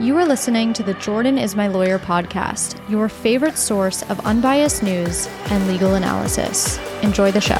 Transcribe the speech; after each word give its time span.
You 0.00 0.18
are 0.18 0.26
listening 0.26 0.72
to 0.72 0.82
the 0.82 0.94
Jordan 0.94 1.38
is 1.38 1.54
My 1.54 1.68
Lawyer 1.68 2.00
podcast, 2.00 2.76
your 2.90 3.08
favorite 3.08 3.56
source 3.56 4.02
of 4.10 4.18
unbiased 4.26 4.82
news 4.82 5.28
and 5.50 5.68
legal 5.68 5.94
analysis. 5.94 6.78
Enjoy 7.04 7.30
the 7.30 7.40
show. 7.40 7.54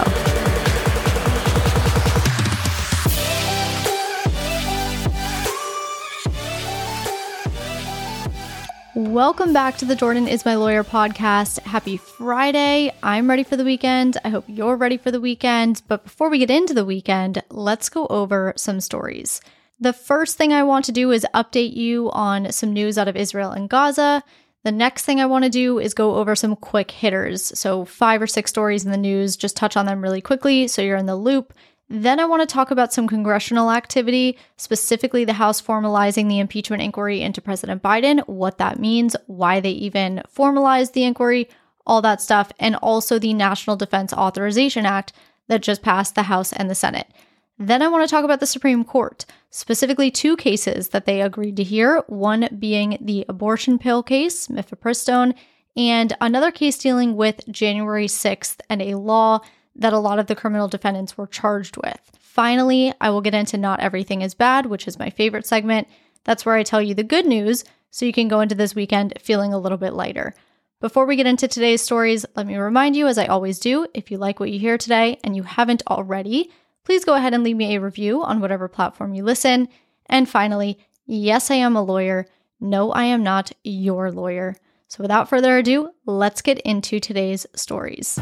Welcome 8.96 9.52
back 9.52 9.76
to 9.76 9.84
the 9.84 9.94
Jordan 9.94 10.26
is 10.26 10.44
My 10.44 10.56
Lawyer 10.56 10.82
podcast. 10.82 11.60
Happy 11.60 11.96
Friday. 11.96 12.92
I'm 13.00 13.30
ready 13.30 13.44
for 13.44 13.56
the 13.56 13.64
weekend. 13.64 14.16
I 14.24 14.30
hope 14.30 14.44
you're 14.48 14.76
ready 14.76 14.96
for 14.96 15.12
the 15.12 15.20
weekend. 15.20 15.82
But 15.86 16.02
before 16.02 16.30
we 16.30 16.40
get 16.40 16.50
into 16.50 16.74
the 16.74 16.84
weekend, 16.84 17.44
let's 17.48 17.88
go 17.88 18.08
over 18.08 18.52
some 18.56 18.80
stories. 18.80 19.40
The 19.80 19.92
first 19.92 20.36
thing 20.36 20.52
I 20.52 20.62
want 20.62 20.84
to 20.86 20.92
do 20.92 21.10
is 21.10 21.26
update 21.34 21.74
you 21.74 22.10
on 22.12 22.52
some 22.52 22.72
news 22.72 22.96
out 22.96 23.08
of 23.08 23.16
Israel 23.16 23.50
and 23.50 23.68
Gaza. 23.68 24.22
The 24.62 24.72
next 24.72 25.04
thing 25.04 25.20
I 25.20 25.26
want 25.26 25.44
to 25.44 25.50
do 25.50 25.78
is 25.78 25.92
go 25.92 26.14
over 26.16 26.36
some 26.36 26.56
quick 26.56 26.90
hitters. 26.90 27.58
So, 27.58 27.84
five 27.84 28.22
or 28.22 28.26
six 28.26 28.50
stories 28.50 28.84
in 28.84 28.92
the 28.92 28.96
news, 28.96 29.36
just 29.36 29.56
touch 29.56 29.76
on 29.76 29.86
them 29.86 30.00
really 30.00 30.20
quickly 30.20 30.68
so 30.68 30.80
you're 30.80 30.96
in 30.96 31.06
the 31.06 31.16
loop. 31.16 31.52
Then 31.90 32.18
I 32.18 32.24
want 32.24 32.40
to 32.40 32.52
talk 32.52 32.70
about 32.70 32.92
some 32.92 33.06
congressional 33.06 33.70
activity, 33.70 34.38
specifically 34.56 35.24
the 35.24 35.34
House 35.34 35.60
formalizing 35.60 36.28
the 36.28 36.38
impeachment 36.38 36.82
inquiry 36.82 37.20
into 37.20 37.42
President 37.42 37.82
Biden, 37.82 38.26
what 38.26 38.56
that 38.58 38.78
means, 38.78 39.16
why 39.26 39.60
they 39.60 39.70
even 39.70 40.22
formalized 40.28 40.94
the 40.94 41.04
inquiry, 41.04 41.48
all 41.86 42.00
that 42.00 42.22
stuff, 42.22 42.50
and 42.58 42.76
also 42.76 43.18
the 43.18 43.34
National 43.34 43.76
Defense 43.76 44.14
Authorization 44.14 44.86
Act 44.86 45.12
that 45.48 45.60
just 45.60 45.82
passed 45.82 46.14
the 46.14 46.22
House 46.22 46.54
and 46.54 46.70
the 46.70 46.74
Senate. 46.74 47.08
Then 47.58 47.82
I 47.82 47.88
want 47.88 48.02
to 48.06 48.10
talk 48.10 48.24
about 48.24 48.40
the 48.40 48.46
Supreme 48.46 48.84
Court, 48.84 49.24
specifically 49.50 50.10
two 50.10 50.36
cases 50.36 50.88
that 50.88 51.06
they 51.06 51.22
agreed 51.22 51.56
to 51.56 51.62
hear, 51.62 52.02
one 52.08 52.48
being 52.58 52.98
the 53.00 53.24
abortion 53.28 53.78
pill 53.78 54.02
case, 54.02 54.48
mifepristone, 54.48 55.34
and 55.76 56.16
another 56.20 56.50
case 56.50 56.78
dealing 56.78 57.16
with 57.16 57.46
January 57.48 58.06
6th 58.06 58.56
and 58.68 58.82
a 58.82 58.96
law 58.96 59.40
that 59.76 59.92
a 59.92 59.98
lot 59.98 60.18
of 60.18 60.26
the 60.26 60.34
criminal 60.34 60.68
defendants 60.68 61.16
were 61.16 61.26
charged 61.26 61.76
with. 61.76 62.00
Finally, 62.18 62.92
I 63.00 63.10
will 63.10 63.20
get 63.20 63.34
into 63.34 63.56
Not 63.56 63.80
Everything 63.80 64.22
is 64.22 64.34
Bad, 64.34 64.66
which 64.66 64.88
is 64.88 64.98
my 64.98 65.10
favorite 65.10 65.46
segment. 65.46 65.86
That's 66.24 66.44
where 66.44 66.56
I 66.56 66.64
tell 66.64 66.82
you 66.82 66.94
the 66.94 67.04
good 67.04 67.26
news 67.26 67.64
so 67.90 68.04
you 68.04 68.12
can 68.12 68.26
go 68.26 68.40
into 68.40 68.56
this 68.56 68.74
weekend 68.74 69.14
feeling 69.20 69.52
a 69.52 69.58
little 69.58 69.78
bit 69.78 69.94
lighter. 69.94 70.34
Before 70.80 71.06
we 71.06 71.16
get 71.16 71.26
into 71.26 71.46
today's 71.46 71.82
stories, 71.82 72.26
let 72.34 72.46
me 72.46 72.56
remind 72.56 72.96
you, 72.96 73.06
as 73.06 73.18
I 73.18 73.26
always 73.26 73.60
do, 73.60 73.86
if 73.94 74.10
you 74.10 74.18
like 74.18 74.40
what 74.40 74.50
you 74.50 74.58
hear 74.58 74.76
today 74.76 75.18
and 75.22 75.36
you 75.36 75.44
haven't 75.44 75.84
already, 75.88 76.50
please 76.84 77.04
go 77.04 77.14
ahead 77.14 77.34
and 77.34 77.42
leave 77.42 77.56
me 77.56 77.74
a 77.74 77.80
review 77.80 78.22
on 78.22 78.40
whatever 78.40 78.68
platform 78.68 79.14
you 79.14 79.24
listen. 79.24 79.68
And 80.06 80.28
finally, 80.28 80.78
yes, 81.06 81.50
I 81.50 81.56
am 81.56 81.76
a 81.76 81.82
lawyer. 81.82 82.26
No, 82.60 82.92
I 82.92 83.04
am 83.04 83.22
not 83.22 83.52
your 83.62 84.10
lawyer. 84.10 84.56
So 84.88 85.02
without 85.02 85.28
further 85.28 85.58
ado, 85.58 85.90
let's 86.06 86.42
get 86.42 86.58
into 86.60 87.00
today's 87.00 87.46
stories. 87.54 88.18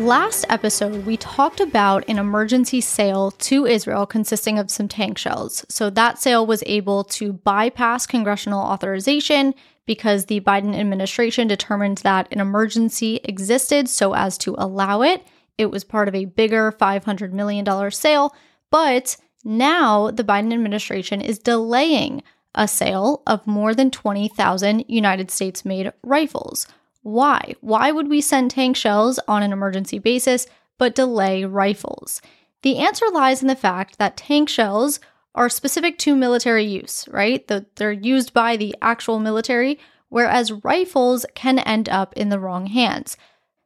Last 0.00 0.46
episode, 0.48 1.04
we 1.04 1.18
talked 1.18 1.60
about 1.60 2.08
an 2.08 2.18
emergency 2.18 2.80
sale 2.80 3.32
to 3.32 3.66
Israel 3.66 4.06
consisting 4.06 4.58
of 4.58 4.70
some 4.70 4.88
tank 4.88 5.18
shells. 5.18 5.66
So, 5.68 5.90
that 5.90 6.18
sale 6.18 6.46
was 6.46 6.62
able 6.64 7.04
to 7.04 7.34
bypass 7.34 8.06
congressional 8.06 8.62
authorization 8.62 9.52
because 9.84 10.24
the 10.24 10.40
Biden 10.40 10.74
administration 10.74 11.48
determined 11.48 11.98
that 11.98 12.28
an 12.32 12.40
emergency 12.40 13.20
existed 13.24 13.90
so 13.90 14.14
as 14.14 14.38
to 14.38 14.54
allow 14.56 15.02
it. 15.02 15.22
It 15.58 15.70
was 15.70 15.84
part 15.84 16.08
of 16.08 16.14
a 16.14 16.24
bigger 16.24 16.72
$500 16.72 17.32
million 17.32 17.90
sale. 17.90 18.34
But 18.70 19.18
now 19.44 20.10
the 20.10 20.24
Biden 20.24 20.54
administration 20.54 21.20
is 21.20 21.38
delaying 21.38 22.22
a 22.54 22.66
sale 22.66 23.22
of 23.26 23.46
more 23.46 23.74
than 23.74 23.90
20,000 23.90 24.86
United 24.88 25.30
States 25.30 25.62
made 25.66 25.92
rifles. 26.02 26.66
Why? 27.02 27.54
Why 27.60 27.92
would 27.92 28.08
we 28.08 28.20
send 28.20 28.50
tank 28.50 28.76
shells 28.76 29.18
on 29.26 29.42
an 29.42 29.52
emergency 29.52 29.98
basis 29.98 30.46
but 30.78 30.94
delay 30.94 31.44
rifles? 31.44 32.20
The 32.62 32.78
answer 32.78 33.06
lies 33.12 33.40
in 33.40 33.48
the 33.48 33.56
fact 33.56 33.98
that 33.98 34.16
tank 34.16 34.48
shells 34.48 35.00
are 35.34 35.48
specific 35.48 35.96
to 35.98 36.16
military 36.16 36.64
use, 36.64 37.06
right? 37.10 37.46
The, 37.46 37.66
they're 37.76 37.92
used 37.92 38.34
by 38.34 38.56
the 38.56 38.74
actual 38.82 39.18
military, 39.18 39.78
whereas 40.08 40.52
rifles 40.52 41.24
can 41.34 41.58
end 41.60 41.88
up 41.88 42.12
in 42.16 42.28
the 42.28 42.40
wrong 42.40 42.66
hands. 42.66 43.16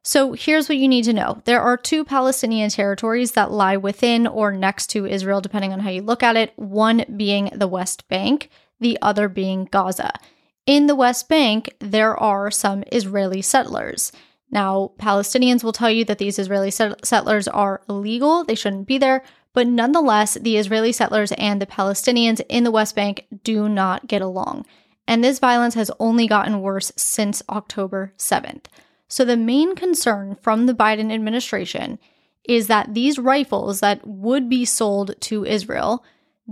So 0.03 0.33
here's 0.33 0.69
what 0.69 0.77
you 0.77 0.87
need 0.87 1.05
to 1.05 1.13
know 1.13 1.41
there 1.45 1.61
are 1.61 1.75
two 1.75 2.05
Palestinian 2.05 2.69
territories 2.69 3.31
that 3.31 3.51
lie 3.51 3.75
within 3.75 4.27
or 4.27 4.51
next 4.51 4.87
to 4.91 5.07
Israel, 5.07 5.41
depending 5.41 5.73
on 5.73 5.79
how 5.79 5.89
you 5.89 6.03
look 6.03 6.21
at 6.21 6.37
it, 6.37 6.53
one 6.57 7.03
being 7.17 7.49
the 7.53 7.67
West 7.67 8.07
Bank, 8.07 8.49
the 8.79 8.99
other 9.01 9.27
being 9.27 9.65
Gaza. 9.65 10.13
In 10.65 10.87
the 10.87 10.95
West 10.95 11.29
Bank, 11.29 11.75
there 11.79 12.17
are 12.17 12.49
some 12.49 12.83
Israeli 12.91 13.43
settlers. 13.43 14.11
Now, 14.49 14.91
Palestinians 14.97 15.63
will 15.63 15.71
tell 15.71 15.91
you 15.91 16.03
that 16.05 16.17
these 16.17 16.39
Israeli 16.39 16.71
settlers 16.71 17.47
are 17.47 17.81
illegal, 17.87 18.43
they 18.43 18.55
shouldn't 18.55 18.87
be 18.87 18.97
there, 18.97 19.23
but 19.53 19.67
nonetheless, 19.67 20.33
the 20.35 20.57
Israeli 20.57 20.91
settlers 20.91 21.31
and 21.33 21.61
the 21.61 21.67
Palestinians 21.67 22.41
in 22.49 22.63
the 22.63 22.71
West 22.71 22.95
Bank 22.95 23.27
do 23.43 23.69
not 23.69 24.07
get 24.07 24.21
along. 24.21 24.65
And 25.07 25.23
this 25.23 25.37
violence 25.37 25.75
has 25.75 25.91
only 25.99 26.27
gotten 26.27 26.61
worse 26.61 26.91
since 26.95 27.43
October 27.47 28.13
7th. 28.17 28.65
So, 29.07 29.23
the 29.23 29.37
main 29.37 29.75
concern 29.75 30.35
from 30.41 30.65
the 30.65 30.73
Biden 30.73 31.13
administration 31.13 31.99
is 32.43 32.67
that 32.67 32.93
these 32.95 33.19
rifles 33.19 33.81
that 33.81 34.05
would 34.05 34.49
be 34.49 34.65
sold 34.65 35.15
to 35.21 35.45
Israel 35.45 36.03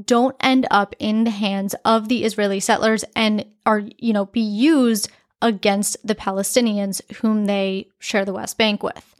don't 0.01 0.35
end 0.39 0.65
up 0.71 0.95
in 0.99 1.23
the 1.23 1.31
hands 1.31 1.75
of 1.85 2.07
the 2.07 2.23
Israeli 2.23 2.59
settlers 2.59 3.03
and 3.15 3.45
are, 3.65 3.83
you 3.97 4.13
know, 4.13 4.25
be 4.25 4.41
used 4.41 5.09
against 5.41 5.97
the 6.05 6.15
Palestinians 6.15 7.01
whom 7.17 7.45
they 7.45 7.87
share 7.99 8.25
the 8.25 8.33
West 8.33 8.57
Bank 8.57 8.81
with. 8.81 9.13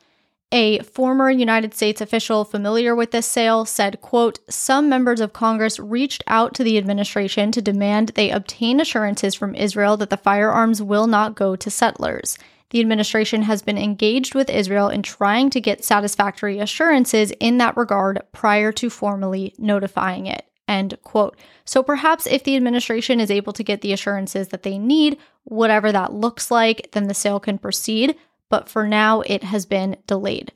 A 0.52 0.80
former 0.80 1.32
United 1.32 1.74
States 1.74 2.00
official 2.00 2.46
familiar 2.46 2.96
with 2.96 3.10
this 3.10 3.26
sale 3.26 3.66
said, 3.66 4.02
quote, 4.02 4.38
some 4.50 4.88
members 4.88 5.20
of 5.20 5.34
Congress 5.34 5.80
reached 5.80 6.24
out 6.28 6.54
to 6.54 6.64
the 6.64 6.78
administration 6.78 7.52
to 7.52 7.62
demand 7.62 8.10
they 8.10 8.30
obtain 8.30 8.80
assurances 8.80 9.34
from 9.34 9.56
Israel 9.56 9.98
that 9.98 10.12
the 10.12 10.18
firearms 10.18 10.82
will 10.82 11.08
not 11.08 11.36
go 11.36 11.56
to 11.56 11.72
settlers. 11.72 12.38
The 12.70 12.80
administration 12.80 13.44
has 13.44 13.64
been 13.64 13.80
engaged 13.80 14.36
with 14.36 14.50
Israel 14.50 14.90
in 14.90 15.02
trying 15.02 15.50
to 15.52 15.62
get 15.62 15.84
satisfactory 15.84 16.60
assurances 16.60 17.32
in 17.40 17.58
that 17.58 17.76
regard 17.76 18.22
prior 18.32 18.72
to 18.74 18.90
formally 18.92 19.56
notifying 19.58 20.28
it. 20.28 20.46
End 20.68 20.98
quote. 21.04 21.38
So 21.66 21.84
perhaps 21.84 22.26
if 22.26 22.44
the 22.44 22.56
administration 22.56 23.20
is 23.20 23.30
able 23.30 23.54
to 23.54 23.64
get 23.64 23.82
the 23.82 23.94
assurances 23.94 24.50
that 24.50 24.64
they 24.64 24.78
need, 24.78 25.18
whatever 25.44 25.92
that 25.92 26.14
looks 26.14 26.50
like, 26.50 26.90
then 26.94 27.08
the 27.08 27.14
sale 27.14 27.40
can 27.40 27.58
proceed. 27.58 28.16
But 28.50 28.70
for 28.70 28.88
now, 28.88 29.22
it 29.22 29.44
has 29.44 29.66
been 29.66 29.98
delayed. 30.08 30.52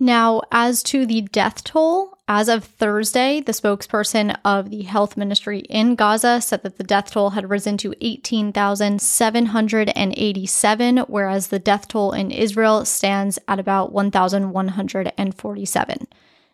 Now, 0.00 0.42
as 0.52 0.84
to 0.84 1.06
the 1.06 1.22
death 1.22 1.64
toll, 1.64 2.16
as 2.28 2.48
of 2.48 2.62
Thursday, 2.64 3.40
the 3.40 3.50
spokesperson 3.52 4.38
of 4.44 4.70
the 4.70 4.82
health 4.82 5.16
ministry 5.16 5.58
in 5.60 5.96
Gaza 5.96 6.40
said 6.40 6.62
that 6.62 6.78
the 6.78 6.84
death 6.84 7.10
toll 7.10 7.30
had 7.30 7.50
risen 7.50 7.76
to 7.78 7.94
18,787, 8.00 10.98
whereas 10.98 11.48
the 11.48 11.58
death 11.58 11.88
toll 11.88 12.12
in 12.12 12.30
Israel 12.30 12.84
stands 12.84 13.40
at 13.48 13.58
about 13.58 13.92
1,147. 13.92 16.06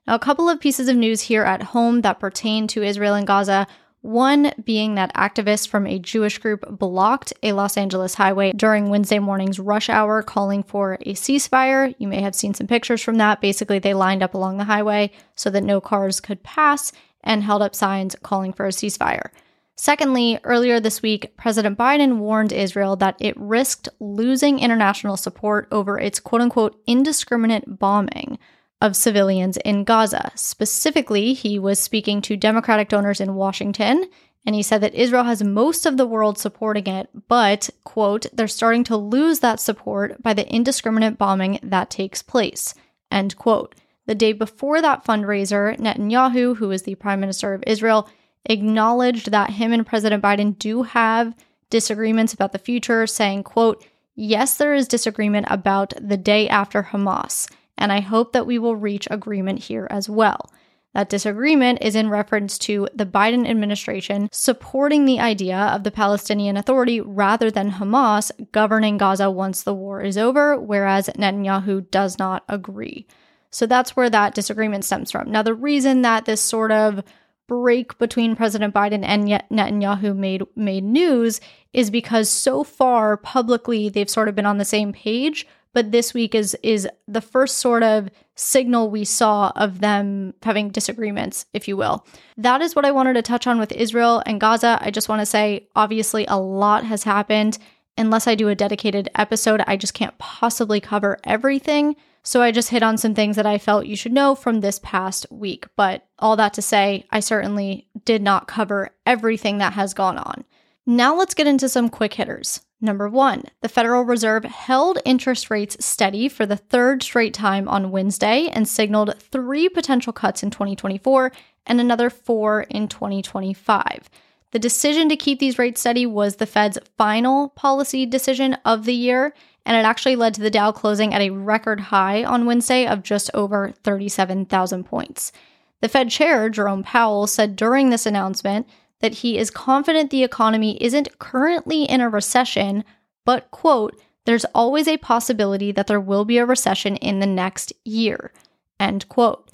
Now, 0.06 0.15
a 0.15 0.19
couple 0.19 0.48
of 0.48 0.60
pieces 0.60 0.88
of 0.88 0.97
news 0.97 1.22
here 1.22 1.44
at 1.44 1.62
home 1.62 2.03
that 2.03 2.20
pertain 2.20 2.66
to 2.69 2.82
Israel 2.82 3.15
and 3.15 3.26
Gaza. 3.26 3.66
One 4.03 4.53
being 4.62 4.97
that 4.97 5.15
activists 5.15 5.66
from 5.66 5.87
a 5.87 5.98
Jewish 5.98 6.37
group 6.37 6.62
blocked 6.69 7.32
a 7.42 7.53
Los 7.53 7.78
Angeles 7.78 8.14
highway 8.14 8.53
during 8.53 8.90
Wednesday 8.90 9.19
morning's 9.19 9.58
rush 9.58 9.88
hour, 9.88 10.23
calling 10.23 10.62
for 10.62 10.99
a 11.00 11.14
ceasefire. 11.14 11.94
You 11.96 12.06
may 12.08 12.20
have 12.20 12.34
seen 12.34 12.52
some 12.52 12.67
pictures 12.67 13.00
from 13.00 13.17
that. 13.17 13.40
Basically, 13.40 13.78
they 13.78 13.94
lined 13.94 14.23
up 14.23 14.34
along 14.34 14.58
the 14.58 14.64
highway 14.64 15.11
so 15.37 15.49
that 15.49 15.64
no 15.64 15.81
cars 15.81 16.20
could 16.20 16.43
pass 16.43 16.93
and 17.23 17.43
held 17.43 17.62
up 17.62 17.75
signs 17.75 18.14
calling 18.23 18.52
for 18.52 18.67
a 18.67 18.70
ceasefire. 18.70 19.31
Secondly, 19.75 20.38
earlier 20.44 20.81
this 20.81 21.00
week, 21.00 21.34
President 21.38 21.78
Biden 21.78 22.19
warned 22.19 22.52
Israel 22.52 22.96
that 22.96 23.17
it 23.19 23.34
risked 23.38 23.88
losing 24.00 24.58
international 24.58 25.17
support 25.17 25.67
over 25.73 25.99
its 25.99 26.20
quote 26.20 26.43
unquote 26.43 26.78
indiscriminate 26.87 27.78
bombing 27.78 28.38
of 28.84 28.94
civilians 28.94 29.56
in 29.64 29.82
Gaza. 29.82 30.31
Specifically, 30.34 31.32
he 31.32 31.58
was 31.58 31.81
speaking 31.81 32.20
to 32.20 32.36
Democratic 32.36 32.90
donors 32.90 33.19
in 33.19 33.34
Washington, 33.34 34.04
and 34.44 34.54
he 34.54 34.62
said 34.62 34.82
that 34.82 34.94
Israel 34.94 35.25
has 35.25 35.42
most 35.42 35.86
of 35.86 35.96
the 35.96 36.06
world 36.06 36.36
supporting 36.36 36.86
it, 36.86 37.08
but, 37.26 37.70
quote, 37.84 38.26
they're 38.34 38.46
starting 38.46 38.84
to 38.84 38.96
lose 38.98 39.40
that 39.40 39.58
support 39.58 40.22
by 40.22 40.34
the 40.34 40.46
indiscriminate 40.54 41.16
bombing 41.16 41.58
that 41.62 41.88
takes 41.88 42.20
place, 42.20 42.75
end 43.10 43.38
quote. 43.38 43.75
The 44.04 44.14
day 44.14 44.34
before 44.34 44.82
that 44.82 45.02
fundraiser, 45.02 45.78
Netanyahu, 45.78 46.58
who 46.58 46.70
is 46.70 46.82
the 46.82 46.94
prime 46.96 47.20
minister 47.20 47.54
of 47.54 47.64
Israel, 47.66 48.06
acknowledged 48.44 49.30
that 49.30 49.48
him 49.48 49.72
and 49.72 49.87
President 49.87 50.22
Biden 50.22 50.58
do 50.58 50.82
have 50.82 51.34
disagreements 51.70 52.34
about 52.34 52.52
the 52.52 52.58
future, 52.58 53.06
saying, 53.06 53.44
quote, 53.44 53.82
yes, 54.14 54.58
there 54.58 54.75
is 54.75 54.87
disagreement 54.87 55.46
about 55.48 55.94
the 55.98 56.19
day 56.19 56.50
after 56.50 56.82
Hamas, 56.82 57.50
and 57.76 57.93
I 57.93 58.00
hope 58.00 58.32
that 58.32 58.47
we 58.47 58.59
will 58.59 58.76
reach 58.76 59.09
agreement 59.11 59.61
here 59.61 59.87
as 59.91 60.09
well. 60.09 60.50
That 60.94 61.09
disagreement 61.09 61.81
is 61.82 61.97
in 61.97 62.09
reference 62.09 62.56
to 62.59 62.88
the 62.94 63.05
Biden 63.05 63.49
administration 63.49 64.29
supporting 64.31 65.05
the 65.05 65.19
idea 65.19 65.56
of 65.56 65.82
the 65.82 65.91
Palestinian 65.91 66.56
Authority 66.56 67.00
rather 67.00 67.50
than 67.50 67.73
Hamas 67.73 68.31
governing 68.53 68.97
Gaza 68.97 69.29
once 69.29 69.65
the 69.65 69.75
war 69.75 70.00
is 70.00 70.17
over, 70.17 70.56
whereas 70.59 71.09
Netanyahu 71.19 71.91
does 71.91 72.17
not 72.17 72.44
agree. 72.49 73.09
So 73.50 73.67
that's 73.67 73.97
where 73.97 74.11
that 74.11 74.35
disagreement 74.35 74.85
stems 74.85 75.11
from. 75.11 75.31
Now, 75.31 75.43
the 75.43 75.55
reason 75.55 76.03
that 76.03 76.26
this 76.26 76.41
sort 76.41 76.71
of 76.71 77.03
break 77.47 77.99
between 77.99 78.37
President 78.37 78.73
Biden 78.73 79.05
and 79.05 79.25
Netanyahu 79.50 80.17
made 80.17 80.43
made 80.56 80.85
news 80.85 81.41
is 81.73 81.91
because 81.91 82.31
so 82.31 82.65
far 82.65 83.17
publicly 83.17 83.88
they've 83.88 84.09
sort 84.09 84.29
of 84.29 84.35
been 84.35 84.47
on 84.47 84.59
the 84.59 84.65
same 84.65 84.93
page, 84.93 85.47
but 85.75 85.93
this 85.93 86.15
week 86.15 86.35
is 86.35 86.56
is 86.62 86.88
the 87.06 87.21
first 87.21 87.59
sort 87.59 87.82
of 87.82 88.09
signal 88.37 88.91
we 88.91 89.05
saw 89.05 89.53
of 89.55 89.81
them 89.81 90.32
having 90.43 90.71
disagreements, 90.71 91.47
if 91.53 91.69
you 91.69 91.76
will. 91.76 92.06
That 92.38 92.62
is 92.62 92.75
what 92.75 92.87
I 92.87 92.93
wanted 92.93 93.15
to 93.15 93.23
touch 93.23 93.47
on 93.47 93.59
with 93.59 93.73
Israel 93.73 94.23
and 94.25 94.41
Gaza. 94.41 94.79
I 94.81 94.91
just 94.91 95.09
want 95.09 95.21
to 95.21 95.26
say 95.26 95.69
obviously 95.76 96.25
a 96.26 96.38
lot 96.38 96.85
has 96.85 97.05
happened. 97.05 97.59
Unless 97.97 98.26
I 98.26 98.35
do 98.35 98.49
a 98.49 98.56
dedicated 98.56 99.09
episode, 99.15 99.62
I 99.67 99.76
just 99.76 99.94
can't 99.94 100.17
possibly 100.19 100.81
cover 100.81 101.19
everything. 101.23 101.94
So 102.25 102.41
I 102.43 102.50
just 102.50 102.71
hit 102.71 102.82
on 102.82 102.97
some 102.97 103.15
things 103.15 103.37
that 103.37 103.47
I 103.47 103.59
felt 103.59 103.87
you 103.87 103.97
should 103.97 104.12
know 104.12 104.35
from 104.35 104.61
this 104.61 104.81
past 104.82 105.26
week. 105.31 105.67
But 105.76 106.06
all 106.19 106.37
that 106.37 106.55
to 106.55 106.62
say, 106.62 107.05
I 107.11 107.21
certainly 107.21 107.87
did 108.05 108.23
not 108.23 108.49
cover 108.49 108.91
everything 109.06 109.59
that 109.59 109.75
has 109.75 109.94
gone 109.94 110.19
on. 110.19 110.44
Now 110.87 111.15
let's 111.15 111.35
get 111.35 111.47
into 111.47 111.69
some 111.69 111.88
quick 111.88 112.15
hitters. 112.15 112.61
Number 112.84 113.08
one, 113.08 113.44
the 113.62 113.70
Federal 113.70 114.02
Reserve 114.02 114.44
held 114.44 114.98
interest 115.06 115.48
rates 115.48 115.82
steady 115.82 116.28
for 116.28 116.44
the 116.44 116.58
third 116.58 117.02
straight 117.02 117.32
time 117.32 117.66
on 117.66 117.90
Wednesday 117.90 118.50
and 118.52 118.69
signaled 118.69 119.19
three 119.19 119.70
potential 119.70 120.12
cuts 120.12 120.42
in 120.42 120.50
2024 120.50 121.32
and 121.66 121.81
another 121.81 122.10
four 122.10 122.64
in 122.64 122.88
2025. 122.88 124.10
The 124.50 124.58
decision 124.58 125.08
to 125.08 125.16
keep 125.16 125.38
these 125.38 125.58
rates 125.58 125.81
steady 125.81 126.04
was 126.04 126.36
the 126.36 126.44
Fed's 126.44 126.76
final 126.98 127.48
policy 127.48 128.04
decision 128.04 128.58
of 128.66 128.84
the 128.84 128.92
year, 128.92 129.34
and 129.64 129.78
it 129.78 129.88
actually 129.88 130.16
led 130.16 130.34
to 130.34 130.42
the 130.42 130.50
Dow 130.50 130.70
closing 130.70 131.14
at 131.14 131.22
a 131.22 131.30
record 131.30 131.80
high 131.80 132.22
on 132.22 132.44
Wednesday 132.44 132.87
of 132.87 133.02
just 133.02 133.30
over 133.32 133.72
37,000 133.82 134.84
points. 134.84 135.32
The 135.80 135.88
Fed 135.88 136.10
chair, 136.10 136.50
Jerome 136.50 136.82
Powell, 136.82 137.26
said 137.26 137.56
during 137.56 137.88
this 137.88 138.04
announcement 138.04 138.69
that 139.04 139.16
he 139.16 139.36
is 139.36 139.50
confident 139.50 140.10
the 140.10 140.24
economy 140.24 140.82
isn't 140.82 141.18
currently 141.18 141.84
in 141.84 142.00
a 142.00 142.08
recession, 142.08 142.82
but, 143.26 143.50
quote, 143.50 144.00
there's 144.24 144.46
always 144.54 144.88
a 144.88 144.96
possibility 144.96 145.72
that 145.72 145.88
there 145.88 146.00
will 146.00 146.24
be 146.24 146.38
a 146.38 146.46
recession 146.46 146.96
in 146.96 147.18
the 147.18 147.26
next 147.26 147.70
year, 147.84 148.32
end 148.80 149.06
quote. 149.10 149.50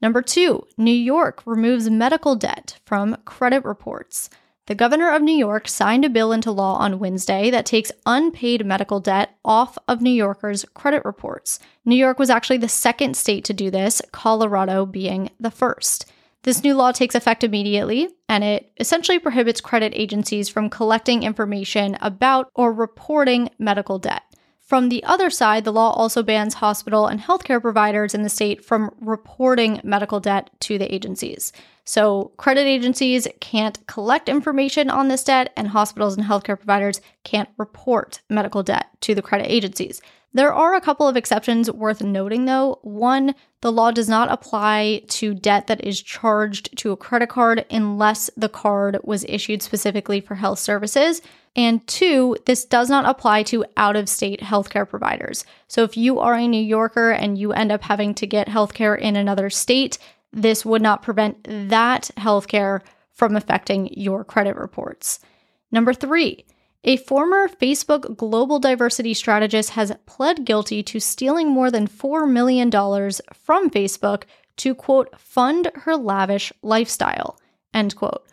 Number 0.00 0.22
two, 0.22 0.66
New 0.78 0.90
York 0.90 1.42
removes 1.44 1.90
medical 1.90 2.34
debt 2.34 2.78
from 2.86 3.18
credit 3.26 3.62
reports. 3.62 4.30
The 4.68 4.74
governor 4.74 5.14
of 5.14 5.20
New 5.20 5.36
York 5.36 5.68
signed 5.68 6.06
a 6.06 6.08
bill 6.08 6.32
into 6.32 6.50
law 6.50 6.76
on 6.76 6.98
Wednesday 6.98 7.50
that 7.50 7.66
takes 7.66 7.92
unpaid 8.06 8.64
medical 8.64 9.00
debt 9.00 9.36
off 9.44 9.76
of 9.86 10.00
New 10.00 10.08
Yorkers' 10.08 10.64
credit 10.72 11.04
reports. 11.04 11.58
New 11.84 11.96
York 11.96 12.18
was 12.18 12.30
actually 12.30 12.56
the 12.56 12.70
second 12.70 13.18
state 13.18 13.44
to 13.44 13.52
do 13.52 13.70
this, 13.70 14.00
Colorado 14.12 14.86
being 14.86 15.28
the 15.38 15.50
first. 15.50 16.10
This 16.42 16.64
new 16.64 16.74
law 16.74 16.90
takes 16.90 17.14
effect 17.14 17.44
immediately, 17.44 18.08
and 18.28 18.42
it 18.42 18.72
essentially 18.80 19.20
prohibits 19.20 19.60
credit 19.60 19.92
agencies 19.94 20.48
from 20.48 20.70
collecting 20.70 21.22
information 21.22 21.96
about 22.00 22.50
or 22.54 22.72
reporting 22.72 23.48
medical 23.58 24.00
debt. 24.00 24.22
From 24.60 24.88
the 24.88 25.04
other 25.04 25.30
side, 25.30 25.64
the 25.64 25.72
law 25.72 25.92
also 25.92 26.22
bans 26.22 26.54
hospital 26.54 27.06
and 27.06 27.20
healthcare 27.20 27.60
providers 27.60 28.14
in 28.14 28.22
the 28.22 28.28
state 28.28 28.64
from 28.64 28.90
reporting 29.00 29.80
medical 29.84 30.18
debt 30.18 30.50
to 30.60 30.78
the 30.78 30.92
agencies. 30.92 31.52
So, 31.84 32.32
credit 32.36 32.66
agencies 32.66 33.26
can't 33.40 33.84
collect 33.86 34.28
information 34.28 34.88
on 34.88 35.08
this 35.08 35.24
debt, 35.24 35.52
and 35.56 35.68
hospitals 35.68 36.16
and 36.16 36.26
healthcare 36.26 36.56
providers 36.56 37.00
can't 37.24 37.48
report 37.58 38.20
medical 38.30 38.62
debt 38.62 38.86
to 39.00 39.14
the 39.14 39.22
credit 39.22 39.50
agencies. 39.50 40.00
There 40.34 40.52
are 40.52 40.74
a 40.74 40.80
couple 40.80 41.08
of 41.08 41.16
exceptions 41.16 41.70
worth 41.70 42.02
noting, 42.02 42.46
though. 42.46 42.78
One, 42.82 43.34
the 43.60 43.72
law 43.72 43.90
does 43.90 44.08
not 44.08 44.32
apply 44.32 45.02
to 45.08 45.34
debt 45.34 45.66
that 45.66 45.84
is 45.84 46.00
charged 46.00 46.76
to 46.78 46.92
a 46.92 46.96
credit 46.96 47.28
card 47.28 47.66
unless 47.70 48.30
the 48.36 48.48
card 48.48 48.98
was 49.04 49.24
issued 49.28 49.62
specifically 49.62 50.20
for 50.20 50.36
health 50.36 50.58
services. 50.58 51.20
And 51.54 51.86
two, 51.86 52.36
this 52.46 52.64
does 52.64 52.88
not 52.88 53.04
apply 53.04 53.42
to 53.44 53.66
out 53.76 53.94
of 53.94 54.08
state 54.08 54.40
healthcare 54.40 54.88
providers. 54.88 55.44
So 55.68 55.82
if 55.82 55.98
you 55.98 56.18
are 56.18 56.34
a 56.34 56.48
New 56.48 56.62
Yorker 56.62 57.10
and 57.10 57.36
you 57.36 57.52
end 57.52 57.70
up 57.70 57.82
having 57.82 58.14
to 58.14 58.26
get 58.26 58.48
healthcare 58.48 58.98
in 58.98 59.16
another 59.16 59.50
state, 59.50 59.98
this 60.32 60.64
would 60.64 60.82
not 60.82 61.02
prevent 61.02 61.46
that 61.68 62.10
healthcare 62.16 62.80
from 63.12 63.36
affecting 63.36 63.92
your 63.92 64.24
credit 64.24 64.56
reports. 64.56 65.20
Number 65.70 65.92
three, 65.92 66.44
a 66.84 66.96
former 66.96 67.46
Facebook 67.46 68.16
global 68.16 68.58
diversity 68.58 69.14
strategist 69.14 69.70
has 69.70 69.94
pled 70.06 70.44
guilty 70.44 70.82
to 70.82 70.98
stealing 70.98 71.48
more 71.48 71.70
than 71.70 71.86
$4 71.86 72.28
million 72.28 72.70
from 72.70 73.70
Facebook 73.70 74.24
to, 74.56 74.74
quote, 74.74 75.18
fund 75.18 75.70
her 75.74 75.96
lavish 75.96 76.52
lifestyle, 76.62 77.38
end 77.72 77.94
quote. 77.94 78.26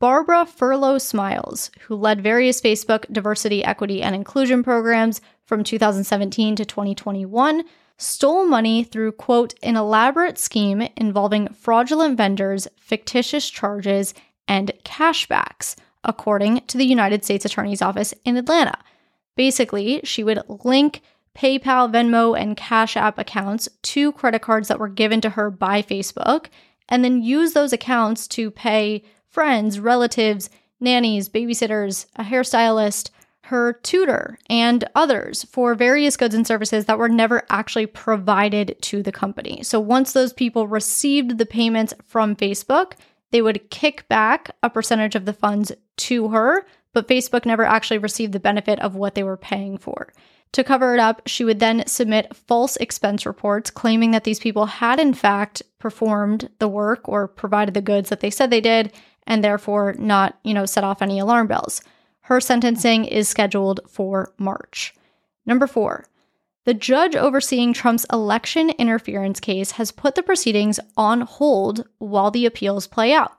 Barbara 0.00 0.44
Furlow 0.44 1.00
Smiles, 1.00 1.70
who 1.82 1.94
led 1.94 2.20
various 2.20 2.60
Facebook 2.60 3.10
diversity, 3.10 3.64
equity, 3.64 4.02
and 4.02 4.14
inclusion 4.14 4.62
programs 4.62 5.22
from 5.46 5.64
2017 5.64 6.56
to 6.56 6.64
2021, 6.64 7.62
stole 7.96 8.46
money 8.46 8.84
through, 8.84 9.12
quote, 9.12 9.54
an 9.62 9.76
elaborate 9.76 10.38
scheme 10.38 10.88
involving 10.96 11.48
fraudulent 11.48 12.16
vendors, 12.16 12.66
fictitious 12.76 13.48
charges, 13.48 14.14
and 14.48 14.72
cashbacks 14.84 15.76
according 16.04 16.60
to 16.66 16.76
the 16.76 16.84
United 16.84 17.24
States 17.24 17.44
Attorney's 17.44 17.82
Office 17.82 18.12
in 18.24 18.36
Atlanta. 18.36 18.78
Basically, 19.36 20.00
she 20.04 20.22
would 20.22 20.42
link 20.48 21.00
PayPal, 21.34 21.90
Venmo, 21.90 22.38
and 22.38 22.56
Cash 22.56 22.96
App 22.96 23.18
accounts 23.18 23.68
to 23.82 24.12
credit 24.12 24.42
cards 24.42 24.68
that 24.68 24.78
were 24.78 24.88
given 24.88 25.20
to 25.22 25.30
her 25.30 25.50
by 25.50 25.82
Facebook, 25.82 26.46
and 26.88 27.02
then 27.02 27.22
use 27.22 27.52
those 27.54 27.72
accounts 27.72 28.28
to 28.28 28.50
pay 28.50 29.02
friends, 29.28 29.80
relatives, 29.80 30.50
nannies, 30.78 31.28
babysitters, 31.28 32.06
a 32.16 32.22
hairstylist, 32.22 33.10
her 33.46 33.74
tutor, 33.74 34.38
and 34.48 34.84
others 34.94 35.44
for 35.44 35.74
various 35.74 36.16
goods 36.16 36.34
and 36.34 36.46
services 36.46 36.86
that 36.86 36.98
were 36.98 37.10
never 37.10 37.42
actually 37.50 37.86
provided 37.86 38.74
to 38.80 39.02
the 39.02 39.12
company. 39.12 39.62
So 39.62 39.78
once 39.78 40.12
those 40.12 40.32
people 40.32 40.66
received 40.66 41.36
the 41.36 41.44
payments 41.44 41.92
from 42.06 42.36
Facebook, 42.36 42.92
they 43.32 43.42
would 43.42 43.68
kick 43.70 44.08
back 44.08 44.50
a 44.62 44.70
percentage 44.70 45.14
of 45.14 45.26
the 45.26 45.34
funds 45.34 45.72
to 45.96 46.28
her, 46.28 46.64
but 46.94 47.06
Facebook 47.06 47.44
never 47.44 47.64
actually 47.64 47.98
received 47.98 48.32
the 48.32 48.40
benefit 48.40 48.78
of 48.80 48.96
what 48.96 49.14
they 49.14 49.22
were 49.22 49.36
paying 49.36 49.76
for. 49.76 50.12
To 50.52 50.64
cover 50.64 50.94
it 50.94 51.00
up, 51.00 51.20
she 51.26 51.44
would 51.44 51.58
then 51.60 51.86
submit 51.86 52.34
false 52.34 52.76
expense 52.76 53.26
reports 53.26 53.70
claiming 53.70 54.12
that 54.12 54.24
these 54.24 54.38
people 54.38 54.66
had 54.66 54.98
in 54.98 55.12
fact 55.12 55.62
performed 55.80 56.48
the 56.60 56.68
work 56.68 57.08
or 57.08 57.28
provided 57.28 57.74
the 57.74 57.82
goods 57.82 58.08
that 58.08 58.20
they 58.20 58.30
said 58.30 58.48
they 58.48 58.60
did 58.60 58.92
and 59.26 59.44
therefore 59.44 59.94
not, 59.98 60.38
you 60.44 60.54
know, 60.54 60.64
set 60.64 60.84
off 60.84 61.02
any 61.02 61.18
alarm 61.18 61.46
bells. 61.46 61.82
Her 62.24 62.40
sentencing 62.40 63.04
is 63.04 63.28
scheduled 63.28 63.80
for 63.86 64.32
March. 64.38 64.94
Number 65.44 65.66
4. 65.66 66.06
The 66.64 66.72
judge 66.72 67.14
overseeing 67.14 67.74
Trump's 67.74 68.06
election 68.10 68.70
interference 68.78 69.40
case 69.40 69.72
has 69.72 69.92
put 69.92 70.14
the 70.14 70.22
proceedings 70.22 70.80
on 70.96 71.20
hold 71.20 71.86
while 71.98 72.30
the 72.30 72.46
appeals 72.46 72.86
play 72.86 73.12
out. 73.12 73.32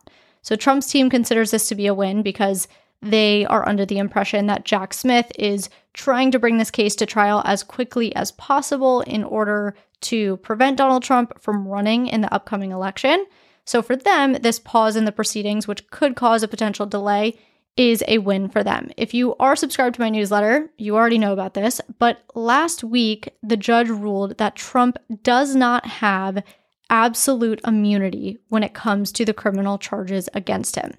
So 0.44 0.56
Trump's 0.56 0.86
team 0.86 1.10
considers 1.10 1.50
this 1.50 1.68
to 1.70 1.76
be 1.76 1.88
a 1.88 1.96
win 1.96 2.22
because 2.22 2.68
they 3.02 3.48
are 3.48 3.68
under 3.68 3.88
the 3.88 3.98
impression 3.98 4.46
that 4.48 4.66
Jack 4.66 4.94
Smith 4.94 5.32
is 5.40 5.68
trying 5.94 6.30
to 6.30 6.40
bring 6.40 6.60
this 6.60 6.70
case 6.70 6.96
to 6.98 7.08
trial 7.08 7.42
as 7.44 7.64
quickly 7.64 8.16
as 8.16 8.34
possible 8.34 9.02
in 9.02 9.24
order 9.24 9.76
to 10.02 10.38
prevent 10.38 10.78
Donald 10.78 11.02
Trump 11.02 11.42
from 11.42 11.68
running 11.68 12.06
in 12.06 12.22
the 12.22 12.32
upcoming 12.32 12.70
election. 12.70 13.26
So 13.66 13.82
for 13.82 13.96
them, 13.96 14.34
this 14.34 14.60
pause 14.60 14.96
in 14.96 15.06
the 15.06 15.12
proceedings, 15.12 15.68
which 15.68 15.90
could 15.90 16.16
cause 16.16 16.44
a 16.44 16.48
potential 16.48 16.86
delay, 16.86 17.40
is 17.78 18.04
a 18.08 18.20
win 18.20 18.48
for 18.50 18.64
them. 18.64 18.90
If 18.96 19.14
you 19.14 19.36
are 19.36 19.56
subscribed 19.56 19.96
to 19.96 20.02
my 20.02 20.10
newsletter, 20.10 20.70
you 20.78 20.96
already 20.96 21.18
know 21.18 21.34
about 21.34 21.54
this, 21.54 21.82
but 22.00 22.24
last 22.34 22.84
week 22.84 23.30
the 23.44 23.58
judge 23.58 23.90
ruled 23.90 24.38
that 24.38 24.56
Trump 24.56 24.98
does 25.24 25.56
not 25.56 25.86
have 25.86 26.44
absolute 26.90 27.60
immunity 27.66 28.38
when 28.50 28.64
it 28.64 28.74
comes 28.74 29.12
to 29.12 29.26
the 29.26 29.34
criminal 29.34 29.78
charges 29.78 30.30
against 30.34 30.76
him. 30.76 30.94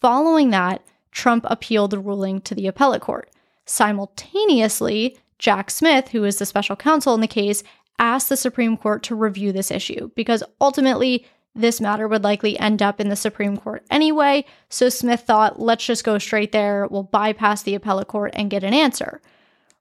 Following 0.00 0.50
that, 0.50 0.82
Trump 1.12 1.46
appealed 1.48 1.92
the 1.92 1.98
ruling 1.98 2.40
to 2.42 2.54
the 2.54 2.66
appellate 2.66 3.00
court. 3.00 3.30
Simultaneously, 3.64 5.16
Jack 5.38 5.70
Smith, 5.70 6.08
who 6.08 6.24
is 6.24 6.38
the 6.38 6.46
special 6.46 6.76
counsel 6.76 7.14
in 7.14 7.20
the 7.20 7.26
case, 7.26 7.62
asked 7.98 8.28
the 8.28 8.36
Supreme 8.36 8.76
Court 8.76 9.02
to 9.04 9.14
review 9.14 9.52
this 9.52 9.70
issue 9.70 10.10
because 10.16 10.42
ultimately 10.60 11.24
this 11.54 11.80
matter 11.80 12.08
would 12.08 12.24
likely 12.24 12.58
end 12.58 12.82
up 12.82 13.00
in 13.00 13.08
the 13.08 13.16
Supreme 13.16 13.56
Court 13.56 13.84
anyway, 13.90 14.44
so 14.68 14.88
Smith 14.88 15.20
thought, 15.20 15.60
let's 15.60 15.86
just 15.86 16.04
go 16.04 16.18
straight 16.18 16.52
there, 16.52 16.86
we'll 16.90 17.04
bypass 17.04 17.62
the 17.62 17.74
appellate 17.74 18.08
court 18.08 18.32
and 18.34 18.50
get 18.50 18.64
an 18.64 18.74
answer. 18.74 19.20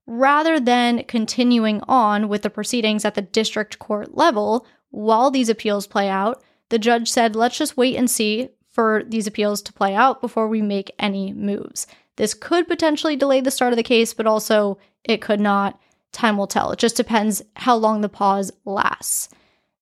rather 0.05 0.59
than 0.59 1.03
continuing 1.05 1.81
on 1.87 2.27
with 2.27 2.41
the 2.41 2.49
proceedings 2.49 3.05
at 3.05 3.15
the 3.15 3.21
district 3.21 3.79
court 3.79 4.15
level 4.15 4.65
while 4.89 5.31
these 5.31 5.49
appeals 5.49 5.87
play 5.87 6.09
out. 6.09 6.43
The 6.69 6.79
judge 6.79 7.09
said, 7.09 7.35
let's 7.35 7.57
just 7.57 7.77
wait 7.77 7.95
and 7.95 8.09
see 8.09 8.49
for 8.69 9.03
these 9.07 9.27
appeals 9.27 9.61
to 9.63 9.73
play 9.73 9.93
out 9.95 10.21
before 10.21 10.47
we 10.47 10.61
make 10.61 10.93
any 10.99 11.31
moves. 11.33 11.87
This 12.15 12.33
could 12.33 12.67
potentially 12.67 13.15
delay 13.15 13.41
the 13.41 13.51
start 13.51 13.73
of 13.73 13.77
the 13.77 13.83
case, 13.83 14.13
but 14.13 14.27
also 14.27 14.77
it 15.03 15.21
could 15.21 15.39
not. 15.39 15.79
Time 16.11 16.37
will 16.37 16.47
tell. 16.47 16.71
It 16.71 16.79
just 16.79 16.95
depends 16.95 17.41
how 17.55 17.75
long 17.75 18.01
the 18.01 18.09
pause 18.09 18.51
lasts. 18.65 19.29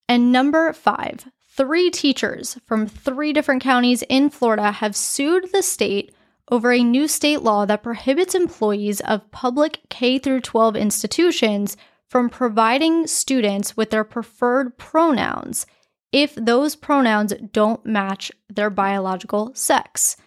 And 0.07 0.31
number 0.31 0.71
five, 0.71 1.25
three 1.61 1.91
teachers 1.91 2.57
from 2.65 2.87
three 2.87 3.31
different 3.31 3.61
counties 3.61 4.01
in 4.09 4.31
Florida 4.31 4.71
have 4.71 4.95
sued 4.95 5.47
the 5.53 5.61
state 5.61 6.11
over 6.49 6.71
a 6.71 6.83
new 6.83 7.07
state 7.07 7.43
law 7.43 7.67
that 7.67 7.83
prohibits 7.83 8.33
employees 8.33 8.99
of 9.01 9.29
public 9.29 9.79
K 9.87 10.17
through 10.17 10.41
12 10.41 10.75
institutions 10.75 11.77
from 12.09 12.31
providing 12.31 13.05
students 13.05 13.77
with 13.77 13.91
their 13.91 14.03
preferred 14.03 14.75
pronouns 14.79 15.67
if 16.11 16.33
those 16.33 16.75
pronouns 16.75 17.31
don't 17.53 17.85
match 17.85 18.31
their 18.49 18.71
biological 18.71 19.51
sex. 19.53 20.17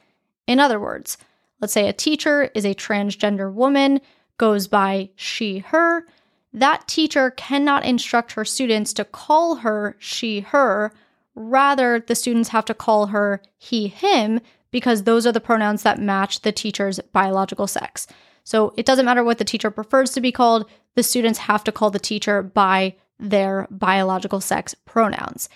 In 0.46 0.60
other 0.60 0.78
words, 0.78 1.18
let's 1.60 1.72
say 1.72 1.88
a 1.88 1.92
teacher 1.92 2.48
is 2.54 2.64
a 2.64 2.76
transgender 2.76 3.52
woman, 3.52 4.00
goes 4.38 4.68
by 4.68 5.10
she, 5.16 5.58
her, 5.58 6.06
that 6.52 6.86
teacher 6.86 7.32
cannot 7.32 7.84
instruct 7.84 8.34
her 8.34 8.44
students 8.44 8.92
to 8.92 9.04
call 9.04 9.56
her 9.56 9.96
she, 9.98 10.38
her. 10.38 10.92
Rather, 11.34 12.00
the 12.00 12.14
students 12.14 12.50
have 12.50 12.64
to 12.66 12.74
call 12.74 13.06
her 13.06 13.42
he, 13.58 13.88
him 13.88 14.40
because 14.70 15.02
those 15.02 15.26
are 15.26 15.32
the 15.32 15.40
pronouns 15.40 15.82
that 15.82 16.00
match 16.00 16.40
the 16.42 16.52
teacher's 16.52 17.00
biological 17.12 17.66
sex. 17.66 18.06
So 18.44 18.74
it 18.76 18.86
doesn't 18.86 19.04
matter 19.04 19.24
what 19.24 19.38
the 19.38 19.44
teacher 19.44 19.70
prefers 19.70 20.10
to 20.12 20.20
be 20.20 20.32
called, 20.32 20.68
the 20.94 21.02
students 21.02 21.40
have 21.40 21.64
to 21.64 21.72
call 21.72 21.90
the 21.90 21.98
teacher 21.98 22.42
by 22.42 22.96
their 23.18 23.66
biological 23.70 24.40
sex 24.40 24.74
pronouns. 24.84 25.48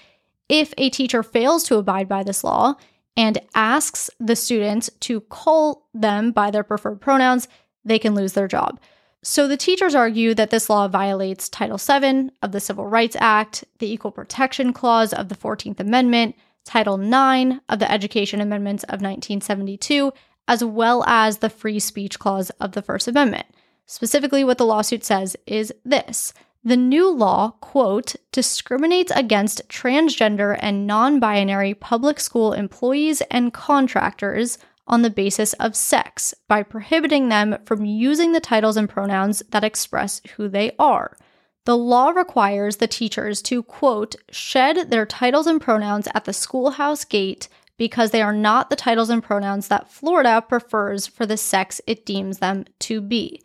If 0.48 0.72
a 0.78 0.88
teacher 0.90 1.22
fails 1.22 1.64
to 1.64 1.76
abide 1.76 2.08
by 2.08 2.22
this 2.22 2.42
law 2.42 2.74
and 3.16 3.40
asks 3.54 4.08
the 4.18 4.36
students 4.36 4.88
to 5.00 5.20
call 5.22 5.88
them 5.92 6.32
by 6.32 6.50
their 6.50 6.62
preferred 6.62 7.00
pronouns, 7.00 7.48
they 7.84 7.98
can 7.98 8.14
lose 8.14 8.32
their 8.32 8.48
job. 8.48 8.80
So 9.22 9.48
the 9.48 9.56
teachers 9.56 9.94
argue 9.94 10.34
that 10.34 10.50
this 10.50 10.70
law 10.70 10.86
violates 10.86 11.48
Title 11.48 11.78
VII 11.78 12.30
of 12.40 12.52
the 12.52 12.60
Civil 12.60 12.86
Rights 12.86 13.16
Act, 13.18 13.64
the 13.78 13.92
Equal 13.92 14.12
Protection 14.12 14.72
Clause 14.72 15.12
of 15.12 15.28
the 15.28 15.34
14th 15.34 15.80
Amendment, 15.80 16.36
Title 16.64 17.00
IX 17.00 17.60
of 17.68 17.78
the 17.78 17.90
Education 17.90 18.40
Amendments 18.40 18.84
of 18.84 19.00
1972, 19.00 20.12
as 20.46 20.62
well 20.62 21.02
as 21.04 21.38
the 21.38 21.50
Free 21.50 21.80
Speech 21.80 22.18
Clause 22.18 22.50
of 22.60 22.72
the 22.72 22.82
First 22.82 23.08
Amendment. 23.08 23.46
Specifically, 23.86 24.44
what 24.44 24.58
the 24.58 24.66
lawsuit 24.66 25.04
says 25.04 25.36
is 25.46 25.72
this 25.84 26.32
the 26.64 26.76
new 26.76 27.10
law, 27.10 27.52
quote, 27.60 28.16
discriminates 28.32 29.12
against 29.14 29.66
transgender 29.68 30.58
and 30.60 30.86
non 30.86 31.18
binary 31.18 31.72
public 31.74 32.20
school 32.20 32.52
employees 32.52 33.22
and 33.30 33.54
contractors 33.54 34.58
on 34.88 35.02
the 35.02 35.10
basis 35.10 35.52
of 35.54 35.76
sex 35.76 36.34
by 36.48 36.62
prohibiting 36.62 37.28
them 37.28 37.58
from 37.64 37.84
using 37.84 38.32
the 38.32 38.40
titles 38.40 38.76
and 38.76 38.88
pronouns 38.88 39.42
that 39.50 39.64
express 39.64 40.20
who 40.36 40.48
they 40.48 40.72
are. 40.78 41.16
The 41.64 41.76
law 41.76 42.08
requires 42.10 42.76
the 42.76 42.86
teachers 42.86 43.42
to, 43.42 43.62
quote, 43.62 44.16
shed 44.30 44.90
their 44.90 45.04
titles 45.04 45.46
and 45.46 45.60
pronouns 45.60 46.08
at 46.14 46.24
the 46.24 46.32
schoolhouse 46.32 47.04
gate 47.04 47.48
because 47.76 48.10
they 48.10 48.22
are 48.22 48.32
not 48.32 48.70
the 48.70 48.76
titles 48.76 49.10
and 49.10 49.22
pronouns 49.22 49.68
that 49.68 49.90
Florida 49.90 50.42
prefers 50.46 51.06
for 51.06 51.26
the 51.26 51.36
sex 51.36 51.80
it 51.86 52.04
deems 52.04 52.38
them 52.38 52.64
to 52.80 53.00
be. 53.00 53.42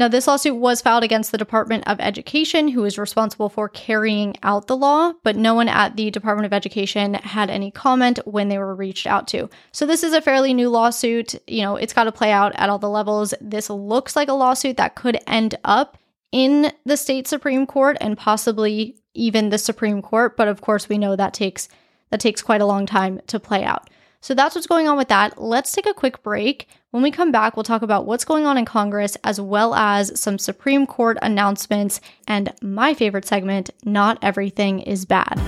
Now, 0.00 0.08
this 0.08 0.26
lawsuit 0.26 0.56
was 0.56 0.80
filed 0.80 1.04
against 1.04 1.30
the 1.30 1.36
Department 1.36 1.86
of 1.86 2.00
Education, 2.00 2.68
who 2.68 2.86
is 2.86 2.96
responsible 2.96 3.50
for 3.50 3.68
carrying 3.68 4.34
out 4.42 4.66
the 4.66 4.74
law, 4.74 5.12
but 5.24 5.36
no 5.36 5.52
one 5.52 5.68
at 5.68 5.94
the 5.96 6.10
Department 6.10 6.46
of 6.46 6.54
Education 6.54 7.12
had 7.12 7.50
any 7.50 7.70
comment 7.70 8.18
when 8.24 8.48
they 8.48 8.56
were 8.56 8.74
reached 8.74 9.06
out 9.06 9.28
to. 9.28 9.50
So, 9.72 9.84
this 9.84 10.02
is 10.02 10.14
a 10.14 10.22
fairly 10.22 10.54
new 10.54 10.70
lawsuit. 10.70 11.34
You 11.46 11.60
know, 11.60 11.76
it's 11.76 11.92
got 11.92 12.04
to 12.04 12.12
play 12.12 12.32
out 12.32 12.54
at 12.54 12.70
all 12.70 12.78
the 12.78 12.88
levels. 12.88 13.34
This 13.42 13.68
looks 13.68 14.16
like 14.16 14.30
a 14.30 14.32
lawsuit 14.32 14.78
that 14.78 14.94
could 14.94 15.18
end 15.26 15.58
up 15.64 15.98
in 16.32 16.72
the 16.86 16.96
state 16.96 17.28
Supreme 17.28 17.66
Court 17.66 17.98
and 18.00 18.16
possibly 18.16 18.96
even 19.12 19.50
the 19.50 19.58
Supreme 19.58 20.00
Court, 20.00 20.34
but 20.34 20.48
of 20.48 20.62
course 20.62 20.88
we 20.88 20.96
know 20.96 21.14
that 21.14 21.34
takes 21.34 21.68
that 22.08 22.20
takes 22.20 22.40
quite 22.40 22.62
a 22.62 22.66
long 22.66 22.86
time 22.86 23.20
to 23.26 23.38
play 23.38 23.64
out. 23.64 23.90
So 24.20 24.34
that's 24.34 24.54
what's 24.54 24.66
going 24.66 24.86
on 24.86 24.98
with 24.98 25.08
that. 25.08 25.40
Let's 25.40 25.72
take 25.72 25.86
a 25.86 25.94
quick 25.94 26.22
break. 26.22 26.68
When 26.90 27.02
we 27.02 27.10
come 27.10 27.32
back, 27.32 27.56
we'll 27.56 27.64
talk 27.64 27.82
about 27.82 28.04
what's 28.04 28.24
going 28.24 28.46
on 28.46 28.58
in 28.58 28.64
Congress 28.64 29.16
as 29.24 29.40
well 29.40 29.74
as 29.74 30.18
some 30.20 30.38
Supreme 30.38 30.86
Court 30.86 31.16
announcements 31.22 32.00
and 32.26 32.52
my 32.60 32.92
favorite 32.92 33.26
segment, 33.26 33.70
Not 33.84 34.18
Everything 34.22 34.80
is 34.80 35.04
Bad. 35.06 35.40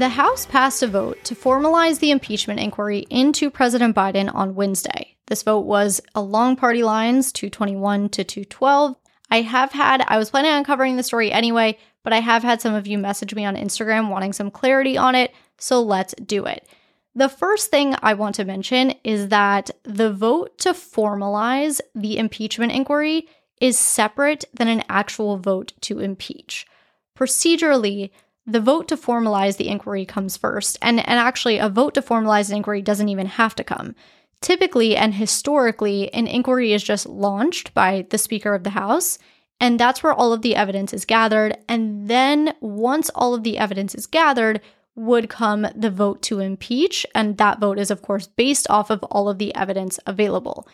The 0.00 0.08
House 0.08 0.46
passed 0.46 0.82
a 0.82 0.86
vote 0.86 1.22
to 1.24 1.34
formalize 1.34 1.98
the 1.98 2.10
impeachment 2.10 2.58
inquiry 2.58 3.00
into 3.10 3.50
President 3.50 3.94
Biden 3.94 4.34
on 4.34 4.54
Wednesday. 4.54 5.14
This 5.26 5.42
vote 5.42 5.66
was 5.66 6.00
along 6.14 6.56
party 6.56 6.82
lines, 6.82 7.32
221 7.32 8.08
to 8.08 8.24
212. 8.24 8.96
I 9.30 9.42
have 9.42 9.72
had, 9.72 10.02
I 10.08 10.16
was 10.16 10.30
planning 10.30 10.52
on 10.52 10.64
covering 10.64 10.96
the 10.96 11.02
story 11.02 11.30
anyway, 11.30 11.76
but 12.02 12.14
I 12.14 12.20
have 12.20 12.42
had 12.42 12.62
some 12.62 12.72
of 12.72 12.86
you 12.86 12.96
message 12.96 13.34
me 13.34 13.44
on 13.44 13.56
Instagram 13.56 14.08
wanting 14.08 14.32
some 14.32 14.50
clarity 14.50 14.96
on 14.96 15.14
it, 15.14 15.34
so 15.58 15.82
let's 15.82 16.14
do 16.14 16.46
it. 16.46 16.66
The 17.14 17.28
first 17.28 17.70
thing 17.70 17.94
I 18.00 18.14
want 18.14 18.36
to 18.36 18.46
mention 18.46 18.94
is 19.04 19.28
that 19.28 19.70
the 19.82 20.10
vote 20.10 20.56
to 20.60 20.72
formalize 20.72 21.82
the 21.94 22.16
impeachment 22.16 22.72
inquiry 22.72 23.28
is 23.60 23.78
separate 23.78 24.46
than 24.54 24.68
an 24.68 24.82
actual 24.88 25.36
vote 25.36 25.74
to 25.82 25.98
impeach. 25.98 26.66
Procedurally, 27.18 28.12
the 28.50 28.60
vote 28.60 28.88
to 28.88 28.96
formalize 28.96 29.56
the 29.56 29.68
inquiry 29.68 30.04
comes 30.04 30.36
first, 30.36 30.78
and, 30.82 30.98
and 31.00 31.18
actually, 31.18 31.58
a 31.58 31.68
vote 31.68 31.94
to 31.94 32.02
formalize 32.02 32.50
an 32.50 32.56
inquiry 32.56 32.82
doesn't 32.82 33.08
even 33.08 33.26
have 33.26 33.54
to 33.56 33.64
come. 33.64 33.94
Typically 34.40 34.96
and 34.96 35.14
historically, 35.14 36.12
an 36.14 36.26
inquiry 36.26 36.72
is 36.72 36.82
just 36.82 37.06
launched 37.06 37.74
by 37.74 38.06
the 38.10 38.18
Speaker 38.18 38.54
of 38.54 38.64
the 38.64 38.70
House, 38.70 39.18
and 39.60 39.78
that's 39.78 40.02
where 40.02 40.14
all 40.14 40.32
of 40.32 40.42
the 40.42 40.56
evidence 40.56 40.94
is 40.94 41.04
gathered. 41.04 41.56
And 41.68 42.08
then, 42.08 42.54
once 42.60 43.10
all 43.14 43.34
of 43.34 43.42
the 43.42 43.58
evidence 43.58 43.94
is 43.94 44.06
gathered, 44.06 44.60
would 44.96 45.28
come 45.28 45.66
the 45.74 45.90
vote 45.90 46.22
to 46.22 46.40
impeach, 46.40 47.06
and 47.14 47.38
that 47.38 47.60
vote 47.60 47.78
is, 47.78 47.90
of 47.90 48.02
course, 48.02 48.26
based 48.26 48.68
off 48.70 48.90
of 48.90 49.02
all 49.04 49.28
of 49.28 49.38
the 49.38 49.54
evidence 49.54 50.00
available. 50.06 50.66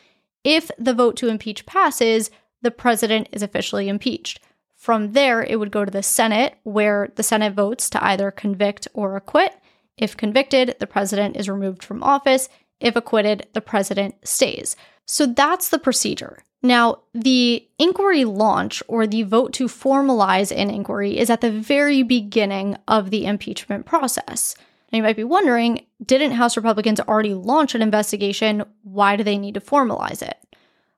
If 0.45 0.71
the 0.79 0.95
vote 0.95 1.17
to 1.17 1.29
impeach 1.29 1.67
passes, 1.67 2.31
the 2.63 2.71
president 2.71 3.29
is 3.33 3.43
officially 3.43 3.89
impeached. 3.89 4.41
From 4.87 5.15
there, 5.15 5.43
it 5.43 5.59
would 5.59 5.73
go 5.73 5.85
to 5.85 5.91
the 5.91 6.01
Senate, 6.01 6.59
where 6.63 7.11
the 7.17 7.25
Senate 7.25 7.55
votes 7.55 7.91
to 7.91 8.05
either 8.05 8.31
convict 8.31 8.87
or 8.95 9.17
acquit. 9.17 9.53
If 9.99 10.17
convicted, 10.17 10.77
the 10.79 10.87
president 10.87 11.37
is 11.37 11.49
removed 11.49 11.83
from 11.83 12.05
office. 12.05 12.49
If 12.79 12.95
acquitted, 12.95 13.49
the 13.53 13.61
president 13.61 14.15
stays. 14.23 14.77
So 15.05 15.27
that's 15.27 15.71
the 15.71 15.81
procedure. 15.81 16.45
Now, 16.63 17.01
the 17.13 17.67
inquiry 17.81 18.25
launch 18.25 18.81
or 18.87 19.09
the 19.09 19.25
vote 19.25 19.53
to 19.55 19.67
formalize 19.67 20.57
an 20.57 20.71
inquiry 20.71 21.19
is 21.19 21.31
at 21.31 21.41
the 21.41 21.51
very 21.51 22.05
beginning 22.05 22.77
of 22.87 23.11
the 23.11 23.27
impeachment 23.27 23.87
process. 23.87 24.55
Now, 24.93 24.99
you 24.99 25.03
might 25.03 25.17
be 25.17 25.25
wondering 25.25 25.85
didn't 26.01 26.31
House 26.31 26.57
Republicans 26.57 27.01
already 27.01 27.35
launch 27.35 27.75
an 27.75 27.83
investigation? 27.83 28.63
Why 28.85 29.17
do 29.17 29.25
they 29.25 29.37
need 29.37 29.55
to 29.55 29.61
formalize 29.61 30.23
it? 30.23 30.39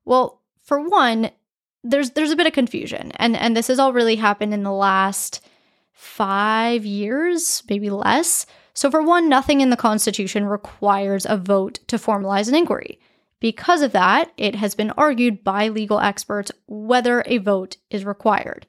Well, 0.04 0.42
for 0.62 0.86
one, 0.86 1.30
there's 1.84 2.10
there's 2.10 2.30
a 2.30 2.36
bit 2.36 2.46
of 2.46 2.52
confusion 2.52 3.12
and 3.16 3.36
and 3.36 3.56
this 3.56 3.68
has 3.68 3.78
all 3.78 3.92
really 3.92 4.16
happened 4.16 4.52
in 4.52 4.62
the 4.62 4.72
last 4.72 5.44
5 5.92 6.84
years, 6.84 7.62
maybe 7.68 7.90
less. 7.90 8.46
So 8.72 8.90
for 8.90 9.02
one, 9.02 9.28
nothing 9.28 9.60
in 9.60 9.70
the 9.70 9.76
constitution 9.76 10.44
requires 10.44 11.26
a 11.26 11.36
vote 11.36 11.80
to 11.88 11.96
formalize 11.96 12.48
an 12.48 12.54
inquiry. 12.54 13.00
Because 13.40 13.82
of 13.82 13.92
that, 13.92 14.32
it 14.36 14.54
has 14.54 14.76
been 14.76 14.92
argued 14.92 15.42
by 15.42 15.68
legal 15.68 15.98
experts 15.98 16.52
whether 16.66 17.24
a 17.26 17.38
vote 17.38 17.76
is 17.90 18.04
required. 18.04 18.66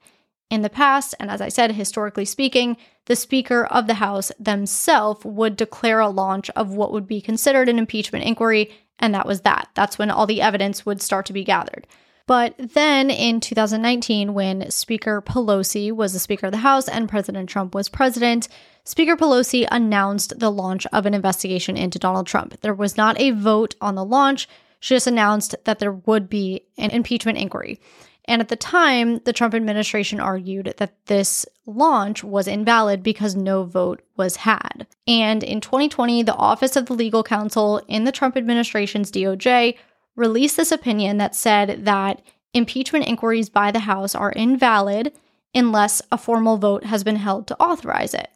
In 0.50 0.64
the 0.64 0.70
past, 0.70 1.14
and 1.20 1.30
as 1.30 1.42
I 1.42 1.50
said, 1.50 1.72
historically 1.74 2.26
speaking, 2.26 2.78
the 3.06 3.16
Speaker 3.16 3.66
of 3.66 3.86
the 3.86 3.96
House 3.96 4.32
themselves 4.40 5.24
would 5.24 5.56
declare 5.56 6.00
a 6.00 6.10
launch 6.10 6.50
of 6.52 6.72
what 6.72 6.92
would 6.92 7.08
be 7.08 7.22
considered 7.22 7.70
an 7.70 7.78
impeachment 7.78 8.26
inquiry, 8.26 8.72
and 8.98 9.14
that 9.14 9.28
was 9.28 9.42
that. 9.42 9.70
That's 9.76 10.00
when 10.00 10.10
all 10.10 10.26
the 10.26 10.42
evidence 10.42 10.86
would 10.86 11.02
start 11.02 11.28
to 11.28 11.34
be 11.34 11.44
gathered. 11.44 11.86
But 12.30 12.54
then 12.60 13.10
in 13.10 13.40
2019, 13.40 14.36
when 14.36 14.70
Speaker 14.70 15.20
Pelosi 15.20 15.92
was 15.92 16.14
the 16.14 16.20
Speaker 16.20 16.46
of 16.46 16.52
the 16.52 16.60
House 16.60 16.88
and 16.88 17.10
President 17.10 17.50
Trump 17.50 17.74
was 17.74 17.90
president, 17.90 18.48
Speaker 18.84 19.18
Pelosi 19.18 19.68
announced 19.72 20.38
the 20.38 20.52
launch 20.52 20.86
of 20.94 21.08
an 21.08 21.16
investigation 21.16 21.76
into 21.76 21.98
Donald 21.98 22.28
Trump. 22.28 22.62
There 22.62 22.76
was 22.76 22.98
not 22.98 23.20
a 23.20 23.32
vote 23.32 23.74
on 23.82 23.96
the 23.96 24.06
launch, 24.06 24.48
she 24.80 24.94
just 24.94 25.08
announced 25.08 25.56
that 25.64 25.80
there 25.80 25.92
would 25.92 26.30
be 26.30 26.62
an 26.78 26.92
impeachment 26.92 27.40
inquiry. 27.40 27.80
And 28.26 28.44
at 28.44 28.50
the 28.50 28.56
time, 28.56 29.18
the 29.26 29.34
Trump 29.34 29.56
administration 29.56 30.20
argued 30.20 30.76
that 30.78 31.04
this 31.08 31.48
launch 31.66 32.24
was 32.24 32.48
invalid 32.48 33.02
because 33.02 33.36
no 33.36 33.64
vote 33.64 34.04
was 34.18 34.36
had. 34.36 34.86
And 35.08 35.44
in 35.44 35.62
2020, 35.62 36.22
the 36.22 36.36
Office 36.36 36.76
of 36.76 36.86
the 36.86 36.94
Legal 36.94 37.24
Counsel 37.24 37.82
in 37.88 38.04
the 38.04 38.12
Trump 38.12 38.38
administration's 38.38 39.12
DOJ 39.12 39.78
released 40.20 40.58
this 40.58 40.72
opinion 40.72 41.18
that 41.18 41.36
said 41.36 41.86
that 41.86 42.22
impeachment 42.54 43.08
inquiries 43.08 43.50
by 43.50 43.72
the 43.72 43.80
House 43.80 44.14
are 44.14 44.32
invalid 44.32 45.14
unless 45.56 46.02
a 46.12 46.18
formal 46.18 46.58
vote 46.58 46.84
has 46.84 47.04
been 47.04 47.16
held 47.16 47.48
to 47.48 47.58
authorize 47.60 48.14
it. 48.14 48.30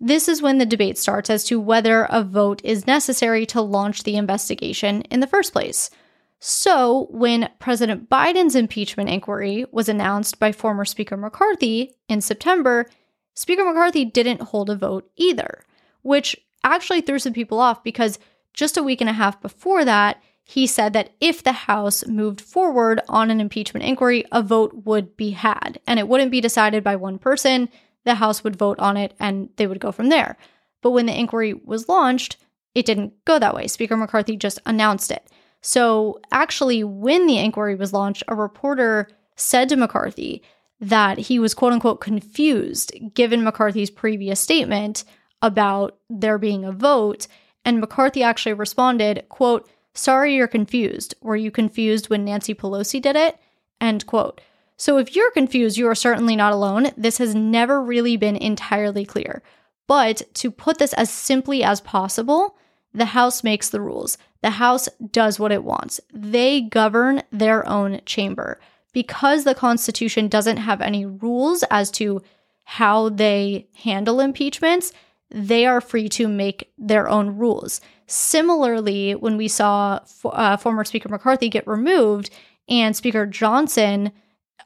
This 0.00 0.28
is 0.28 0.42
when 0.42 0.58
the 0.58 0.66
debate 0.66 0.98
starts 0.98 1.30
as 1.30 1.44
to 1.44 1.60
whether 1.60 2.06
a 2.10 2.22
vote 2.22 2.60
is 2.64 2.86
necessary 2.86 3.46
to 3.46 3.60
launch 3.60 4.02
the 4.02 4.16
investigation 4.16 5.02
in 5.02 5.20
the 5.20 5.26
first 5.26 5.52
place. 5.52 5.90
So, 6.38 7.06
when 7.10 7.48
President 7.58 8.10
Biden's 8.10 8.54
impeachment 8.54 9.08
inquiry 9.08 9.64
was 9.72 9.88
announced 9.88 10.38
by 10.38 10.52
former 10.52 10.84
Speaker 10.84 11.16
McCarthy 11.16 11.94
in 12.08 12.20
September, 12.20 12.86
Speaker 13.34 13.64
McCarthy 13.64 14.04
didn't 14.04 14.42
hold 14.42 14.68
a 14.68 14.76
vote 14.76 15.10
either, 15.16 15.64
which 16.02 16.36
actually 16.62 17.00
threw 17.00 17.18
some 17.18 17.32
people 17.32 17.58
off 17.58 17.82
because 17.82 18.18
just 18.52 18.76
a 18.76 18.82
week 18.82 19.00
and 19.00 19.08
a 19.08 19.14
half 19.14 19.40
before 19.40 19.84
that, 19.84 20.22
he 20.48 20.68
said 20.68 20.92
that 20.92 21.10
if 21.20 21.42
the 21.42 21.52
House 21.52 22.06
moved 22.06 22.40
forward 22.40 23.00
on 23.08 23.32
an 23.32 23.40
impeachment 23.40 23.84
inquiry, 23.84 24.24
a 24.30 24.44
vote 24.44 24.72
would 24.84 25.16
be 25.16 25.32
had 25.32 25.80
and 25.88 25.98
it 25.98 26.06
wouldn't 26.06 26.30
be 26.30 26.40
decided 26.40 26.84
by 26.84 26.94
one 26.94 27.18
person. 27.18 27.68
The 28.04 28.14
House 28.14 28.44
would 28.44 28.54
vote 28.54 28.78
on 28.78 28.96
it 28.96 29.12
and 29.18 29.48
they 29.56 29.66
would 29.66 29.80
go 29.80 29.90
from 29.90 30.08
there. 30.08 30.36
But 30.82 30.92
when 30.92 31.06
the 31.06 31.18
inquiry 31.18 31.52
was 31.52 31.88
launched, 31.88 32.36
it 32.76 32.86
didn't 32.86 33.12
go 33.24 33.40
that 33.40 33.56
way. 33.56 33.66
Speaker 33.66 33.96
McCarthy 33.96 34.36
just 34.36 34.60
announced 34.64 35.10
it. 35.10 35.28
So, 35.62 36.20
actually, 36.30 36.84
when 36.84 37.26
the 37.26 37.38
inquiry 37.38 37.74
was 37.74 37.92
launched, 37.92 38.22
a 38.28 38.36
reporter 38.36 39.08
said 39.34 39.68
to 39.70 39.76
McCarthy 39.76 40.44
that 40.78 41.18
he 41.18 41.40
was 41.40 41.54
quote 41.54 41.72
unquote 41.72 42.00
confused 42.00 42.92
given 43.14 43.42
McCarthy's 43.42 43.90
previous 43.90 44.38
statement 44.38 45.02
about 45.42 45.98
there 46.08 46.38
being 46.38 46.64
a 46.64 46.70
vote. 46.70 47.26
And 47.64 47.80
McCarthy 47.80 48.22
actually 48.22 48.52
responded, 48.52 49.24
quote, 49.28 49.68
Sorry 49.96 50.34
you're 50.34 50.46
confused. 50.46 51.14
Were 51.22 51.36
you 51.36 51.50
confused 51.50 52.10
when 52.10 52.24
Nancy 52.24 52.54
Pelosi 52.54 53.00
did 53.00 53.16
it? 53.16 53.38
End 53.80 54.06
quote. 54.06 54.40
So 54.76 54.98
if 54.98 55.16
you're 55.16 55.30
confused, 55.30 55.78
you 55.78 55.88
are 55.88 55.94
certainly 55.94 56.36
not 56.36 56.52
alone. 56.52 56.90
This 56.96 57.18
has 57.18 57.34
never 57.34 57.82
really 57.82 58.16
been 58.16 58.36
entirely 58.36 59.06
clear. 59.06 59.42
But 59.86 60.22
to 60.34 60.50
put 60.50 60.78
this 60.78 60.92
as 60.92 61.10
simply 61.10 61.62
as 61.62 61.80
possible, 61.80 62.56
the 62.92 63.06
House 63.06 63.42
makes 63.42 63.70
the 63.70 63.80
rules. 63.80 64.18
The 64.42 64.50
House 64.50 64.88
does 65.10 65.40
what 65.40 65.52
it 65.52 65.64
wants. 65.64 66.00
They 66.12 66.60
govern 66.60 67.22
their 67.30 67.66
own 67.66 68.00
chamber. 68.04 68.60
Because 68.92 69.44
the 69.44 69.54
Constitution 69.54 70.28
doesn't 70.28 70.58
have 70.58 70.80
any 70.80 71.06
rules 71.06 71.62
as 71.70 71.90
to 71.92 72.22
how 72.64 73.08
they 73.10 73.68
handle 73.76 74.20
impeachments, 74.20 74.92
they 75.30 75.66
are 75.66 75.80
free 75.80 76.08
to 76.10 76.28
make 76.28 76.72
their 76.78 77.08
own 77.08 77.36
rules. 77.36 77.80
Similarly, 78.06 79.14
when 79.14 79.36
we 79.36 79.48
saw 79.48 80.00
uh, 80.24 80.56
former 80.56 80.84
Speaker 80.84 81.08
McCarthy 81.08 81.48
get 81.48 81.66
removed 81.66 82.30
and 82.68 82.94
Speaker 82.94 83.26
Johnson 83.26 84.12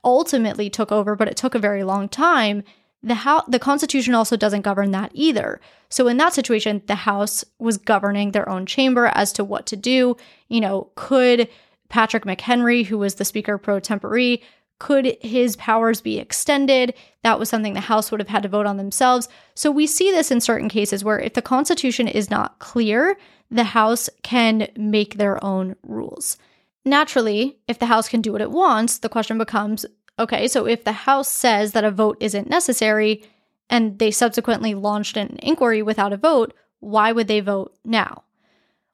ultimately 0.04 0.70
took 0.70 0.92
over, 0.92 1.16
but 1.16 1.28
it 1.28 1.36
took 1.36 1.54
a 1.54 1.58
very 1.58 1.84
long 1.84 2.08
time, 2.08 2.62
the 3.02 3.14
House, 3.14 3.44
the 3.48 3.58
Constitution 3.58 4.14
also 4.14 4.36
doesn't 4.36 4.60
govern 4.60 4.90
that 4.90 5.10
either. 5.14 5.60
So 5.88 6.06
in 6.06 6.18
that 6.18 6.34
situation, 6.34 6.82
the 6.86 6.94
House 6.94 7.44
was 7.58 7.78
governing 7.78 8.32
their 8.32 8.48
own 8.48 8.66
chamber 8.66 9.06
as 9.14 9.32
to 9.34 9.44
what 9.44 9.66
to 9.66 9.76
do. 9.76 10.16
You 10.48 10.60
know, 10.60 10.90
could 10.96 11.48
Patrick 11.88 12.24
McHenry, 12.24 12.84
who 12.84 12.98
was 12.98 13.14
the 13.14 13.24
Speaker 13.24 13.56
pro 13.58 13.80
tempore, 13.80 14.38
could 14.80 15.16
his 15.20 15.54
powers 15.56 16.00
be 16.00 16.18
extended? 16.18 16.94
That 17.22 17.38
was 17.38 17.48
something 17.48 17.74
the 17.74 17.80
House 17.80 18.10
would 18.10 18.18
have 18.18 18.28
had 18.28 18.42
to 18.42 18.48
vote 18.48 18.66
on 18.66 18.78
themselves. 18.78 19.28
So 19.54 19.70
we 19.70 19.86
see 19.86 20.10
this 20.10 20.32
in 20.32 20.40
certain 20.40 20.68
cases 20.68 21.04
where 21.04 21.20
if 21.20 21.34
the 21.34 21.42
Constitution 21.42 22.08
is 22.08 22.30
not 22.30 22.58
clear, 22.58 23.16
the 23.50 23.64
House 23.64 24.10
can 24.22 24.68
make 24.76 25.14
their 25.14 25.42
own 25.44 25.76
rules. 25.84 26.38
Naturally, 26.84 27.58
if 27.68 27.78
the 27.78 27.86
House 27.86 28.08
can 28.08 28.22
do 28.22 28.32
what 28.32 28.40
it 28.40 28.50
wants, 28.50 28.98
the 28.98 29.08
question 29.08 29.38
becomes 29.38 29.86
okay, 30.18 30.48
so 30.48 30.66
if 30.66 30.84
the 30.84 30.92
House 30.92 31.28
says 31.28 31.72
that 31.72 31.84
a 31.84 31.90
vote 31.90 32.16
isn't 32.20 32.50
necessary 32.50 33.22
and 33.70 33.98
they 33.98 34.10
subsequently 34.10 34.74
launched 34.74 35.16
an 35.16 35.38
inquiry 35.42 35.82
without 35.82 36.12
a 36.12 36.18
vote, 36.18 36.52
why 36.80 37.12
would 37.12 37.28
they 37.28 37.40
vote 37.40 37.74
now? 37.84 38.24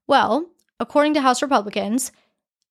Well, 0.06 0.46
according 0.78 1.14
to 1.14 1.20
House 1.20 1.42
Republicans, 1.42 2.12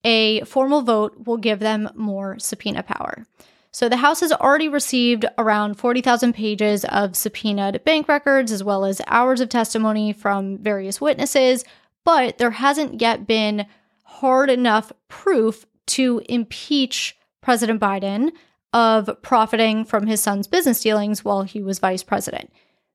a 0.06 0.41
formal 0.41 0.84
vote 0.84 1.26
will 1.26 1.38
give 1.38 1.60
them 1.60 1.89
more 1.96 2.39
subpoena 2.39 2.84
power. 2.84 3.26
So 3.72 3.89
the 3.89 3.98
House 3.98 4.22
has 4.22 4.32
already 4.32 4.70
received 4.70 5.26
around 5.38 5.74
40,000 5.74 6.32
pages 6.32 6.86
of 6.86 7.18
subpoenaed 7.18 7.84
bank 7.84 8.08
records, 8.08 8.54
as 8.54 8.63
well 8.63 8.86
as 8.86 9.02
hours 9.08 9.41
of 9.41 9.50
testimony 9.50 10.13
from 10.13 10.60
various 10.60 11.02
witnesses, 11.02 11.65
but 12.06 12.38
there 12.38 12.52
hasn't 12.52 13.02
yet 13.02 13.28
been 13.28 13.65
hard 14.04 14.50
enough 14.50 14.94
proof 15.10 15.65
to 15.88 16.22
impeach 16.30 17.18
President 17.41 17.82
Biden 17.82 18.32
of 18.72 19.10
profiting 19.22 19.84
from 19.84 20.08
his 20.08 20.22
son's 20.22 20.48
business 20.48 20.82
dealings 20.82 21.26
while 21.26 21.44
he 21.44 21.62
was 21.62 21.80
vice 21.80 22.04
president. 22.04 22.52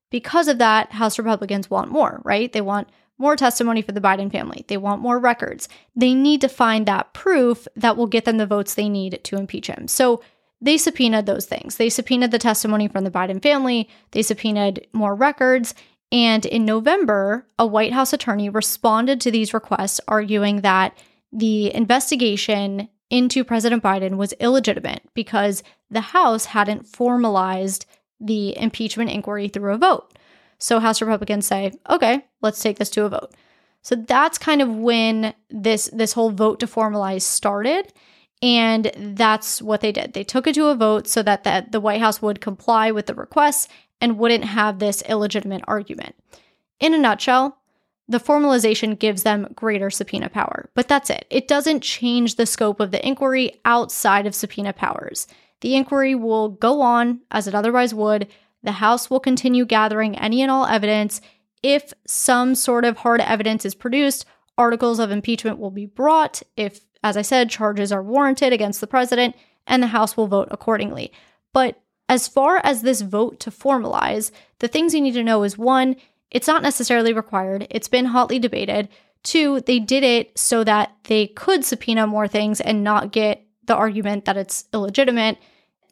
Because 0.09 0.47
of 0.47 0.57
that, 0.57 0.91
House 0.93 1.19
Republicans 1.19 1.69
want 1.69 1.91
more, 1.91 2.21
right? 2.23 2.51
They 2.51 2.61
want 2.61 2.89
more 3.21 3.35
testimony 3.35 3.81
for 3.81 3.93
the 3.93 4.01
Biden 4.01 4.31
family. 4.31 4.65
They 4.67 4.77
want 4.77 5.01
more 5.01 5.19
records. 5.19 5.69
They 5.95 6.13
need 6.13 6.41
to 6.41 6.49
find 6.49 6.85
that 6.85 7.13
proof 7.13 7.67
that 7.75 7.95
will 7.95 8.07
get 8.07 8.25
them 8.25 8.37
the 8.37 8.45
votes 8.45 8.73
they 8.73 8.89
need 8.89 9.23
to 9.23 9.37
impeach 9.37 9.67
him. 9.67 9.87
So 9.87 10.21
they 10.59 10.77
subpoenaed 10.77 11.25
those 11.25 11.45
things. 11.45 11.77
They 11.77 11.89
subpoenaed 11.89 12.31
the 12.31 12.39
testimony 12.39 12.87
from 12.87 13.03
the 13.03 13.11
Biden 13.11 13.41
family, 13.41 13.89
they 14.11 14.21
subpoenaed 14.21 14.87
more 14.93 15.15
records. 15.15 15.73
And 16.13 16.45
in 16.45 16.65
November, 16.65 17.47
a 17.57 17.65
White 17.65 17.93
House 17.93 18.11
attorney 18.11 18.49
responded 18.49 19.21
to 19.21 19.31
these 19.31 19.53
requests, 19.53 20.01
arguing 20.09 20.59
that 20.59 20.97
the 21.31 21.73
investigation 21.73 22.89
into 23.09 23.45
President 23.45 23.81
Biden 23.81 24.17
was 24.17 24.33
illegitimate 24.33 25.03
because 25.13 25.63
the 25.89 26.01
House 26.01 26.45
hadn't 26.45 26.87
formalized 26.87 27.85
the 28.19 28.57
impeachment 28.57 29.09
inquiry 29.09 29.47
through 29.47 29.73
a 29.73 29.77
vote. 29.77 30.17
So 30.61 30.79
House 30.79 31.01
Republicans 31.01 31.47
say, 31.47 31.73
okay, 31.89 32.23
let's 32.41 32.61
take 32.61 32.77
this 32.77 32.91
to 32.91 33.05
a 33.05 33.09
vote. 33.09 33.33
So 33.81 33.95
that's 33.95 34.37
kind 34.37 34.61
of 34.61 34.69
when 34.69 35.33
this 35.49 35.89
this 35.91 36.13
whole 36.13 36.29
vote 36.29 36.59
to 36.59 36.67
formalize 36.67 37.23
started. 37.23 37.91
And 38.43 38.91
that's 38.95 39.61
what 39.61 39.81
they 39.81 39.91
did. 39.91 40.13
They 40.13 40.23
took 40.23 40.47
it 40.47 40.55
to 40.55 40.67
a 40.67 40.75
vote 40.75 41.07
so 41.07 41.23
that 41.23 41.43
the, 41.43 41.65
the 41.69 41.79
White 41.79 41.99
House 41.99 42.21
would 42.21 42.41
comply 42.41 42.91
with 42.91 43.07
the 43.07 43.15
requests 43.15 43.67
and 43.99 44.17
wouldn't 44.17 44.45
have 44.45 44.79
this 44.79 45.03
illegitimate 45.03 45.63
argument. 45.67 46.15
In 46.79 46.93
a 46.93 46.97
nutshell, 46.97 47.57
the 48.07 48.19
formalization 48.19 48.97
gives 48.97 49.23
them 49.23 49.47
greater 49.55 49.89
subpoena 49.89 50.29
power, 50.29 50.69
but 50.73 50.87
that's 50.87 51.09
it. 51.09 51.25
It 51.29 51.47
doesn't 51.47 51.81
change 51.81 52.35
the 52.35 52.45
scope 52.45 52.79
of 52.79 52.91
the 52.91 53.05
inquiry 53.05 53.59
outside 53.63 54.25
of 54.25 54.35
subpoena 54.35 54.73
powers. 54.73 55.27
The 55.61 55.75
inquiry 55.75 56.15
will 56.15 56.49
go 56.49 56.81
on 56.81 57.21
as 57.29 57.47
it 57.47 57.55
otherwise 57.55 57.93
would, 57.93 58.27
the 58.63 58.73
House 58.73 59.09
will 59.09 59.19
continue 59.19 59.65
gathering 59.65 60.17
any 60.17 60.41
and 60.41 60.51
all 60.51 60.65
evidence. 60.65 61.21
If 61.63 61.93
some 62.05 62.55
sort 62.55 62.85
of 62.85 62.97
hard 62.97 63.21
evidence 63.21 63.65
is 63.65 63.75
produced, 63.75 64.25
articles 64.57 64.99
of 64.99 65.11
impeachment 65.11 65.59
will 65.59 65.71
be 65.71 65.85
brought. 65.85 66.41
If, 66.55 66.81
as 67.03 67.17
I 67.17 67.21
said, 67.21 67.49
charges 67.49 67.91
are 67.91 68.03
warranted 68.03 68.53
against 68.53 68.81
the 68.81 68.87
president, 68.87 69.35
and 69.67 69.81
the 69.81 69.87
House 69.87 70.17
will 70.17 70.27
vote 70.27 70.47
accordingly. 70.51 71.11
But 71.53 71.81
as 72.09 72.27
far 72.27 72.59
as 72.63 72.81
this 72.81 73.01
vote 73.01 73.39
to 73.41 73.51
formalize, 73.51 74.31
the 74.59 74.67
things 74.67 74.93
you 74.93 75.01
need 75.01 75.13
to 75.13 75.23
know 75.23 75.43
is 75.43 75.57
one, 75.57 75.95
it's 76.29 76.47
not 76.47 76.63
necessarily 76.63 77.13
required, 77.13 77.67
it's 77.69 77.87
been 77.87 78.05
hotly 78.05 78.39
debated. 78.39 78.89
Two, 79.23 79.61
they 79.61 79.79
did 79.79 80.03
it 80.03 80.37
so 80.37 80.63
that 80.63 80.95
they 81.03 81.27
could 81.27 81.63
subpoena 81.63 82.07
more 82.07 82.27
things 82.27 82.59
and 82.59 82.83
not 82.83 83.11
get 83.11 83.45
the 83.65 83.75
argument 83.75 84.25
that 84.25 84.37
it's 84.37 84.65
illegitimate. 84.73 85.37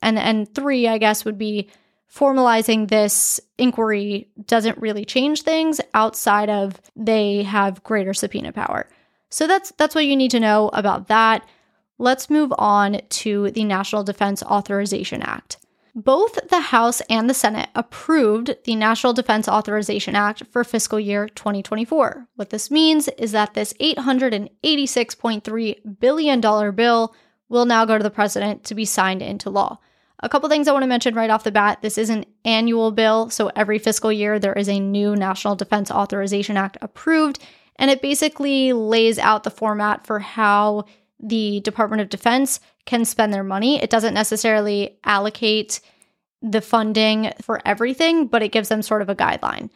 And 0.02 0.18
and 0.18 0.54
three, 0.54 0.88
I 0.88 0.98
guess, 0.98 1.26
would 1.26 1.38
be 1.38 1.70
formalizing 2.13 2.88
this 2.88 3.39
inquiry 3.58 4.30
doesn't 4.45 4.78
really 4.78 5.06
change 5.06 5.43
things 5.43 5.80
outside 5.93 6.50
of 6.50 6.82
they 6.95 7.43
have 7.43 7.84
greater 7.84 8.13
subpoena 8.13 8.52
power. 8.52 8.88
So 9.30 9.48
that's 9.48 9.72
that's 9.78 9.95
what 9.95 10.06
you 10.06 10.15
need 10.15 10.32
to 10.32 10.39
know 10.39 10.69
about 10.74 11.08
that. 11.08 11.48
Let's 11.98 12.30
move 12.30 12.54
on 12.58 13.02
to 13.10 13.52
the 13.52 13.63
National 13.63 14.04
Defense 14.04 14.41
Authorization 14.41 15.22
Act. 15.22 15.58
Both 15.95 16.48
the 16.50 16.62
House 16.62 17.02
and 17.10 17.30
the 17.30 17.34
Senate 17.34 17.69
approved 17.76 18.56
the 18.63 18.76
National 18.76 19.12
Defense 19.12 19.50
Authorization 19.50 20.15
Act 20.15 20.43
for 20.52 20.63
fiscal 20.63 21.00
year 21.00 21.28
2024. 21.28 22.28
What 22.36 22.52
this 22.52 22.72
means 22.72 23.10
is 23.10 23.34
that 23.34 23.54
this 23.54 23.74
$886.3 23.74 26.00
billion 26.00 26.76
bill 26.76 27.13
will 27.50 27.65
now 27.65 27.86
go 27.86 27.98
to 27.98 28.04
the 28.04 28.10
president 28.10 28.63
to 28.65 28.76
be 28.76 28.86
signed 28.86 29.22
into 29.22 29.50
law. 29.50 29.80
A 30.22 30.30
couple 30.30 30.50
things 30.50 30.68
I 30.68 30.74
want 30.74 30.84
to 30.84 30.88
mention 30.88 31.16
right 31.16 31.30
off 31.30 31.46
the 31.46 31.52
bat 31.52 31.82
this 31.82 31.98
is 31.98 32.10
an 32.10 32.26
annual 32.44 32.92
bill, 32.92 33.30
so 33.30 33.52
every 33.56 33.80
fiscal 33.80 34.12
year 34.12 34.38
there 34.38 34.54
is 34.54 34.68
a 34.68 34.80
new 34.80 35.16
National 35.16 35.56
Defense 35.56 35.90
Authorization 35.90 36.58
Act 36.58 36.78
approved, 36.82 37.40
and 37.78 37.90
it 37.90 38.02
basically 38.02 38.74
lays 38.74 39.18
out 39.18 39.44
the 39.44 39.52
format 39.52 40.06
for 40.06 40.20
how 40.20 40.86
the 41.22 41.62
Department 41.62 42.02
of 42.02 42.10
Defense 42.10 42.60
can 42.86 43.06
spend 43.06 43.34
their 43.34 43.44
money. 43.44 43.82
It 43.82 43.90
doesn't 43.90 44.14
necessarily 44.14 44.98
allocate 45.04 45.80
the 46.42 46.62
funding 46.62 47.32
for 47.42 47.62
everything, 47.66 48.28
but 48.28 48.44
it 48.44 48.52
gives 48.52 48.70
them 48.70 48.82
sort 48.82 49.02
of 49.02 49.10
a 49.10 49.16
guideline. 49.16 49.70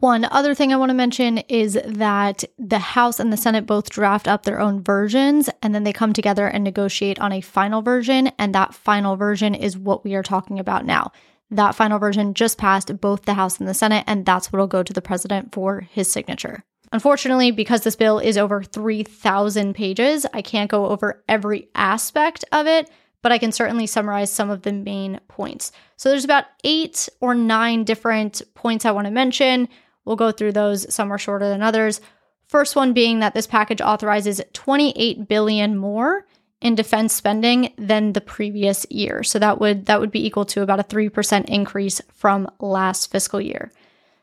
One 0.00 0.24
other 0.24 0.54
thing 0.54 0.72
I 0.72 0.76
want 0.76 0.88
to 0.88 0.94
mention 0.94 1.38
is 1.48 1.78
that 1.84 2.42
the 2.58 2.78
House 2.78 3.20
and 3.20 3.30
the 3.30 3.36
Senate 3.36 3.66
both 3.66 3.90
draft 3.90 4.26
up 4.26 4.44
their 4.44 4.58
own 4.58 4.82
versions 4.82 5.50
and 5.62 5.74
then 5.74 5.84
they 5.84 5.92
come 5.92 6.14
together 6.14 6.46
and 6.46 6.64
negotiate 6.64 7.20
on 7.20 7.32
a 7.32 7.42
final 7.42 7.82
version. 7.82 8.28
And 8.38 8.54
that 8.54 8.72
final 8.74 9.16
version 9.16 9.54
is 9.54 9.76
what 9.76 10.02
we 10.02 10.14
are 10.14 10.22
talking 10.22 10.58
about 10.58 10.86
now. 10.86 11.12
That 11.50 11.74
final 11.74 11.98
version 11.98 12.32
just 12.32 12.56
passed 12.56 12.98
both 12.98 13.26
the 13.26 13.34
House 13.34 13.58
and 13.58 13.68
the 13.68 13.74
Senate, 13.74 14.04
and 14.06 14.24
that's 14.24 14.50
what 14.50 14.58
will 14.58 14.66
go 14.66 14.82
to 14.82 14.92
the 14.92 15.02
president 15.02 15.52
for 15.52 15.80
his 15.80 16.10
signature. 16.10 16.64
Unfortunately, 16.92 17.50
because 17.50 17.82
this 17.82 17.96
bill 17.96 18.18
is 18.20 18.38
over 18.38 18.62
3,000 18.62 19.74
pages, 19.74 20.24
I 20.32 20.40
can't 20.40 20.70
go 20.70 20.86
over 20.86 21.22
every 21.28 21.68
aspect 21.74 22.44
of 22.52 22.66
it, 22.66 22.88
but 23.20 23.32
I 23.32 23.38
can 23.38 23.52
certainly 23.52 23.86
summarize 23.86 24.30
some 24.30 24.48
of 24.48 24.62
the 24.62 24.72
main 24.72 25.20
points. 25.28 25.72
So 25.96 26.08
there's 26.08 26.24
about 26.24 26.46
eight 26.64 27.08
or 27.20 27.34
nine 27.34 27.84
different 27.84 28.40
points 28.54 28.86
I 28.86 28.92
want 28.92 29.06
to 29.06 29.10
mention. 29.10 29.68
We'll 30.10 30.16
go 30.16 30.32
through 30.32 30.54
those. 30.54 30.92
Some 30.92 31.12
are 31.12 31.18
shorter 31.18 31.48
than 31.48 31.62
others. 31.62 32.00
First 32.48 32.74
one 32.74 32.92
being 32.92 33.20
that 33.20 33.32
this 33.32 33.46
package 33.46 33.80
authorizes 33.80 34.42
28 34.54 35.28
billion 35.28 35.76
more 35.76 36.26
in 36.60 36.74
defense 36.74 37.12
spending 37.12 37.72
than 37.78 38.12
the 38.12 38.20
previous 38.20 38.84
year. 38.90 39.22
So 39.22 39.38
that 39.38 39.60
would 39.60 39.86
that 39.86 40.00
would 40.00 40.10
be 40.10 40.26
equal 40.26 40.44
to 40.46 40.62
about 40.62 40.80
a 40.80 40.82
3% 40.82 41.44
increase 41.44 42.00
from 42.12 42.50
last 42.58 43.12
fiscal 43.12 43.40
year. 43.40 43.70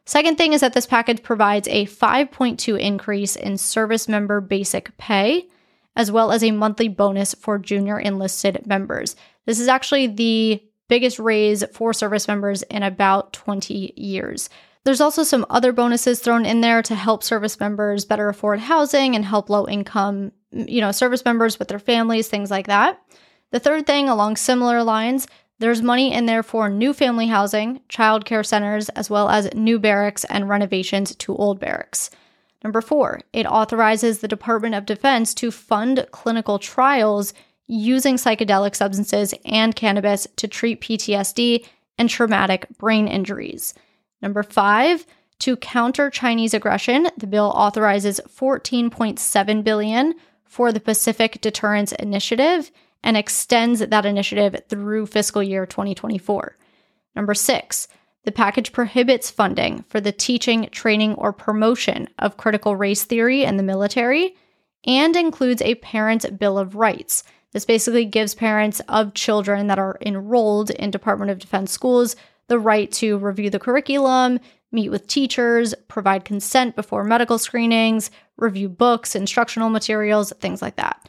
Second 0.03 0.37
thing 0.37 0.51
is 0.51 0.59
that 0.59 0.73
this 0.73 0.85
package 0.85 1.23
provides 1.23 1.69
a 1.69 1.85
5.2 1.85 2.77
increase 2.77 3.37
in 3.37 3.57
service 3.57 4.09
member 4.09 4.41
basic 4.41 4.97
pay 4.97 5.47
as 5.95 6.11
well 6.11 6.33
as 6.33 6.43
a 6.43 6.51
monthly 6.51 6.89
bonus 6.89 7.33
for 7.33 7.57
junior 7.57 7.97
enlisted 7.97 8.67
members. 8.67 9.15
This 9.45 9.57
is 9.57 9.69
actually 9.69 10.07
the 10.07 10.61
biggest 10.89 11.17
raise 11.17 11.63
for 11.71 11.93
service 11.93 12.27
members 12.27 12.63
in 12.63 12.83
about 12.83 13.31
20 13.31 13.93
years. 13.95 14.49
There's 14.87 15.01
also 15.01 15.23
some 15.23 15.45
other 15.49 15.73
bonuses 15.73 16.21
thrown 16.21 16.45
in 16.45 16.61
there 16.61 16.81
to 16.83 16.95
help 16.95 17.21
service 17.21 17.59
members 17.59 18.05
better 18.05 18.29
afford 18.29 18.59
housing 18.59 19.17
and 19.17 19.25
help 19.25 19.49
low 19.49 19.67
income, 19.67 20.31
you 20.49 20.79
know, 20.79 20.93
service 20.93 21.25
members 21.25 21.59
with 21.59 21.67
their 21.67 21.77
families, 21.77 22.29
things 22.29 22.49
like 22.49 22.67
that. 22.67 22.97
The 23.51 23.59
third 23.59 23.85
thing 23.85 24.07
along 24.07 24.37
similar 24.37 24.83
lines, 24.83 25.27
there's 25.59 25.81
money 25.81 26.13
in 26.13 26.25
there 26.25 26.41
for 26.41 26.69
new 26.69 26.93
family 26.93 27.27
housing, 27.27 27.81
child 27.89 28.23
care 28.23 28.45
centers, 28.45 28.87
as 28.87 29.09
well 29.09 29.27
as 29.27 29.53
new 29.53 29.77
barracks 29.77 30.23
and 30.23 30.47
renovations 30.47 31.13
to 31.17 31.35
old 31.35 31.59
barracks. 31.59 32.09
Number 32.63 32.79
four, 32.79 33.19
it 33.33 33.45
authorizes 33.45 34.19
the 34.19 34.29
Department 34.29 34.73
of 34.73 34.85
Defense 34.85 35.33
to 35.33 35.51
fund 35.51 36.07
clinical 36.11 36.59
trials 36.59 37.33
using 37.67 38.15
psychedelic 38.15 38.73
substances 38.73 39.33
and 39.43 39.75
cannabis 39.75 40.27
to 40.37 40.47
treat 40.47 40.79
PTSD 40.79 41.65
and 41.97 42.09
traumatic 42.09 42.67
brain 42.77 43.09
injuries. 43.09 43.73
Number 44.21 44.43
five, 44.43 45.05
to 45.39 45.55
counter 45.55 46.09
Chinese 46.09 46.53
aggression, 46.53 47.07
the 47.17 47.27
bill 47.27 47.51
authorizes 47.55 48.19
14.7 48.27 49.63
billion 49.63 50.15
for 50.45 50.71
the 50.71 50.79
Pacific 50.79 51.39
Deterrence 51.41 51.91
Initiative 51.93 52.71
and 53.03 53.15
extends 53.15 53.79
that 53.79 54.05
initiative 54.05 54.59
through 54.67 55.05
fiscal 55.05 55.43
year 55.43 55.65
2024. 55.65 56.57
Number 57.15 57.33
6, 57.33 57.87
the 58.23 58.31
package 58.31 58.71
prohibits 58.71 59.29
funding 59.29 59.85
for 59.87 60.01
the 60.01 60.11
teaching, 60.11 60.67
training, 60.71 61.13
or 61.15 61.31
promotion 61.31 62.09
of 62.19 62.37
critical 62.37 62.75
race 62.75 63.03
theory 63.03 63.43
in 63.43 63.57
the 63.57 63.63
military 63.63 64.35
and 64.85 65.15
includes 65.15 65.61
a 65.61 65.75
parent 65.75 66.39
bill 66.39 66.57
of 66.57 66.75
rights. 66.75 67.23
This 67.53 67.65
basically 67.65 68.05
gives 68.05 68.35
parents 68.35 68.81
of 68.89 69.13
children 69.13 69.67
that 69.67 69.79
are 69.79 69.97
enrolled 70.01 70.71
in 70.71 70.91
Department 70.91 71.31
of 71.31 71.39
Defense 71.39 71.71
schools 71.71 72.15
the 72.47 72.59
right 72.59 72.91
to 72.93 73.17
review 73.17 73.49
the 73.49 73.59
curriculum, 73.59 74.39
meet 74.71 74.89
with 74.89 75.07
teachers, 75.07 75.73
provide 75.87 76.25
consent 76.25 76.75
before 76.75 77.03
medical 77.03 77.37
screenings, 77.37 78.11
review 78.37 78.69
books, 78.69 79.15
instructional 79.15 79.69
materials, 79.69 80.33
things 80.39 80.61
like 80.61 80.75
that. 80.75 81.07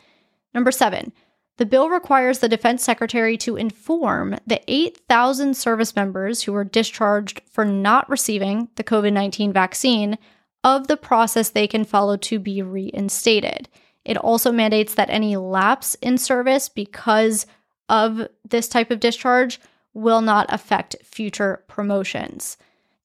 Number 0.55 0.71
seven, 0.71 1.13
the 1.59 1.67
bill 1.67 1.91
requires 1.91 2.39
the 2.39 2.49
Defense 2.49 2.85
Secretary 2.85 3.37
to 3.39 3.57
inform 3.57 4.37
the 4.47 4.61
8,000 4.69 5.57
service 5.57 5.97
members 5.97 6.43
who 6.43 6.53
were 6.53 6.65
discharged 6.65 7.43
for 7.51 7.65
not 7.65 8.09
receiving 8.09 8.69
the 8.77 8.85
COVID 8.85 9.13
19 9.13 9.53
vaccine 9.53 10.19
of 10.63 10.87
the 10.87 10.97
process 10.97 11.51
they 11.51 11.67
can 11.67 11.85
follow 11.85 12.17
to 12.17 12.39
be 12.39 12.63
reinstated. 12.63 13.69
It 14.05 14.17
also 14.17 14.53
mandates 14.53 14.95
that 14.95 15.11
any 15.11 15.37
lapse 15.37 15.97
in 15.97 16.17
service 16.17 16.69
because 16.69 17.47
of 17.89 18.29
this 18.49 18.69
type 18.69 18.91
of 18.91 19.01
discharge 19.01 19.61
will 19.99 20.21
not 20.21 20.47
affect 20.49 20.97
future 21.03 21.65
promotions. 21.69 22.57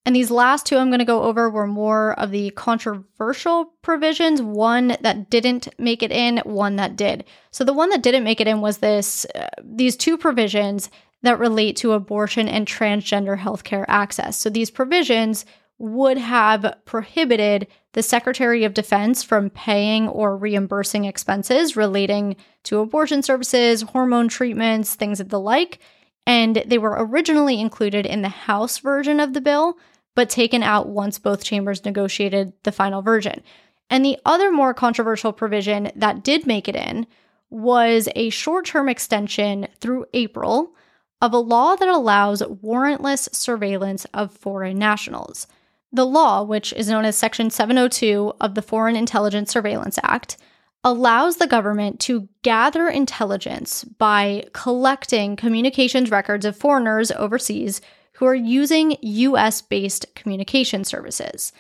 And 0.05 0.15
these 0.15 0.29
last 0.29 0.65
two 0.65 0.77
I'm 0.77 0.89
going 0.89 0.99
to 0.99 1.05
go 1.05 1.23
over 1.23 1.49
were 1.49 1.67
more 1.67 2.17
of 2.19 2.31
the 2.31 2.49
controversial 2.51 3.73
provisions, 3.81 4.41
one 4.41 4.97
that 5.01 5.29
didn't 5.29 5.67
make 5.79 6.03
it 6.03 6.11
in, 6.11 6.39
one 6.39 6.75
that 6.75 6.95
did. 6.95 7.23
So 7.51 7.63
the 7.63 7.73
one 7.73 7.89
that 7.89 8.03
didn't 8.03 8.25
make 8.25 8.41
it 8.41 8.47
in 8.47 8.59
was 8.59 8.79
this 8.79 9.25
uh, 9.33 9.47
these 9.63 9.95
two 9.95 10.17
provisions 10.17 10.89
that 11.21 11.39
relate 11.39 11.77
to 11.77 11.93
abortion 11.93 12.49
and 12.49 12.67
transgender 12.67 13.37
healthcare 13.39 13.85
access. 13.87 14.37
So 14.37 14.49
these 14.49 14.69
provisions 14.69 15.45
would 15.77 16.17
have 16.17 16.75
prohibited 16.85 17.67
the 17.93 18.03
Secretary 18.03 18.65
of 18.65 18.73
Defense 18.73 19.23
from 19.23 19.49
paying 19.49 20.07
or 20.07 20.35
reimbursing 20.35 21.05
expenses 21.05 21.77
relating 21.77 22.35
to 22.63 22.79
abortion 22.79 23.23
services, 23.23 23.81
hormone 23.81 24.27
treatments, 24.27 24.95
things 24.95 25.19
of 25.19 25.29
the 25.29 25.39
like 25.39 25.79
and 26.25 26.63
they 26.65 26.77
were 26.77 26.95
originally 26.97 27.59
included 27.59 28.05
in 28.05 28.21
the 28.21 28.29
House 28.29 28.79
version 28.79 29.19
of 29.19 29.33
the 29.33 29.41
bill, 29.41 29.77
but 30.15 30.29
taken 30.29 30.63
out 30.63 30.87
once 30.87 31.19
both 31.19 31.43
chambers 31.43 31.85
negotiated 31.85 32.53
the 32.63 32.71
final 32.71 33.01
version. 33.01 33.41
And 33.89 34.03
the 34.03 34.17
other 34.25 34.51
more 34.51 34.73
controversial 34.73 35.33
provision 35.33 35.91
that 35.95 36.23
did 36.23 36.47
make 36.47 36.67
it 36.67 36.75
in 36.75 37.07
was 37.49 38.09
a 38.15 38.29
short 38.29 38.65
term 38.65 38.89
extension 38.89 39.67
through 39.79 40.05
April 40.13 40.75
of 41.21 41.33
a 41.33 41.37
law 41.37 41.75
that 41.75 41.87
allows 41.87 42.41
warrantless 42.41 43.33
surveillance 43.33 44.05
of 44.13 44.31
foreign 44.31 44.77
nationals. 44.77 45.47
The 45.91 46.05
law, 46.05 46.43
which 46.43 46.73
is 46.73 46.89
known 46.89 47.05
as 47.05 47.15
Section 47.15 47.49
702 47.49 48.33
of 48.41 48.55
the 48.55 48.61
Foreign 48.61 48.95
Intelligence 48.95 49.51
Surveillance 49.51 49.99
Act, 50.01 50.37
allows 50.83 51.37
the 51.37 51.47
government 51.47 51.99
to 52.01 52.27
gather 52.41 52.87
intelligence 52.89 53.83
by 53.83 54.45
collecting 54.53 55.35
communications 55.35 56.11
records 56.11 56.45
of 56.45 56.57
foreigners 56.57 57.11
overseas 57.11 57.81
who 58.13 58.25
are 58.25 58.35
using 58.35 58.97
US 59.01 59.61
based 59.61 60.05
communication 60.15 60.83
services. 60.83 61.53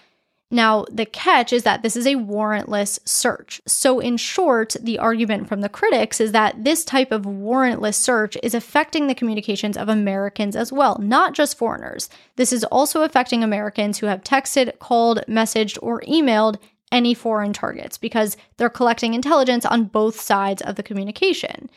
Now, 0.53 0.85
the 0.91 1.07
catch 1.07 1.51
is 1.51 1.63
that 1.63 1.81
this 1.81 1.95
is 1.95 2.05
a 2.05 2.13
warrantless 2.13 2.99
search. 3.05 3.59
So, 3.65 3.99
in 3.99 4.17
short, 4.17 4.75
the 4.79 4.99
argument 4.99 5.47
from 5.47 5.61
the 5.61 5.69
critics 5.69 6.21
is 6.21 6.31
that 6.31 6.63
this 6.63 6.85
type 6.85 7.11
of 7.11 7.23
warrantless 7.23 7.95
search 7.95 8.37
is 8.43 8.53
affecting 8.53 9.07
the 9.07 9.15
communications 9.15 9.75
of 9.75 9.89
Americans 9.89 10.55
as 10.55 10.71
well, 10.71 10.99
not 11.01 11.33
just 11.33 11.57
foreigners. 11.57 12.07
This 12.35 12.53
is 12.53 12.63
also 12.65 13.01
affecting 13.01 13.43
Americans 13.43 13.97
who 13.97 14.05
have 14.05 14.23
texted, 14.23 14.77
called, 14.77 15.23
messaged, 15.27 15.79
or 15.81 16.01
emailed 16.01 16.57
any 16.93 17.13
foreign 17.13 17.51
targets 17.51 17.97
because 17.97 18.37
they're 18.55 18.69
collecting 18.69 19.13
intelligence 19.13 19.65
on 19.65 19.85
both 19.85 20.21
sides 20.21 20.61
of 20.61 20.75
the 20.75 20.83
communication. 20.83 21.69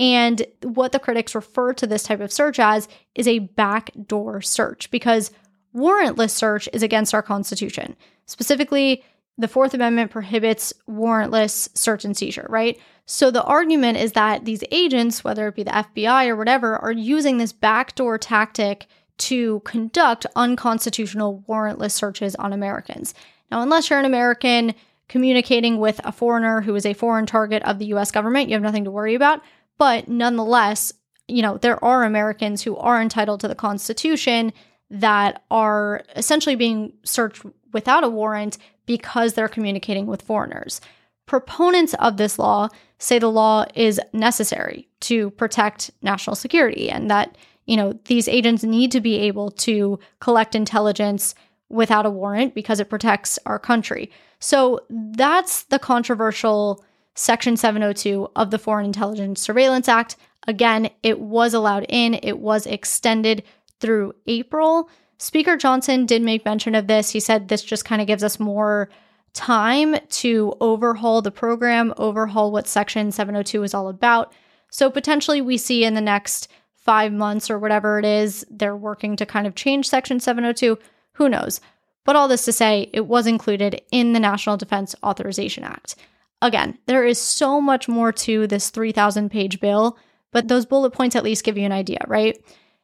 And 0.00 0.44
what 0.62 0.90
the 0.90 0.98
critics 0.98 1.34
refer 1.34 1.74
to 1.74 1.86
this 1.86 2.02
type 2.02 2.20
of 2.20 2.32
search 2.32 2.58
as 2.58 2.88
is 3.14 3.28
a 3.28 3.40
backdoor 3.40 4.40
search 4.40 4.90
because 4.90 5.30
warrantless 5.76 6.30
search 6.30 6.68
is 6.72 6.82
against 6.82 7.14
our 7.14 7.22
Constitution. 7.22 7.94
Specifically, 8.26 9.04
the 9.38 9.48
Fourth 9.48 9.74
Amendment 9.74 10.10
prohibits 10.10 10.72
warrantless 10.88 11.68
search 11.76 12.04
and 12.04 12.16
seizure, 12.16 12.46
right? 12.48 12.78
So 13.06 13.30
the 13.30 13.44
argument 13.44 13.98
is 13.98 14.12
that 14.12 14.44
these 14.44 14.64
agents, 14.70 15.24
whether 15.24 15.48
it 15.48 15.56
be 15.56 15.62
the 15.62 15.70
FBI 15.70 16.28
or 16.28 16.36
whatever, 16.36 16.76
are 16.78 16.92
using 16.92 17.38
this 17.38 17.52
backdoor 17.52 18.18
tactic 18.18 18.86
to 19.18 19.60
conduct 19.60 20.26
unconstitutional 20.36 21.44
warrantless 21.48 21.92
searches 21.92 22.34
on 22.36 22.52
Americans. 22.52 23.14
Now, 23.52 23.60
unless 23.60 23.90
you're 23.90 23.98
an 23.98 24.06
American 24.06 24.74
communicating 25.08 25.76
with 25.78 26.00
a 26.04 26.10
foreigner 26.10 26.62
who 26.62 26.74
is 26.74 26.86
a 26.86 26.94
foreign 26.94 27.26
target 27.26 27.62
of 27.64 27.78
the 27.78 27.84
US 27.92 28.10
government, 28.10 28.48
you 28.48 28.54
have 28.54 28.62
nothing 28.62 28.84
to 28.84 28.90
worry 28.90 29.14
about. 29.14 29.42
But 29.76 30.08
nonetheless, 30.08 30.94
you 31.28 31.42
know, 31.42 31.58
there 31.58 31.82
are 31.84 32.02
Americans 32.02 32.62
who 32.62 32.78
are 32.78 33.00
entitled 33.00 33.40
to 33.40 33.48
the 33.48 33.54
Constitution 33.54 34.54
that 34.88 35.42
are 35.50 36.02
essentially 36.16 36.56
being 36.56 36.94
searched 37.04 37.44
without 37.74 38.04
a 38.04 38.08
warrant 38.08 38.56
because 38.86 39.34
they're 39.34 39.48
communicating 39.48 40.06
with 40.06 40.22
foreigners. 40.22 40.80
Proponents 41.26 41.92
of 41.98 42.16
this 42.16 42.38
law 42.38 42.68
say 42.98 43.18
the 43.18 43.30
law 43.30 43.66
is 43.74 44.00
necessary 44.14 44.88
to 45.00 45.28
protect 45.32 45.90
national 46.00 46.36
security 46.36 46.88
and 46.88 47.10
that, 47.10 47.36
you 47.66 47.76
know, 47.76 47.92
these 48.06 48.28
agents 48.28 48.64
need 48.64 48.90
to 48.92 49.00
be 49.02 49.16
able 49.16 49.50
to 49.50 49.98
collect 50.20 50.54
intelligence 50.54 51.34
without 51.72 52.06
a 52.06 52.10
warrant 52.10 52.54
because 52.54 52.78
it 52.78 52.90
protects 52.90 53.38
our 53.46 53.58
country. 53.58 54.10
So 54.38 54.80
that's 54.90 55.64
the 55.64 55.78
controversial 55.78 56.84
Section 57.14 57.56
702 57.56 58.28
of 58.36 58.50
the 58.50 58.58
Foreign 58.58 58.86
Intelligence 58.86 59.40
Surveillance 59.40 59.88
Act. 59.88 60.16
Again, 60.46 60.90
it 61.02 61.20
was 61.20 61.54
allowed 61.54 61.86
in, 61.88 62.18
it 62.22 62.38
was 62.38 62.66
extended 62.66 63.42
through 63.80 64.14
April. 64.26 64.88
Speaker 65.18 65.56
Johnson 65.56 66.06
did 66.06 66.22
make 66.22 66.44
mention 66.44 66.74
of 66.74 66.86
this. 66.86 67.10
He 67.10 67.20
said 67.20 67.48
this 67.48 67.62
just 67.62 67.84
kind 67.84 68.00
of 68.00 68.08
gives 68.08 68.24
us 68.24 68.40
more 68.40 68.88
time 69.34 69.96
to 70.08 70.54
overhaul 70.60 71.22
the 71.22 71.30
program, 71.30 71.94
overhaul 71.96 72.52
what 72.52 72.66
Section 72.66 73.12
702 73.12 73.62
is 73.62 73.74
all 73.74 73.88
about. 73.88 74.32
So 74.70 74.90
potentially 74.90 75.40
we 75.40 75.58
see 75.58 75.84
in 75.84 75.94
the 75.94 76.00
next 76.00 76.48
five 76.74 77.12
months 77.12 77.50
or 77.50 77.58
whatever 77.58 77.98
it 77.98 78.04
is, 78.04 78.44
they're 78.50 78.76
working 78.76 79.16
to 79.16 79.26
kind 79.26 79.46
of 79.46 79.54
change 79.54 79.88
Section 79.88 80.18
702. 80.18 80.78
Who 81.14 81.28
knows? 81.28 81.60
But 82.04 82.16
all 82.16 82.28
this 82.28 82.44
to 82.46 82.52
say, 82.52 82.90
it 82.92 83.06
was 83.06 83.26
included 83.26 83.80
in 83.90 84.12
the 84.12 84.20
National 84.20 84.56
Defense 84.56 84.94
Authorization 85.04 85.64
Act. 85.64 85.94
Again, 86.40 86.78
there 86.86 87.04
is 87.04 87.20
so 87.20 87.60
much 87.60 87.88
more 87.88 88.12
to 88.12 88.46
this 88.46 88.70
3,000 88.70 89.30
page 89.30 89.60
bill, 89.60 89.96
but 90.32 90.48
those 90.48 90.66
bullet 90.66 90.90
points 90.90 91.14
at 91.14 91.22
least 91.22 91.44
give 91.44 91.56
you 91.56 91.64
an 91.64 91.72
idea, 91.72 92.00
right? 92.08 92.36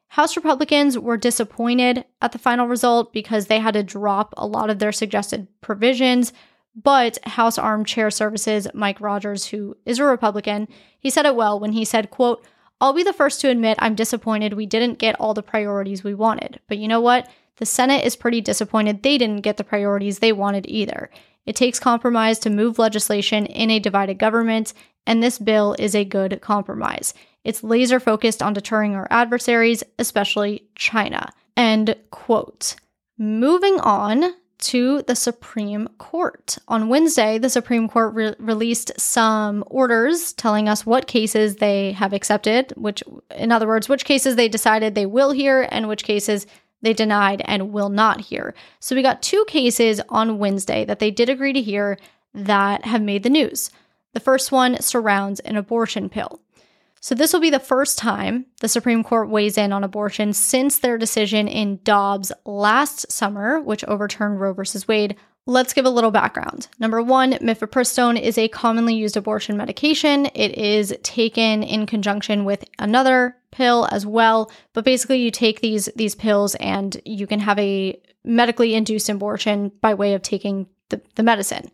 House 0.09 0.37
Republicans 0.37 0.99
were 0.99 1.17
disappointed 1.17 2.05
at 2.23 2.33
the 2.33 2.38
final 2.38 2.67
result 2.67 3.12
because 3.12 3.47
they 3.47 3.59
had 3.59 3.75
to 3.75 3.83
drop 3.83 4.33
a 4.37 4.47
lot 4.47 4.71
of 4.71 4.79
their 4.79 4.93
suggested 4.93 5.49
provisions. 5.61 6.33
But 6.75 7.19
House 7.25 7.59
Armed 7.59 7.87
Chair 7.87 8.11
Services 8.11 8.69
Mike 8.73 9.01
Rogers, 9.01 9.47
who 9.47 9.77
is 9.85 9.99
a 9.99 10.05
Republican, 10.05 10.69
he 11.01 11.11
said 11.11 11.27
it 11.27 11.35
well 11.35 11.59
when 11.59 11.73
he 11.73 11.85
said, 11.85 12.11
quote, 12.11 12.45
I'll 12.81 12.93
be 12.93 13.03
the 13.03 13.12
first 13.12 13.41
to 13.41 13.51
admit 13.51 13.77
I'm 13.81 13.97
disappointed 13.97 14.53
we 14.53 14.67
didn't 14.67 15.01
get 15.01 15.19
all 15.19 15.35
the 15.35 15.43
priorities 15.43 16.05
we 16.05 16.14
wanted. 16.14 16.61
But 16.69 16.79
you 16.79 16.87
know 16.87 17.01
what? 17.01 17.29
The 17.59 17.66
Senate 17.66 18.05
is 18.05 18.16
pretty 18.16 18.40
disappointed 18.40 19.03
they 19.03 19.18
didn't 19.18 19.42
get 19.42 19.57
the 19.57 19.64
priorities 19.64 20.18
they 20.18 20.33
wanted 20.33 20.66
either. 20.68 21.11
It 21.47 21.57
takes 21.57 21.81
compromise 21.81 22.38
to 22.40 22.51
move 22.51 22.79
legislation 22.79 23.47
in 23.47 23.71
a 23.71 23.79
divided 23.79 24.18
government, 24.18 24.75
and 25.07 25.23
this 25.23 25.38
bill 25.38 25.75
is 25.79 25.94
a 25.94 26.05
good 26.05 26.40
compromise. 26.40 27.14
It's 27.44 27.64
laser 27.64 27.99
focused 27.99 28.42
on 28.42 28.53
deterring 28.53 28.94
our 28.94 29.09
adversaries, 29.11 29.83
especially 29.99 30.68
China. 30.75 31.31
End 31.57 31.97
quote. 32.11 32.77
Moving 33.16 33.81
on 33.81 34.35
to 34.59 35.03
the 35.03 35.16
Supreme 35.16 35.88
Court. 35.99 36.59
On 36.68 36.88
Wednesday, 36.88 37.38
the 37.38 37.51
Supreme 37.51 37.88
Court 37.88 38.14
re- 38.14 38.35
released 38.38 38.92
some 38.99 39.64
orders 39.68 40.33
telling 40.33 40.68
us 40.68 40.85
what 40.85 41.07
cases 41.07 41.57
they 41.57 41.92
have 41.92 42.12
accepted, 42.12 42.73
which, 42.77 43.03
in 43.35 43.53
other 43.53 43.66
words, 43.66 43.88
which 43.88 44.05
cases 44.05 44.37
they 44.37 44.49
decided 44.49 44.94
they 44.94 45.07
will 45.07 45.31
hear 45.31 45.66
and 45.71 45.88
which 45.88 46.05
cases 46.05 46.47
they 46.83 46.93
denied 46.93 47.43
and 47.45 47.73
will 47.73 47.88
not 47.88 48.21
hear. 48.21 48.55
So 48.81 48.95
we 48.95 49.03
got 49.03 49.23
two 49.23 49.45
cases 49.49 50.01
on 50.09 50.38
Wednesday 50.38 50.85
that 50.85 50.99
they 50.99 51.11
did 51.11 51.29
agree 51.29 51.53
to 51.53 51.62
hear 51.62 51.99
that 52.35 52.85
have 52.85 53.03
made 53.03 53.23
the 53.23 53.31
news. 53.31 53.71
The 54.14 54.21
first 54.21 54.53
one 54.53 54.81
surrounds 54.81 55.41
an 55.41 55.57
abortion 55.57 56.09
pill. 56.09 56.41
So, 57.01 57.14
this 57.14 57.33
will 57.33 57.41
be 57.41 57.51
the 57.51 57.61
first 57.61 57.97
time 57.97 58.47
the 58.61 58.69
Supreme 58.69 59.05
Court 59.05 59.29
weighs 59.29 59.57
in 59.57 59.73
on 59.73 59.85
abortion 59.85 60.33
since 60.33 60.79
their 60.79 60.99
decision 60.99 61.47
in 61.47 61.79
Dobbs 61.85 62.33
last 62.45 63.11
summer, 63.12 63.61
which 63.61 63.85
overturned 63.85 64.41
Roe 64.41 64.53
v. 64.53 64.62
Wade. 64.88 65.17
Let's 65.49 65.73
give 65.73 65.87
a 65.87 65.91
little 65.91 66.11
background. 66.11 66.69
Number 66.79 67.01
one, 67.03 67.33
mifepristone 67.33 68.21
is 68.21 68.37
a 68.37 68.49
commonly 68.49 68.95
used 68.95 69.17
abortion 69.17 69.57
medication. 69.57 70.27
It 70.35 70.59
is 70.59 70.95
taken 71.03 71.63
in 71.63 71.87
conjunction 71.87 72.45
with 72.45 72.67
another 72.79 73.35
pill 73.51 73.89
as 73.91 74.05
well. 74.05 74.53
But 74.75 74.85
basically, 74.85 75.23
you 75.23 75.31
take 75.31 75.63
these 75.63 75.89
these 75.97 76.15
pills 76.15 76.55
and 76.57 77.01
you 77.07 77.27
can 77.27 77.41
have 77.41 77.59
a 77.59 77.99
medically 78.25 78.75
induced 78.75 79.09
abortion 79.09 79.73
by 79.81 79.95
way 79.95 80.13
of 80.13 80.21
taking 80.21 80.67
the, 80.91 81.01
the 81.15 81.23
medicine. 81.23 81.71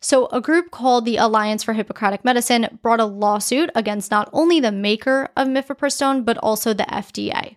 So, 0.00 0.26
a 0.26 0.42
group 0.42 0.70
called 0.70 1.06
the 1.06 1.16
Alliance 1.16 1.62
for 1.62 1.72
Hippocratic 1.72 2.26
Medicine 2.26 2.78
brought 2.82 3.00
a 3.00 3.06
lawsuit 3.06 3.70
against 3.74 4.10
not 4.10 4.28
only 4.34 4.60
the 4.60 4.70
maker 4.70 5.30
of 5.34 5.48
mifepristone, 5.48 6.26
but 6.26 6.36
also 6.36 6.74
the 6.74 6.84
FDA. 6.84 7.56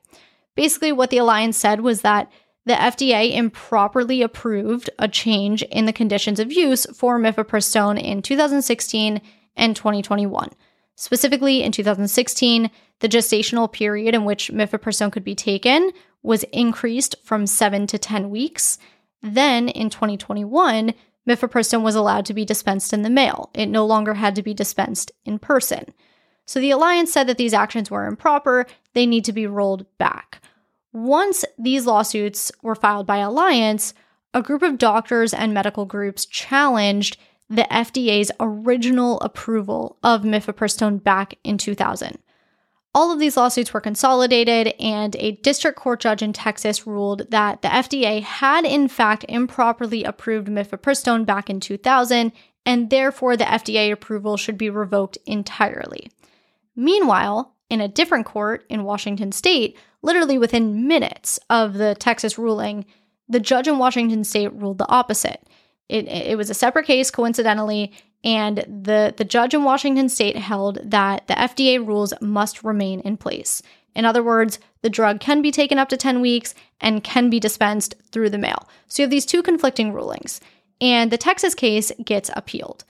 Basically, 0.56 0.94
what 0.94 1.10
the 1.10 1.18
Alliance 1.18 1.58
said 1.58 1.82
was 1.82 2.04
that 2.04 2.32
the 2.68 2.74
FDA 2.74 3.34
improperly 3.34 4.22
approved 4.22 4.90
a 5.00 5.08
change 5.08 5.64
in 5.64 5.86
the 5.86 5.94
conditions 5.94 6.40
of 6.40 6.52
use 6.52 6.86
for 6.94 7.18
mifepristone 7.18 8.02
in 8.02 8.22
2016 8.22 9.22
and 9.56 9.76
2021. 9.76 10.50
Specifically, 10.96 11.64
in 11.64 11.72
2016, 11.72 12.70
the 13.00 13.08
gestational 13.08 13.72
period 13.72 14.14
in 14.14 14.26
which 14.26 14.52
mifepristone 14.52 15.12
could 15.12 15.24
be 15.24 15.36
taken 15.36 15.92
was 16.24 16.44
increased 16.52 17.16
from 17.24 17.48
7 17.48 17.88
to 17.88 17.98
10 17.98 18.30
weeks. 18.30 18.78
Then 19.22 19.70
in 19.70 19.90
2021, 19.90 20.94
mifepristone 21.28 21.84
was 21.84 21.96
allowed 21.96 22.26
to 22.26 22.34
be 22.34 22.44
dispensed 22.44 22.92
in 22.92 23.04
the 23.04 23.10
mail. 23.10 23.50
It 23.54 23.68
no 23.68 23.86
longer 23.86 24.16
had 24.16 24.36
to 24.36 24.44
be 24.44 24.54
dispensed 24.54 25.12
in 25.24 25.40
person. 25.40 25.94
So 26.46 26.60
the 26.60 26.72
alliance 26.72 27.14
said 27.14 27.28
that 27.28 27.38
these 27.38 27.54
actions 27.54 27.90
were 27.90 28.08
improper, 28.08 28.66
they 28.94 29.06
need 29.06 29.24
to 29.26 29.34
be 29.34 29.48
rolled 29.48 29.86
back. 29.98 30.42
Once 30.98 31.46
these 31.60 31.86
lawsuits 31.86 32.52
were 32.64 32.74
filed 32.74 33.06
by 33.06 33.18
Alliance, 33.18 33.94
a 34.34 34.42
group 34.42 34.64
of 34.64 34.80
doctors 34.80 35.32
and 35.32 35.54
medical 35.54 35.86
groups 35.86 36.26
challenged 36.26 37.18
the 37.48 37.68
FDA's 37.70 38.32
original 38.40 39.20
approval 39.20 40.00
of 40.02 40.24
mifepristone 40.24 41.02
back 41.02 41.36
in 41.44 41.56
2000. 41.56 42.18
All 42.96 43.12
of 43.12 43.20
these 43.20 43.38
lawsuits 43.38 43.76
were 43.76 43.80
consolidated, 43.80 44.74
and 44.80 45.16
a 45.18 45.34
district 45.34 45.78
court 45.78 46.00
judge 46.00 46.24
in 46.24 46.34
Texas 46.34 46.88
ruled 46.88 47.30
that 47.30 47.62
the 47.62 47.68
FDA 47.68 48.24
had, 48.24 48.66
in 48.66 48.88
fact, 48.88 49.24
improperly 49.30 50.04
approved 50.04 50.48
mifepristone 50.48 51.28
back 51.28 51.48
in 51.48 51.60
2000, 51.60 52.32
and 52.66 52.90
therefore 52.90 53.38
the 53.38 53.44
FDA 53.44 53.92
approval 53.92 54.36
should 54.36 54.58
be 54.58 54.72
revoked 54.72 55.20
entirely. 55.28 56.10
Meanwhile, 56.76 57.54
in 57.70 57.82
a 57.82 57.88
different 57.88 58.26
court 58.26 58.66
in 58.68 58.84
Washington 58.84 59.32
state, 59.32 59.78
literally 60.02 60.38
within 60.38 60.88
minutes 60.88 61.40
of 61.50 61.74
the 61.74 61.96
Texas 61.96 62.38
ruling, 62.38 62.86
the 63.30 63.40
judge 63.40 63.68
in 63.68 63.78
Washington 63.78 64.24
state 64.24 64.54
ruled 64.54 64.78
the 64.78 64.90
opposite. 64.90 65.48
It, 65.90 66.08
it 66.08 66.38
was 66.38 66.50
a 66.50 66.56
separate 66.56 66.86
case, 66.86 67.12
coincidentally, 67.12 67.94
and 68.24 68.58
the, 68.68 69.14
the 69.16 69.24
judge 69.24 69.54
in 69.54 69.64
Washington 69.64 70.10
state 70.10 70.36
held 70.36 70.80
that 70.84 71.28
the 71.28 71.34
FDA 71.34 71.86
rules 71.86 72.14
must 72.22 72.64
remain 72.64 73.00
in 73.02 73.18
place. 73.18 73.62
In 73.96 74.06
other 74.06 74.24
words, 74.24 74.60
the 74.82 74.90
drug 74.90 75.20
can 75.20 75.42
be 75.42 75.52
taken 75.52 75.80
up 75.80 75.90
to 75.90 75.98
10 75.98 76.22
weeks 76.22 76.54
and 76.82 77.04
can 77.04 77.30
be 77.30 77.40
dispensed 77.40 77.96
through 78.12 78.30
the 78.30 78.38
mail. 78.38 78.68
So 78.88 79.02
you 79.02 79.06
have 79.06 79.12
these 79.12 79.26
two 79.26 79.42
conflicting 79.42 79.94
rulings, 79.94 80.40
and 80.80 81.12
the 81.12 81.18
Texas 81.18 81.56
case 81.56 81.92
gets 82.04 82.30
appealed. 82.36 82.84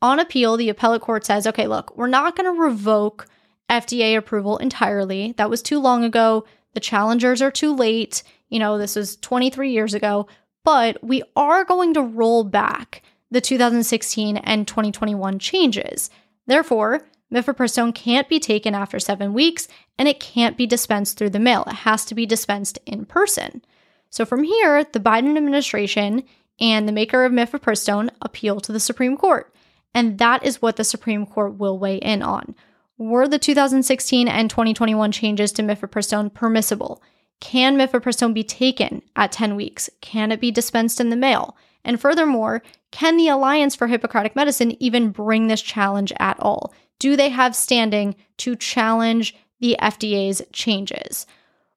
On 0.00 0.18
appeal, 0.18 0.56
the 0.56 0.68
appellate 0.68 1.02
court 1.02 1.24
says, 1.24 1.46
okay, 1.46 1.66
look, 1.66 1.96
we're 1.96 2.06
not 2.06 2.36
going 2.36 2.52
to 2.52 2.60
revoke 2.60 3.26
FDA 3.68 4.16
approval 4.16 4.58
entirely. 4.58 5.32
That 5.36 5.50
was 5.50 5.62
too 5.62 5.78
long 5.78 6.04
ago. 6.04 6.44
The 6.74 6.80
challengers 6.80 7.42
are 7.42 7.50
too 7.50 7.74
late. 7.74 8.22
You 8.48 8.58
know, 8.58 8.78
this 8.78 8.96
was 8.96 9.16
23 9.16 9.70
years 9.70 9.94
ago, 9.94 10.26
but 10.64 11.02
we 11.02 11.22
are 11.36 11.64
going 11.64 11.94
to 11.94 12.02
roll 12.02 12.44
back 12.44 13.02
the 13.30 13.40
2016 13.40 14.36
and 14.38 14.66
2021 14.66 15.38
changes. 15.38 16.10
Therefore, 16.46 17.02
mifepristone 17.32 17.94
can't 17.94 18.28
be 18.28 18.40
taken 18.40 18.74
after 18.74 18.98
seven 18.98 19.34
weeks 19.34 19.68
and 19.98 20.08
it 20.08 20.20
can't 20.20 20.56
be 20.56 20.66
dispensed 20.66 21.18
through 21.18 21.30
the 21.30 21.38
mail. 21.38 21.64
It 21.66 21.74
has 21.74 22.04
to 22.06 22.14
be 22.14 22.24
dispensed 22.24 22.78
in 22.86 23.04
person. 23.04 23.62
So 24.10 24.24
from 24.24 24.44
here, 24.44 24.84
the 24.84 25.00
Biden 25.00 25.36
administration 25.36 26.24
and 26.58 26.88
the 26.88 26.92
maker 26.92 27.24
of 27.24 27.32
mifepristone 27.32 28.10
appeal 28.22 28.60
to 28.60 28.72
the 28.72 28.80
Supreme 28.80 29.16
Court. 29.16 29.54
And 29.94 30.18
that 30.18 30.44
is 30.44 30.62
what 30.62 30.76
the 30.76 30.84
Supreme 30.84 31.26
Court 31.26 31.58
will 31.58 31.78
weigh 31.78 31.96
in 31.96 32.22
on. 32.22 32.54
Were 32.98 33.28
the 33.28 33.38
2016 33.38 34.26
and 34.26 34.50
2021 34.50 35.12
changes 35.12 35.52
to 35.52 35.62
mifepristone 35.62 36.34
permissible? 36.34 37.00
Can 37.38 37.78
mifepristone 37.78 38.34
be 38.34 38.42
taken 38.42 39.02
at 39.14 39.30
10 39.30 39.54
weeks? 39.54 39.88
Can 40.00 40.32
it 40.32 40.40
be 40.40 40.50
dispensed 40.50 41.00
in 41.00 41.10
the 41.10 41.16
mail? 41.16 41.56
And 41.84 42.00
furthermore, 42.00 42.60
can 42.90 43.16
the 43.16 43.28
Alliance 43.28 43.76
for 43.76 43.86
Hippocratic 43.86 44.34
Medicine 44.34 44.76
even 44.82 45.10
bring 45.10 45.46
this 45.46 45.62
challenge 45.62 46.12
at 46.18 46.40
all? 46.40 46.74
Do 46.98 47.14
they 47.14 47.28
have 47.28 47.54
standing 47.54 48.16
to 48.38 48.56
challenge 48.56 49.36
the 49.60 49.76
FDA's 49.80 50.42
changes? 50.52 51.24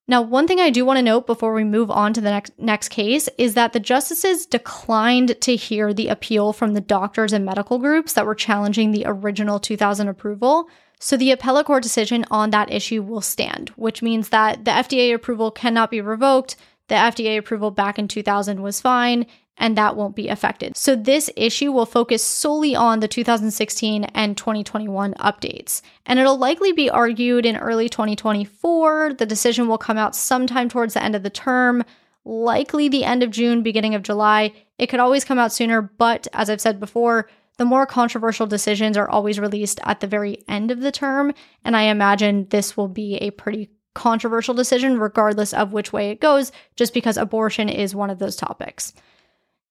Now, 0.07 0.23
one 0.23 0.47
thing 0.47 0.60
I 0.60 0.71
do 0.71 0.84
want 0.84 0.97
to 0.97 1.03
note 1.03 1.27
before 1.27 1.53
we 1.53 1.63
move 1.63 1.91
on 1.91 2.13
to 2.13 2.21
the 2.21 2.31
next 2.31 2.57
next 2.57 2.89
case 2.89 3.29
is 3.38 3.53
that 3.53 3.73
the 3.73 3.79
justices 3.79 4.47
declined 4.47 5.39
to 5.41 5.55
hear 5.55 5.93
the 5.93 6.07
appeal 6.07 6.51
from 6.51 6.73
the 6.73 6.81
doctors 6.81 7.31
and 7.31 7.45
medical 7.45 7.77
groups 7.77 8.13
that 8.13 8.25
were 8.25 8.34
challenging 8.34 8.91
the 8.91 9.03
original 9.05 9.60
2000 9.60 10.07
approval. 10.07 10.67
So 11.04 11.18
the 11.18 11.32
appellate 11.32 11.66
court 11.66 11.82
decision 11.82 12.26
on 12.30 12.52
that 12.52 12.72
issue 12.72 13.02
will 13.02 13.22
stand, 13.22 13.70
which 13.70 14.04
means 14.04 14.30
that 14.30 14.66
the 14.66 14.72
FDA 14.72 15.14
approval 15.16 15.50
cannot 15.50 15.90
be 15.90 16.00
revoked. 16.00 16.56
The 16.90 16.96
FDA 16.96 17.40
approval 17.40 17.72
back 17.72 17.98
in 17.98 18.08
2000 18.08 18.62
was 18.62 18.80
fine, 18.80 19.26
and 19.58 19.76
that 19.76 19.96
won't 19.96 20.16
be 20.16 20.28
affected. 20.28 20.78
So 20.78 20.96
this 20.96 21.32
issue 21.36 21.72
will 21.72 21.88
focus 21.88 22.24
solely 22.24 22.76
on 22.76 23.00
the 23.00 23.08
2016 23.08 24.04
and 24.04 24.38
2021 24.38 25.16
updates. 25.16 25.82
And 26.06 26.20
it'll 26.20 26.38
likely 26.38 26.72
be 26.72 26.92
argued 26.92 27.48
in 27.48 27.58
early 27.58 27.90
2024. 27.90 29.16
The 29.16 29.26
decision 29.26 29.68
will 29.68 29.80
come 29.80 29.98
out 29.98 30.16
sometime 30.16 30.70
towards 30.70 30.94
the 30.94 31.04
end 31.04 31.16
of 31.16 31.24
the 31.24 31.32
term, 31.32 31.84
likely 32.26 32.90
the 32.90 33.06
end 33.06 33.24
of 33.24 33.32
June, 33.32 33.64
beginning 33.64 33.96
of 33.96 34.04
July. 34.04 34.54
It 34.78 34.86
could 34.88 35.00
always 35.00 35.26
come 35.26 35.40
out 35.40 35.52
sooner, 35.52 35.82
but 35.82 36.28
as 36.32 36.48
I've 36.48 36.62
said 36.62 36.80
before, 36.80 37.28
the 37.62 37.65
more 37.65 37.86
controversial 37.86 38.47
decisions 38.47 38.97
are 38.97 39.08
always 39.08 39.39
released 39.39 39.80
at 39.84 40.00
the 40.00 40.08
very 40.08 40.43
end 40.47 40.71
of 40.71 40.80
the 40.80 40.91
term. 40.91 41.32
And 41.63 41.78
I 41.78 41.84
imagine 41.84 42.47
this 42.50 42.76
will 42.76 42.88
be 42.88 43.17
a 43.17 43.30
pretty 43.30 43.69
controversial 43.93 44.56
decision, 44.56 44.97
regardless 44.97 45.54
of 45.54 45.71
which 45.71 45.93
way 45.93 46.10
it 46.10 46.19
goes, 46.19 46.52
just 46.76 46.91
because 46.91 47.17
abortion 47.17 47.69
is 47.69 47.93
one 47.93 48.10
of 48.10 48.17
those 48.17 48.36
topics. 48.36 48.93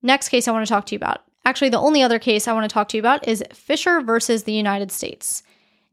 Next 0.02 0.28
case 0.28 0.46
I 0.46 0.52
want 0.52 0.64
to 0.64 0.72
talk 0.72 0.86
to 0.86 0.94
you 0.94 0.98
about. 0.98 1.22
Actually, 1.44 1.70
the 1.70 1.80
only 1.80 2.00
other 2.00 2.20
case 2.20 2.46
I 2.46 2.52
want 2.52 2.70
to 2.70 2.72
talk 2.72 2.86
to 2.90 2.96
you 2.96 3.00
about 3.00 3.26
is 3.26 3.42
Fisher 3.52 4.00
versus 4.02 4.44
the 4.44 4.52
United 4.52 4.92
States. 4.92 5.42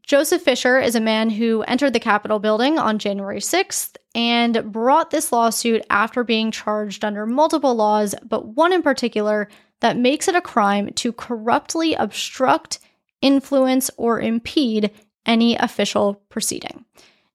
Joseph 0.06 0.42
Fisher 0.42 0.78
is 0.78 0.94
a 0.94 1.00
man 1.00 1.30
who 1.30 1.62
entered 1.62 1.94
the 1.94 1.98
Capitol 1.98 2.38
building 2.38 2.78
on 2.78 3.00
January 3.00 3.40
6th 3.40 3.96
and 4.14 4.70
brought 4.70 5.10
this 5.10 5.32
lawsuit 5.32 5.84
after 5.90 6.22
being 6.22 6.52
charged 6.52 7.04
under 7.04 7.26
multiple 7.26 7.74
laws, 7.74 8.14
but 8.24 8.46
one 8.46 8.72
in 8.72 8.82
particular 8.82 9.48
that 9.80 9.96
makes 9.96 10.28
it 10.28 10.34
a 10.34 10.40
crime 10.40 10.92
to 10.94 11.12
corruptly 11.12 11.94
obstruct, 11.94 12.78
influence, 13.20 13.90
or 13.96 14.20
impede 14.20 14.90
any 15.26 15.56
official 15.56 16.14
proceeding. 16.28 16.84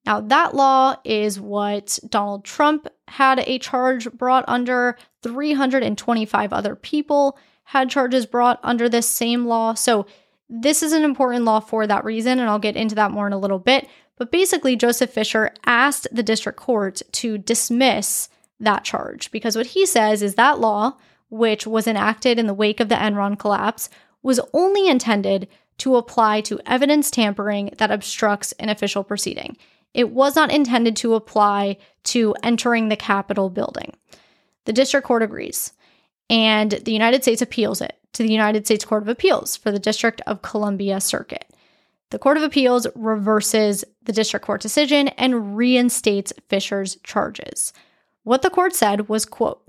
Now, 0.06 0.20
that 0.20 0.54
law 0.54 0.96
is 1.06 1.40
what 1.40 1.98
Donald 2.10 2.44
Trump 2.44 2.88
had 3.08 3.40
a 3.40 3.60
charge 3.60 4.12
brought 4.12 4.44
under. 4.48 4.98
325 5.22 6.52
other 6.52 6.76
people 6.76 7.38
had 7.66 7.90
charges 7.90 8.26
brought 8.26 8.60
under 8.64 8.90
this 8.90 9.10
same 9.10 9.46
law. 9.46 9.74
So, 9.74 10.06
this 10.50 10.84
is 10.84 10.92
an 10.92 11.04
important 11.04 11.46
law 11.46 11.62
for 11.62 11.88
that 11.88 12.04
reason, 12.04 12.40
and 12.40 12.50
I'll 12.50 12.60
get 12.60 12.76
into 12.76 12.96
that 12.96 13.12
more 13.12 13.26
in 13.26 13.34
a 13.34 13.40
little 13.40 13.60
bit. 13.60 13.88
But 14.18 14.32
basically, 14.32 14.76
Joseph 14.76 15.10
Fischer 15.10 15.52
asked 15.66 16.08
the 16.12 16.22
district 16.22 16.60
court 16.60 17.02
to 17.14 17.38
dismiss 17.38 18.30
that 18.60 18.84
charge 18.84 19.32
because 19.32 19.56
what 19.56 19.68
he 19.68 19.86
says 19.86 20.22
is 20.22 20.36
that 20.36 20.60
law, 20.60 20.98
which 21.34 21.66
was 21.66 21.88
enacted 21.88 22.38
in 22.38 22.46
the 22.46 22.54
wake 22.54 22.80
of 22.80 22.90
the 22.90 22.96
Enron 22.96 23.40
collapse, 23.40 23.90
was 24.22 24.40
only 24.54 24.88
intended 24.88 25.48
to 25.80 25.96
apply 25.96 26.42
to 26.42 26.60
evidence 26.68 27.10
tampering 27.10 27.74
that 27.80 27.90
obstructs 27.90 28.52
an 28.54 28.70
official 28.70 29.04
proceeding. 29.04 29.58
It 29.96 30.12
was 30.12 30.36
not 30.36 30.52
intended 30.52 30.96
to 30.98 31.16
apply 31.16 31.78
to 32.06 32.36
entering 32.44 32.90
the 32.90 32.96
Capitol 32.96 33.50
building. 33.50 33.94
The 34.66 34.74
district 34.74 35.08
court 35.08 35.24
agrees, 35.24 35.74
and 36.30 36.72
the 36.72 36.94
United 36.94 37.24
States 37.24 37.42
appeals 37.42 37.82
it 37.82 37.98
to 38.14 38.22
the 38.22 38.32
United 38.32 38.68
States 38.68 38.86
Court 38.86 39.02
of 39.02 39.10
Appeals 39.10 39.58
for 39.58 39.72
the 39.72 39.80
District 39.80 40.22
of 40.28 40.44
Columbia 40.44 41.02
Circuit. 41.02 41.52
The 42.12 42.20
Court 42.20 42.38
of 42.38 42.44
Appeals 42.44 42.86
reverses 42.94 43.84
the 44.04 44.14
district 44.14 44.46
court 44.46 44.62
decision 44.62 45.08
and 45.08 45.58
reinstates 45.58 46.32
Fischer's 46.48 46.98
charges. 46.98 47.74
What 48.22 48.44
the 48.44 48.52
court 48.52 48.76
said 48.76 49.10
was, 49.10 49.26
quote, 49.26 49.63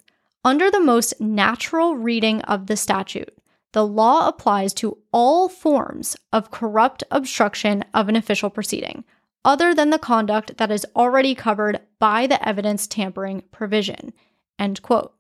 under 0.45 0.71
the 0.71 0.81
most 0.81 1.21
natural 1.21 1.97
reading 1.97 2.43
of 2.43 2.67
the 2.67 2.77
statute, 2.77 3.37
the 3.73 3.87
law 3.87 4.29
applies 4.29 4.73
to 4.75 4.99
all 5.13 5.49
forms 5.49 6.17
of 6.33 6.51
corrupt 6.51 7.03
obstruction 7.11 7.85
of 7.93 8.09
an 8.09 8.17
official 8.17 8.51
proceeding, 8.51 9.05
other 9.45 9.75
than 9.75 9.91
the 9.91 9.99
conduct 9.99 10.57
that 10.59 10.71
is 10.71 10.87
already 10.95 11.35
covered 11.35 11.81
by 11.99 12.27
the 12.27 12.47
evidence 12.47 12.87
tampering 12.87 13.43
provision. 13.51 14.13
End 14.59 14.81
quote. 14.83 15.13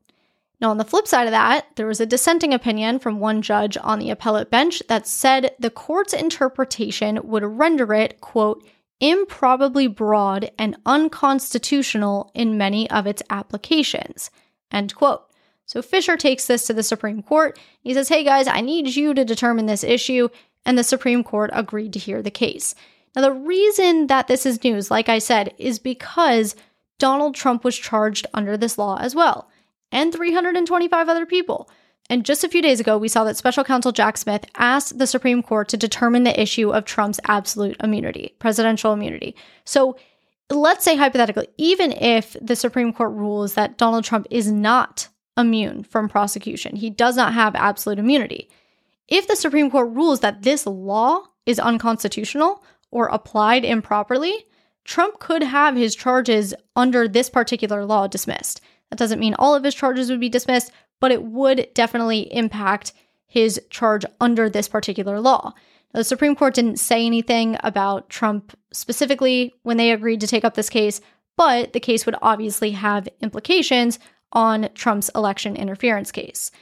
Now, 0.61 0.71
on 0.71 0.79
the 0.79 0.85
flip 0.85 1.09
side 1.09 1.27
of 1.27 1.33
that, 1.33 1.67
there 1.75 1.87
was 1.87 2.01
a 2.01 2.07
dissenting 2.07 2.55
opinion 2.55 2.99
from 2.99 3.19
one 3.19 3.43
judge 3.43 3.77
on 3.83 3.99
the 3.99 4.11
appellate 4.11 4.51
bench 4.51 4.83
that 4.89 5.07
said 5.07 5.55
the 5.59 5.69
court's 5.69 6.13
interpretation 6.13 7.21
would 7.25 7.43
render 7.43 7.93
it, 7.93 8.21
quote, 8.21 8.65
improbably 9.01 9.89
broad 9.89 10.51
and 10.59 10.77
unconstitutional 10.87 12.31
in 12.35 12.57
many 12.57 12.89
of 12.89 13.07
its 13.07 13.23
applications, 13.29 14.31
end 14.75 14.95
quote. 14.95 15.25
So 15.67 15.81
Fischer 15.81 16.17
takes 16.17 16.47
this 16.47 16.67
to 16.67 16.75
the 16.75 16.83
Supreme 16.83 17.23
Court. 17.23 17.59
He 17.81 17.95
says, 17.95 18.09
hey 18.09 18.25
guys, 18.25 18.47
I 18.47 18.61
need 18.61 18.95
you 18.95 19.15
to 19.15 19.25
determine 19.25 19.67
this 19.67 19.85
issue. 19.85 20.29
And 20.67 20.77
the 20.77 20.85
Supreme 20.85 21.25
Court 21.25 21.51
agreed 21.53 21.93
to 21.95 21.99
hear 21.99 22.23
the 22.23 22.31
case. 22.31 22.75
Now, 23.15 23.23
the 23.23 23.33
reason 23.33 24.09
that 24.09 24.27
this 24.27 24.45
is 24.45 24.63
news, 24.65 24.91
like 24.91 25.09
I 25.09 25.19
said, 25.19 25.55
is 25.57 25.79
because 25.79 26.57
Donald 26.99 27.35
Trump 27.35 27.65
was 27.65 27.77
charged 27.77 28.27
under 28.35 28.57
this 28.57 28.77
law 28.77 28.99
as 28.99 29.15
well, 29.15 29.49
and 29.93 30.13
325 30.13 31.09
other 31.09 31.27
people. 31.27 31.71
And 32.11 32.25
just 32.25 32.45
a 32.45 32.49
few 32.49 32.61
days 32.61 32.81
ago, 32.81 32.99
we 32.99 33.09
saw 33.09 33.25
that 33.25 33.37
special 33.37 33.65
counsel 33.65 33.93
Jack 33.93 34.17
Smith 34.17 34.45
asked 34.57 34.99
the 34.99 35.07
Supreme 35.07 35.43
Court 35.43 35.69
to 35.69 35.77
determine 35.77 36.25
the 36.25 36.39
issue 36.41 36.71
of 36.71 36.85
Trump's 36.85 37.21
absolute 37.25 37.77
immunity, 37.83 38.35
presidential 38.39 38.93
immunity. 38.93 39.35
So 39.65 39.97
let's 40.55 40.85
say 40.85 40.97
hypothetically, 40.97 41.49
even 41.59 41.93
if 41.93 42.37
the 42.41 42.57
Supreme 42.57 42.93
Court 42.93 43.13
rules 43.13 43.55
that 43.55 43.77
Donald 43.77 44.05
Trump 44.05 44.27
is 44.31 44.51
not 44.51 45.09
immune 45.37 45.83
from 45.83 46.09
prosecution, 46.09 46.77
he 46.77 46.91
does 46.91 47.17
not 47.17 47.35
have 47.35 47.55
absolute 47.55 47.99
immunity. 47.99 48.49
If 49.09 49.29
the 49.29 49.37
Supreme 49.37 49.71
Court 49.71 49.91
rules 49.91 50.21
that 50.21 50.43
this 50.43 50.67
law 50.67 51.25
is 51.45 51.59
unconstitutional, 51.59 52.65
or 52.95 53.09
applied 53.09 53.65
improperly, 53.65 54.47
Trump 54.85 55.19
could 55.19 55.43
have 55.43 55.77
his 55.77 55.97
charges 55.97 56.55
under 56.77 57.09
this 57.09 57.29
particular 57.29 57.85
law 57.85 58.07
dismissed. 58.07 58.61
That 58.89 58.99
doesn't 58.99 59.19
mean 59.19 59.35
all 59.35 59.55
of 59.55 59.65
his 59.65 59.75
charges 59.75 60.09
would 60.09 60.21
be 60.21 60.29
dismissed, 60.29 60.71
but 61.01 61.11
it 61.11 61.25
would 61.25 61.69
definitely 61.75 62.33
impact 62.33 62.93
his 63.35 63.61
charge 63.69 64.05
under 64.21 64.49
this 64.49 64.69
particular 64.69 65.19
law. 65.19 65.53
Now, 65.93 65.99
the 65.99 66.05
Supreme 66.05 66.37
Court 66.37 66.55
didn't 66.55 66.77
say 66.77 67.05
anything 67.05 67.57
about 67.65 68.09
Trump 68.09 68.57
specifically 68.73 69.53
when 69.65 69.77
they 69.77 69.91
agreed 69.91 70.21
to 70.21 70.29
take 70.29 70.45
up 70.45 70.55
this 70.55 70.71
case, 70.71 71.01
but 71.37 71.73
the 71.73 71.81
case 71.81 72.07
would 72.07 72.15
obviously 72.23 72.71
have 72.71 73.09
implications 73.21 73.99
on 74.33 74.69
Trump's 74.75 75.11
election 75.17 75.57
interference 75.57 76.13
case. 76.13 76.53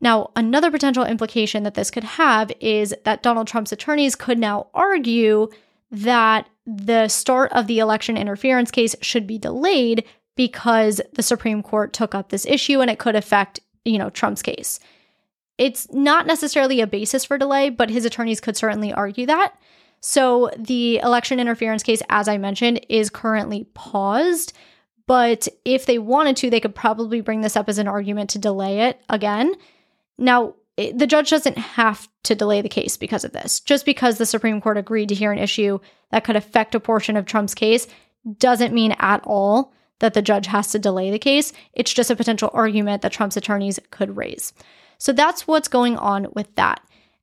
Now, 0.00 0.32
another 0.34 0.72
potential 0.72 1.04
implication 1.04 1.62
that 1.62 1.74
this 1.74 1.92
could 1.92 2.04
have 2.04 2.50
is 2.58 2.92
that 3.04 3.22
Donald 3.22 3.46
Trump's 3.46 3.70
attorneys 3.70 4.16
could 4.16 4.38
now 4.38 4.66
argue 4.74 5.48
that 5.92 6.48
the 6.66 7.06
start 7.06 7.52
of 7.52 7.68
the 7.68 7.78
election 7.78 8.16
interference 8.16 8.72
case 8.72 8.96
should 9.00 9.28
be 9.28 9.38
delayed 9.38 10.04
because 10.36 11.00
the 11.12 11.22
Supreme 11.22 11.62
Court 11.62 11.92
took 11.92 12.16
up 12.16 12.30
this 12.30 12.46
issue 12.46 12.80
and 12.80 12.90
it 12.90 12.98
could 12.98 13.14
affect, 13.14 13.60
you 13.84 13.96
know, 13.96 14.10
Trump's 14.10 14.42
case. 14.42 14.80
It's 15.58 15.90
not 15.92 16.26
necessarily 16.26 16.80
a 16.80 16.86
basis 16.86 17.24
for 17.24 17.38
delay, 17.38 17.70
but 17.70 17.90
his 17.90 18.04
attorneys 18.04 18.40
could 18.40 18.56
certainly 18.56 18.92
argue 18.92 19.26
that. 19.26 19.54
So 20.00 20.50
the 20.56 20.98
election 20.98 21.40
interference 21.40 21.82
case, 21.82 22.02
as 22.08 22.28
I 22.28 22.38
mentioned, 22.38 22.84
is 22.88 23.10
currently 23.10 23.64
paused. 23.74 24.52
But 25.06 25.48
if 25.64 25.86
they 25.86 25.98
wanted 25.98 26.36
to, 26.38 26.50
they 26.50 26.60
could 26.60 26.74
probably 26.74 27.20
bring 27.20 27.40
this 27.40 27.56
up 27.56 27.68
as 27.68 27.78
an 27.78 27.88
argument 27.88 28.30
to 28.30 28.38
delay 28.38 28.82
it 28.82 29.00
again. 29.08 29.54
Now, 30.18 30.54
the 30.76 31.06
judge 31.06 31.30
doesn't 31.30 31.56
have 31.56 32.08
to 32.24 32.34
delay 32.34 32.60
the 32.60 32.68
case 32.68 32.96
because 32.96 33.24
of 33.24 33.32
this. 33.32 33.60
Just 33.60 33.86
because 33.86 34.18
the 34.18 34.26
Supreme 34.26 34.60
Court 34.60 34.76
agreed 34.76 35.08
to 35.08 35.14
hear 35.14 35.32
an 35.32 35.38
issue 35.38 35.78
that 36.10 36.24
could 36.24 36.36
affect 36.36 36.74
a 36.74 36.80
portion 36.80 37.16
of 37.16 37.24
Trump's 37.24 37.54
case 37.54 37.86
doesn't 38.38 38.74
mean 38.74 38.94
at 38.98 39.22
all 39.24 39.72
that 40.00 40.12
the 40.12 40.20
judge 40.20 40.46
has 40.46 40.70
to 40.72 40.78
delay 40.78 41.10
the 41.10 41.18
case. 41.18 41.52
It's 41.72 41.94
just 41.94 42.10
a 42.10 42.16
potential 42.16 42.50
argument 42.52 43.02
that 43.02 43.12
Trump's 43.12 43.36
attorneys 43.36 43.80
could 43.90 44.16
raise. 44.16 44.52
So 44.98 45.12
that's 45.12 45.46
what's 45.46 45.68
going 45.68 45.96
on 45.96 46.28
with 46.34 46.54
that. 46.56 46.80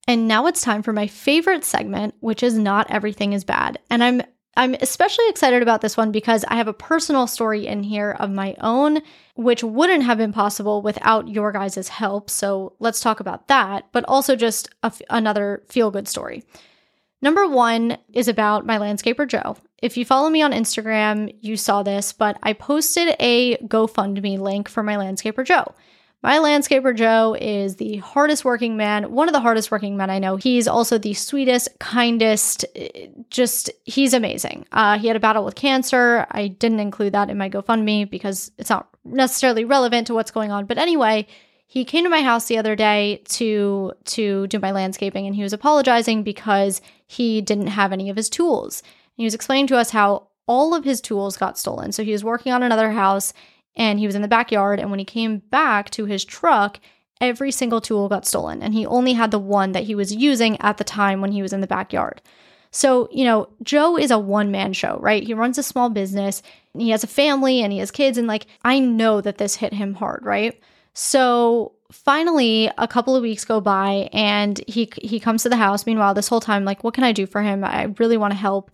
And 0.07 0.27
now 0.27 0.47
it's 0.47 0.61
time 0.61 0.83
for 0.83 0.93
my 0.93 1.07
favorite 1.07 1.63
segment, 1.63 2.15
which 2.19 2.43
is 2.43 2.57
Not 2.57 2.91
Everything 2.91 3.33
is 3.33 3.43
Bad. 3.43 3.79
And 3.89 4.03
I'm 4.03 4.21
I'm 4.55 4.75
especially 4.75 5.27
excited 5.29 5.63
about 5.63 5.81
this 5.81 5.97
one 5.97 6.11
because 6.11 6.45
I 6.47 6.55
have 6.57 6.67
a 6.67 6.73
personal 6.73 7.25
story 7.25 7.65
in 7.65 7.81
here 7.81 8.11
of 8.11 8.29
my 8.29 8.55
own, 8.61 9.01
which 9.35 9.63
wouldn't 9.63 10.03
have 10.03 10.19
been 10.19 10.31
possible 10.31 10.83
without 10.83 11.27
your 11.27 11.51
guys' 11.51 11.87
help. 11.87 12.29
So 12.29 12.75
let's 12.79 12.99
talk 12.99 13.19
about 13.19 13.47
that, 13.47 13.87
but 13.91 14.05
also 14.07 14.35
just 14.35 14.69
another 15.09 15.63
feel 15.69 15.89
good 15.89 16.07
story. 16.07 16.43
Number 17.19 17.47
one 17.47 17.97
is 18.13 18.27
about 18.27 18.65
my 18.65 18.77
landscaper, 18.77 19.27
Joe. 19.27 19.57
If 19.81 19.97
you 19.97 20.05
follow 20.05 20.29
me 20.29 20.43
on 20.43 20.51
Instagram, 20.51 21.33
you 21.41 21.57
saw 21.57 21.81
this, 21.81 22.13
but 22.13 22.37
I 22.43 22.53
posted 22.53 23.15
a 23.19 23.57
GoFundMe 23.57 24.37
link 24.37 24.69
for 24.69 24.83
my 24.83 24.97
landscaper, 24.97 25.43
Joe. 25.45 25.73
My 26.23 26.37
landscaper 26.37 26.95
Joe 26.95 27.35
is 27.39 27.75
the 27.75 27.97
hardest 27.97 28.45
working 28.45 28.77
man, 28.77 29.11
one 29.11 29.27
of 29.27 29.33
the 29.33 29.41
hardest 29.41 29.71
working 29.71 29.97
men 29.97 30.09
I 30.09 30.19
know. 30.19 30.37
He's 30.37 30.69
also 30.69 30.97
the 30.97 31.13
sweetest, 31.13 31.67
kindest, 31.79 32.63
just, 33.29 33.69
he's 33.83 34.13
amazing. 34.13 34.65
Uh, 34.71 34.97
he 34.97 35.07
had 35.07 35.17
a 35.17 35.19
battle 35.19 35.43
with 35.43 35.55
cancer. 35.55 36.25
I 36.31 36.47
didn't 36.47 36.79
include 36.79 37.11
that 37.13 37.29
in 37.29 37.37
my 37.37 37.49
GoFundMe 37.49 38.09
because 38.09 38.53
it's 38.57 38.69
not 38.69 38.87
necessarily 39.03 39.65
relevant 39.65 40.07
to 40.07 40.13
what's 40.13 40.31
going 40.31 40.49
on. 40.49 40.65
But 40.65 40.77
anyway, 40.77 41.27
he 41.67 41.83
came 41.83 42.05
to 42.05 42.09
my 42.09 42.21
house 42.21 42.45
the 42.45 42.57
other 42.57 42.77
day 42.77 43.21
to 43.29 43.91
to 44.05 44.47
do 44.47 44.59
my 44.59 44.71
landscaping 44.71 45.25
and 45.25 45.35
he 45.35 45.43
was 45.43 45.53
apologizing 45.53 46.23
because 46.23 46.81
he 47.05 47.41
didn't 47.41 47.67
have 47.67 47.91
any 47.91 48.09
of 48.09 48.15
his 48.15 48.29
tools. 48.29 48.81
And 48.81 49.17
he 49.17 49.25
was 49.25 49.33
explaining 49.33 49.67
to 49.67 49.77
us 49.77 49.89
how 49.89 50.27
all 50.47 50.73
of 50.73 50.85
his 50.85 51.01
tools 51.01 51.35
got 51.35 51.57
stolen. 51.57 51.91
So 51.91 52.03
he 52.03 52.11
was 52.13 52.23
working 52.23 52.53
on 52.53 52.63
another 52.63 52.91
house 52.91 53.33
and 53.75 53.99
he 53.99 54.05
was 54.05 54.15
in 54.15 54.21
the 54.21 54.27
backyard. 54.27 54.79
And 54.79 54.89
when 54.89 54.99
he 54.99 55.05
came 55.05 55.39
back 55.39 55.89
to 55.91 56.05
his 56.05 56.23
truck, 56.23 56.79
every 57.19 57.51
single 57.51 57.81
tool 57.81 58.09
got 58.09 58.25
stolen. 58.25 58.61
And 58.61 58.73
he 58.73 58.85
only 58.85 59.13
had 59.13 59.31
the 59.31 59.39
one 59.39 59.71
that 59.71 59.83
he 59.83 59.95
was 59.95 60.13
using 60.13 60.59
at 60.61 60.77
the 60.77 60.83
time 60.83 61.21
when 61.21 61.31
he 61.31 61.41
was 61.41 61.53
in 61.53 61.61
the 61.61 61.67
backyard. 61.67 62.21
So, 62.71 63.07
you 63.11 63.23
know, 63.23 63.49
Joe 63.61 63.97
is 63.97 64.09
a 64.09 64.17
one 64.17 64.49
man 64.51 64.73
show, 64.73 64.97
right? 64.99 65.23
He 65.23 65.35
runs 65.35 65.57
a 65.57 65.63
small 65.63 65.89
business, 65.89 66.41
he 66.75 66.89
has 66.89 67.03
a 67.03 67.07
family 67.07 67.61
and 67.61 67.71
he 67.71 67.79
has 67.79 67.91
kids. 67.91 68.17
And 68.17 68.27
like, 68.27 68.47
I 68.63 68.79
know 68.79 69.21
that 69.21 69.37
this 69.37 69.55
hit 69.55 69.73
him 69.73 69.93
hard, 69.93 70.25
right? 70.25 70.59
So, 70.93 71.73
finally, 71.91 72.71
a 72.77 72.87
couple 72.87 73.15
of 73.15 73.21
weeks 73.21 73.45
go 73.45 73.61
by 73.61 74.09
and 74.11 74.59
he 74.67 74.91
he 75.01 75.19
comes 75.19 75.43
to 75.43 75.49
the 75.49 75.55
house. 75.55 75.85
Meanwhile, 75.85 76.15
this 76.15 76.27
whole 76.27 76.39
time, 76.39 76.65
like, 76.65 76.83
what 76.83 76.95
can 76.95 77.03
I 77.03 77.11
do 77.11 77.27
for 77.27 77.41
him? 77.41 77.63
I 77.63 77.93
really 77.99 78.17
want 78.17 78.31
to 78.31 78.37
help. 78.37 78.71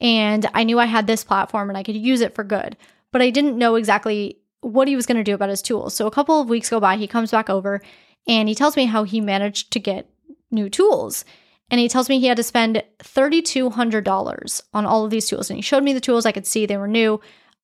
And 0.00 0.48
I 0.54 0.64
knew 0.64 0.78
I 0.78 0.84
had 0.84 1.06
this 1.06 1.24
platform 1.24 1.70
and 1.70 1.76
I 1.76 1.82
could 1.82 1.96
use 1.96 2.20
it 2.20 2.34
for 2.34 2.44
good, 2.44 2.76
but 3.12 3.22
I 3.22 3.30
didn't 3.30 3.58
know 3.58 3.76
exactly 3.76 4.38
what 4.60 4.88
he 4.88 4.96
was 4.96 5.06
going 5.06 5.16
to 5.16 5.24
do 5.24 5.34
about 5.34 5.50
his 5.50 5.62
tools. 5.62 5.94
So 5.94 6.06
a 6.06 6.10
couple 6.10 6.40
of 6.40 6.48
weeks 6.48 6.70
go 6.70 6.80
by, 6.80 6.96
he 6.96 7.06
comes 7.06 7.30
back 7.30 7.48
over 7.48 7.80
and 8.26 8.48
he 8.48 8.54
tells 8.54 8.76
me 8.76 8.86
how 8.86 9.04
he 9.04 9.20
managed 9.20 9.72
to 9.72 9.80
get 9.80 10.10
new 10.50 10.68
tools. 10.68 11.24
And 11.70 11.80
he 11.80 11.88
tells 11.88 12.08
me 12.08 12.18
he 12.18 12.26
had 12.26 12.36
to 12.38 12.42
spend 12.42 12.82
$3,200 13.00 14.62
on 14.72 14.86
all 14.86 15.04
of 15.04 15.10
these 15.10 15.28
tools. 15.28 15.50
And 15.50 15.56
he 15.56 15.62
showed 15.62 15.84
me 15.84 15.92
the 15.92 16.00
tools 16.00 16.24
I 16.24 16.32
could 16.32 16.46
see 16.46 16.66
they 16.66 16.76
were 16.76 16.88
new. 16.88 17.20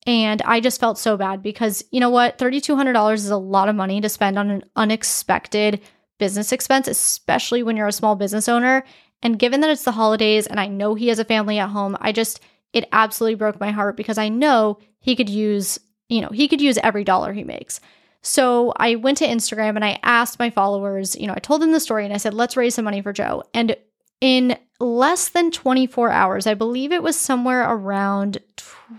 And 0.06 0.42
I 0.42 0.60
just 0.60 0.80
felt 0.80 0.98
so 0.98 1.16
bad 1.16 1.42
because 1.42 1.82
you 1.90 2.00
know 2.00 2.10
what? 2.10 2.36
$3,200 2.36 3.14
is 3.14 3.30
a 3.30 3.36
lot 3.38 3.70
of 3.70 3.76
money 3.76 4.00
to 4.00 4.08
spend 4.08 4.38
on 4.38 4.50
an 4.50 4.64
unexpected 4.76 5.80
business 6.18 6.52
expense, 6.52 6.86
especially 6.86 7.62
when 7.62 7.76
you're 7.76 7.86
a 7.86 7.92
small 7.92 8.14
business 8.14 8.48
owner. 8.48 8.84
And 9.22 9.38
given 9.38 9.60
that 9.62 9.70
it's 9.70 9.84
the 9.84 9.92
holidays 9.92 10.46
and 10.46 10.60
I 10.60 10.66
know 10.66 10.94
he 10.94 11.08
has 11.08 11.18
a 11.18 11.24
family 11.24 11.58
at 11.58 11.70
home, 11.70 11.96
I 12.00 12.12
just, 12.12 12.40
it 12.74 12.88
absolutely 12.92 13.36
broke 13.36 13.60
my 13.60 13.70
heart 13.70 13.96
because 13.96 14.18
I 14.18 14.28
know 14.28 14.78
he 15.00 15.16
could 15.16 15.30
use, 15.30 15.78
you 16.08 16.20
know, 16.20 16.28
he 16.28 16.48
could 16.48 16.60
use 16.60 16.78
every 16.82 17.04
dollar 17.04 17.32
he 17.32 17.44
makes. 17.44 17.80
So 18.20 18.72
I 18.76 18.96
went 18.96 19.18
to 19.18 19.26
Instagram 19.26 19.76
and 19.76 19.84
I 19.84 20.00
asked 20.02 20.38
my 20.38 20.50
followers, 20.50 21.16
you 21.16 21.26
know, 21.26 21.34
I 21.34 21.40
told 21.40 21.62
them 21.62 21.72
the 21.72 21.80
story 21.80 22.04
and 22.04 22.12
I 22.12 22.16
said, 22.16 22.34
let's 22.34 22.56
raise 22.56 22.74
some 22.74 22.84
money 22.84 23.02
for 23.02 23.12
Joe. 23.12 23.44
And 23.52 23.76
in 24.20 24.56
less 24.80 25.28
than 25.28 25.50
24 25.50 26.10
hours, 26.10 26.46
I 26.46 26.54
believe 26.54 26.90
it 26.90 27.02
was 27.02 27.18
somewhere 27.18 27.68
around 27.68 28.38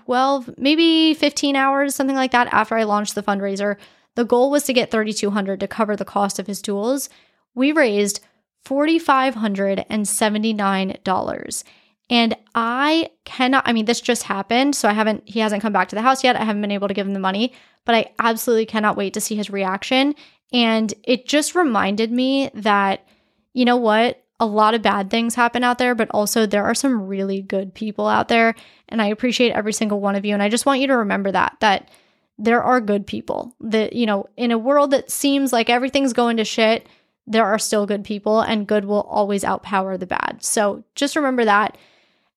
12, 0.06 0.58
maybe 0.58 1.16
15 1.16 1.56
hours, 1.56 1.96
something 1.96 2.16
like 2.16 2.32
that, 2.32 2.54
after 2.54 2.76
I 2.76 2.84
launched 2.84 3.16
the 3.16 3.24
fundraiser. 3.24 3.78
The 4.16 4.26
goal 4.26 4.52
was 4.52 4.64
to 4.64 4.74
get 4.74 4.92
3200 4.92 5.60
to 5.60 5.68
cover 5.68 5.96
the 5.96 6.06
cost 6.06 6.40
of 6.40 6.48
his 6.48 6.62
tools. 6.62 7.10
We 7.56 7.72
raised 7.72 8.20
$4,579. 8.66 11.64
And 12.10 12.36
I 12.54 13.10
cannot, 13.24 13.68
I 13.68 13.74
mean, 13.74 13.86
this 13.86 14.02
just 14.02 14.24
happened. 14.24 14.76
So 14.76 14.88
I 14.88 14.94
haven't, 14.94 15.24
he 15.26 15.40
hasn't 15.40 15.62
come 15.62 15.74
back 15.74 15.90
to 15.90 15.96
the 15.96 16.02
house 16.02 16.24
yet. 16.24 16.36
I 16.36 16.44
haven't 16.44 16.62
been 16.62 16.72
able 16.72 16.88
to 16.88 16.94
give 16.94 17.08
him 17.08 17.14
the 17.14 17.20
money, 17.20 17.54
but 17.84 17.96
I 17.96 18.14
absolutely 18.20 18.68
cannot 18.68 18.98
wait 18.98 19.14
to 19.16 19.22
see 19.22 19.36
his 19.36 19.50
reaction. 19.50 20.16
And 20.54 20.94
it 21.04 21.28
just 21.28 21.56
reminded 21.56 22.12
me 22.12 22.52
that, 22.54 23.08
you 23.54 23.66
know 23.66 23.78
what? 23.78 24.22
a 24.40 24.46
lot 24.46 24.74
of 24.74 24.82
bad 24.82 25.10
things 25.10 25.36
happen 25.36 25.64
out 25.64 25.78
there, 25.78 25.96
but 25.96 26.10
also 26.12 26.46
there 26.46 26.66
are 26.66 26.76
some 26.76 27.08
really 27.08 27.42
good 27.42 27.74
people 27.74 28.08
out 28.08 28.28
there. 28.28 28.54
And 28.90 29.02
I 29.02 29.08
appreciate 29.08 29.54
every 29.54 29.74
single 29.74 30.02
one 30.02 30.16
of 30.16 30.26
you. 30.26 30.34
And 30.34 30.44
I 30.44 30.50
just 30.50 30.66
want 30.66 30.82
you 30.82 30.88
to 30.88 30.98
remember 30.98 31.32
that, 31.32 31.56
that 31.62 31.90
there 32.38 32.62
are 32.62 32.82
good 32.82 33.08
people 33.08 33.56
that, 33.62 33.94
you 33.94 34.06
know, 34.06 34.28
in 34.36 34.52
a 34.52 34.58
world 34.58 34.92
that 34.92 35.10
seems 35.10 35.54
like 35.54 35.70
everything's 35.70 36.12
going 36.12 36.38
to 36.38 36.44
shit, 36.44 36.88
there 37.26 37.46
are 37.46 37.58
still 37.58 37.86
good 37.86 38.04
people 38.04 38.42
and 38.42 38.68
good 38.68 38.86
will 38.86 39.02
always 39.04 39.44
outpower 39.44 39.98
the 39.98 40.06
bad. 40.06 40.40
So 40.42 40.84
just 40.96 41.16
remember 41.16 41.46
that. 41.46 41.78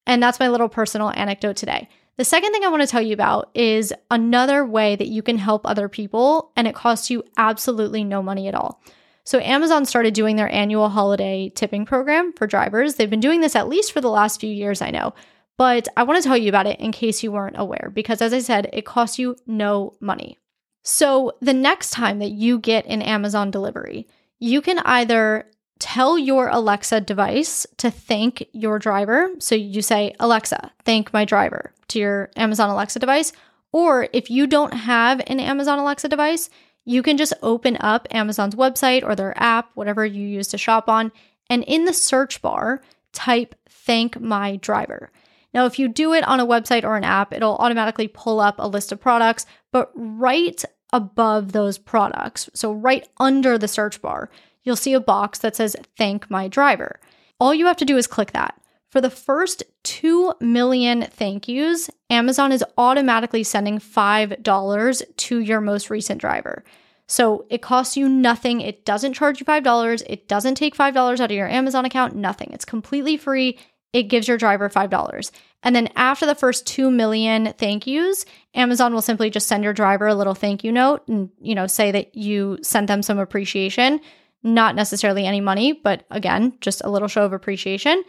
And 0.09 0.23
that's 0.23 0.41
my 0.41 0.49
little 0.49 0.71
personal 0.71 1.11
anecdote 1.11 1.57
today. 1.57 1.89
The 2.17 2.25
second 2.25 2.51
thing 2.51 2.65
I 2.65 2.69
want 2.69 2.83
to 2.83 2.89
tell 2.89 3.03
you 3.03 3.15
about 3.15 3.51
is 3.55 3.95
another 4.11 4.65
way 4.65 4.97
that 4.97 5.07
you 5.07 5.23
can 5.23 5.39
help 5.39 5.65
other 5.65 5.89
people 5.89 6.51
and 6.57 6.67
it 6.67 6.75
costs 6.75 7.11
you 7.11 7.23
absolutely 7.37 8.03
no 8.03 8.21
money 8.23 8.49
at 8.49 8.57
all. 8.57 8.83
So, 9.23 9.39
Amazon 9.41 9.85
started 9.85 10.15
doing 10.15 10.37
their 10.37 10.51
annual 10.51 10.89
holiday 10.89 11.51
tipping 11.55 11.85
program 11.85 12.33
for 12.33 12.47
drivers. 12.47 12.95
They've 12.95 13.11
been 13.11 13.21
doing 13.21 13.43
this 13.43 13.55
at 13.55 13.69
least 13.69 13.93
for 13.93 14.01
the 14.01 14.09
last 14.09 14.41
few 14.41 14.51
years, 14.51 14.81
I 14.81 14.91
know. 14.91 15.13
But 15.59 15.87
I 15.99 16.05
want 16.05 16.23
to 16.23 16.27
tell 16.27 16.37
you 16.37 16.49
about 16.49 16.67
it 16.67 16.81
in 16.81 16.93
case 16.93 17.23
you 17.23 17.31
weren't 17.31 17.59
aware, 17.59 17.91
because 17.93 18.23
as 18.23 18.33
I 18.33 18.39
said, 18.39 18.71
it 18.73 18.87
costs 18.87 19.19
you 19.19 19.37
no 19.47 19.93
money. 20.01 20.39
So, 20.83 21.33
the 21.43 21.53
next 21.53 21.91
time 21.91 22.21
that 22.21 22.31
you 22.31 22.59
get 22.59 22.87
an 22.87 23.03
Amazon 23.03 23.51
delivery, 23.51 24.09
you 24.39 24.63
can 24.63 24.79
either 24.79 25.51
tell 25.79 26.19
your 26.19 26.49
Alexa 26.49 27.01
device 27.03 27.67
to 27.79 27.91
thank 27.91 28.47
your 28.53 28.79
driver. 28.79 29.31
So, 29.39 29.55
you 29.55 29.83
say, 29.83 30.15
Alexa, 30.21 30.73
thank 30.85 31.13
my 31.13 31.25
driver 31.25 31.73
to 31.89 31.99
your 31.99 32.31
Amazon 32.37 32.71
Alexa 32.71 32.99
device. 32.99 33.33
Or 33.73 34.09
if 34.13 34.31
you 34.31 34.47
don't 34.47 34.73
have 34.73 35.21
an 35.27 35.41
Amazon 35.41 35.79
Alexa 35.79 36.09
device, 36.09 36.51
you 36.85 37.03
can 37.03 37.19
just 37.19 37.35
open 37.43 37.77
up 37.81 38.09
Amazon's 38.11 38.55
website 38.55 39.05
or 39.05 39.15
their 39.15 39.37
app, 39.37 39.71
whatever 39.75 40.07
you 40.07 40.27
use 40.27 40.49
to 40.49 40.59
shop 40.59 40.89
on, 40.89 41.13
and 41.51 41.63
in 41.65 41.85
the 41.85 41.93
search 41.93 42.41
bar, 42.41 42.83
type 43.13 43.55
thank 43.69 44.21
my 44.21 44.57
driver. 44.57 45.11
Now, 45.53 45.67
if 45.67 45.79
you 45.79 45.89
do 45.89 46.13
it 46.13 46.27
on 46.27 46.41
a 46.41 46.47
website 46.47 46.85
or 46.85 46.97
an 46.97 47.05
app, 47.05 47.33
it'll 47.33 47.57
automatically 47.57 48.09
pull 48.09 48.41
up 48.41 48.57
a 48.59 48.69
list 48.69 48.93
of 48.93 49.01
products, 49.01 49.45
but 49.73 49.91
right 49.95 50.63
above 50.93 51.53
those 51.53 51.79
products, 51.79 52.49
so 52.55 52.73
right 52.73 53.07
under 53.19 53.59
the 53.59 53.69
search 53.69 54.01
bar, 54.01 54.31
you'll 54.63 54.77
see 54.77 54.93
a 54.93 55.01
box 55.01 55.39
that 55.41 55.57
says 55.57 55.77
thank 55.97 56.31
my 56.31 56.49
driver. 56.49 57.01
All 57.41 57.55
you 57.55 57.67
have 57.67 57.77
to 57.79 57.85
do 57.85 57.97
is 57.97 58.07
click 58.07 58.33
that. 58.33 58.61
For 58.91 59.01
the 59.01 59.11
first 59.11 59.63
2 59.85 60.35
million 60.41 61.03
thank 61.03 61.47
yous, 61.47 61.91
Amazon 62.09 62.53
is 62.53 62.65
automatically 62.79 63.43
sending 63.43 63.79
$5 63.79 65.03
to 65.17 65.39
your 65.39 65.61
most 65.61 65.91
recent 65.91 66.21
driver. 66.21 66.65
So 67.07 67.47
it 67.49 67.63
costs 67.63 67.97
you 67.97 68.09
nothing. 68.09 68.61
It 68.61 68.85
doesn't 68.85 69.15
charge 69.15 69.41
you 69.41 69.47
$5. 69.47 70.03
It 70.07 70.29
doesn't 70.29 70.57
take 70.57 70.77
$5 70.77 70.97
out 70.97 71.21
of 71.21 71.31
your 71.31 71.49
Amazon 71.49 71.85
account, 71.85 72.15
nothing. 72.15 72.51
It's 72.53 72.65
completely 72.65 73.17
free. 73.17 73.59
It 73.93 74.05
gives 74.05 74.29
your 74.29 74.37
driver 74.37 74.69
$5. 74.69 75.31
And 75.63 75.75
then 75.75 75.89
after 75.97 76.27
the 76.27 76.35
first 76.35 76.67
2 76.67 76.91
million 76.91 77.55
thank 77.59 77.87
yous, 77.87 78.25
Amazon 78.55 78.95
will 78.95 79.03
simply 79.03 79.31
just 79.31 79.49
send 79.49 79.65
your 79.65 79.73
driver 79.73 80.07
a 80.07 80.15
little 80.15 80.35
thank 80.35 80.63
you 80.63 80.71
note 80.71 81.07
and, 81.09 81.31
you 81.41 81.55
know, 81.55 81.67
say 81.67 81.91
that 81.91 82.15
you 82.15 82.59
sent 82.63 82.87
them 82.87 83.03
some 83.03 83.19
appreciation, 83.19 84.01
not 84.43 84.75
necessarily 84.75 85.27
any 85.27 85.41
money, 85.41 85.73
but 85.73 86.05
again, 86.11 86.55
just 86.61 86.83
a 86.85 86.91
little 86.91 87.09
show 87.09 87.25
of 87.25 87.33
appreciation. 87.33 88.03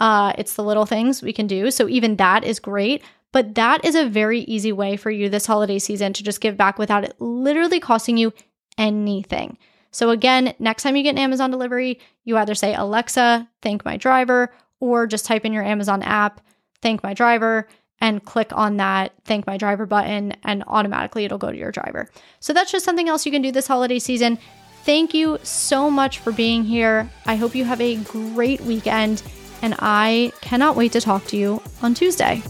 Uh, 0.00 0.32
it's 0.38 0.54
the 0.54 0.64
little 0.64 0.86
things 0.86 1.22
we 1.22 1.32
can 1.32 1.46
do. 1.46 1.70
So 1.70 1.88
even 1.88 2.16
that 2.16 2.44
is 2.44 2.58
great. 2.58 3.02
But 3.32 3.56
that 3.56 3.84
is 3.84 3.96
a 3.96 4.08
very 4.08 4.40
easy 4.42 4.70
way 4.70 4.96
for 4.96 5.10
you 5.10 5.28
this 5.28 5.46
holiday 5.46 5.80
season 5.80 6.12
to 6.12 6.22
just 6.22 6.40
give 6.40 6.56
back 6.56 6.78
without 6.78 7.02
it 7.02 7.20
literally 7.20 7.80
costing 7.80 8.16
you 8.16 8.32
anything. 8.78 9.58
So 9.90 10.10
again, 10.10 10.54
next 10.60 10.84
time 10.84 10.94
you 10.94 11.02
get 11.02 11.10
an 11.10 11.18
Amazon 11.18 11.50
delivery, 11.50 12.00
you 12.24 12.36
either 12.36 12.54
say, 12.54 12.74
Alexa, 12.74 13.48
thank 13.60 13.84
my 13.84 13.96
driver, 13.96 14.52
or 14.78 15.06
just 15.06 15.26
type 15.26 15.44
in 15.44 15.52
your 15.52 15.64
Amazon 15.64 16.02
app, 16.02 16.40
thank 16.80 17.02
my 17.02 17.12
driver, 17.12 17.68
and 18.00 18.24
click 18.24 18.50
on 18.52 18.76
that 18.76 19.12
thank 19.24 19.46
my 19.46 19.56
driver 19.56 19.86
button, 19.86 20.36
and 20.44 20.62
automatically 20.66 21.24
it'll 21.24 21.38
go 21.38 21.50
to 21.50 21.56
your 21.58 21.72
driver. 21.72 22.08
So 22.38 22.52
that's 22.52 22.70
just 22.70 22.84
something 22.84 23.08
else 23.08 23.26
you 23.26 23.32
can 23.32 23.42
do 23.42 23.50
this 23.50 23.66
holiday 23.66 23.98
season. 23.98 24.38
Thank 24.84 25.14
you 25.14 25.38
so 25.42 25.90
much 25.90 26.18
for 26.18 26.30
being 26.30 26.62
here. 26.64 27.10
I 27.24 27.36
hope 27.36 27.54
you 27.54 27.64
have 27.64 27.80
a 27.80 27.96
great 27.96 28.60
weekend 28.60 29.22
and 29.62 29.74
I 29.78 30.30
cannot 30.42 30.76
wait 30.76 30.92
to 30.92 31.00
talk 31.00 31.24
to 31.28 31.38
you 31.38 31.62
on 31.80 31.94
Tuesday. 31.94 32.42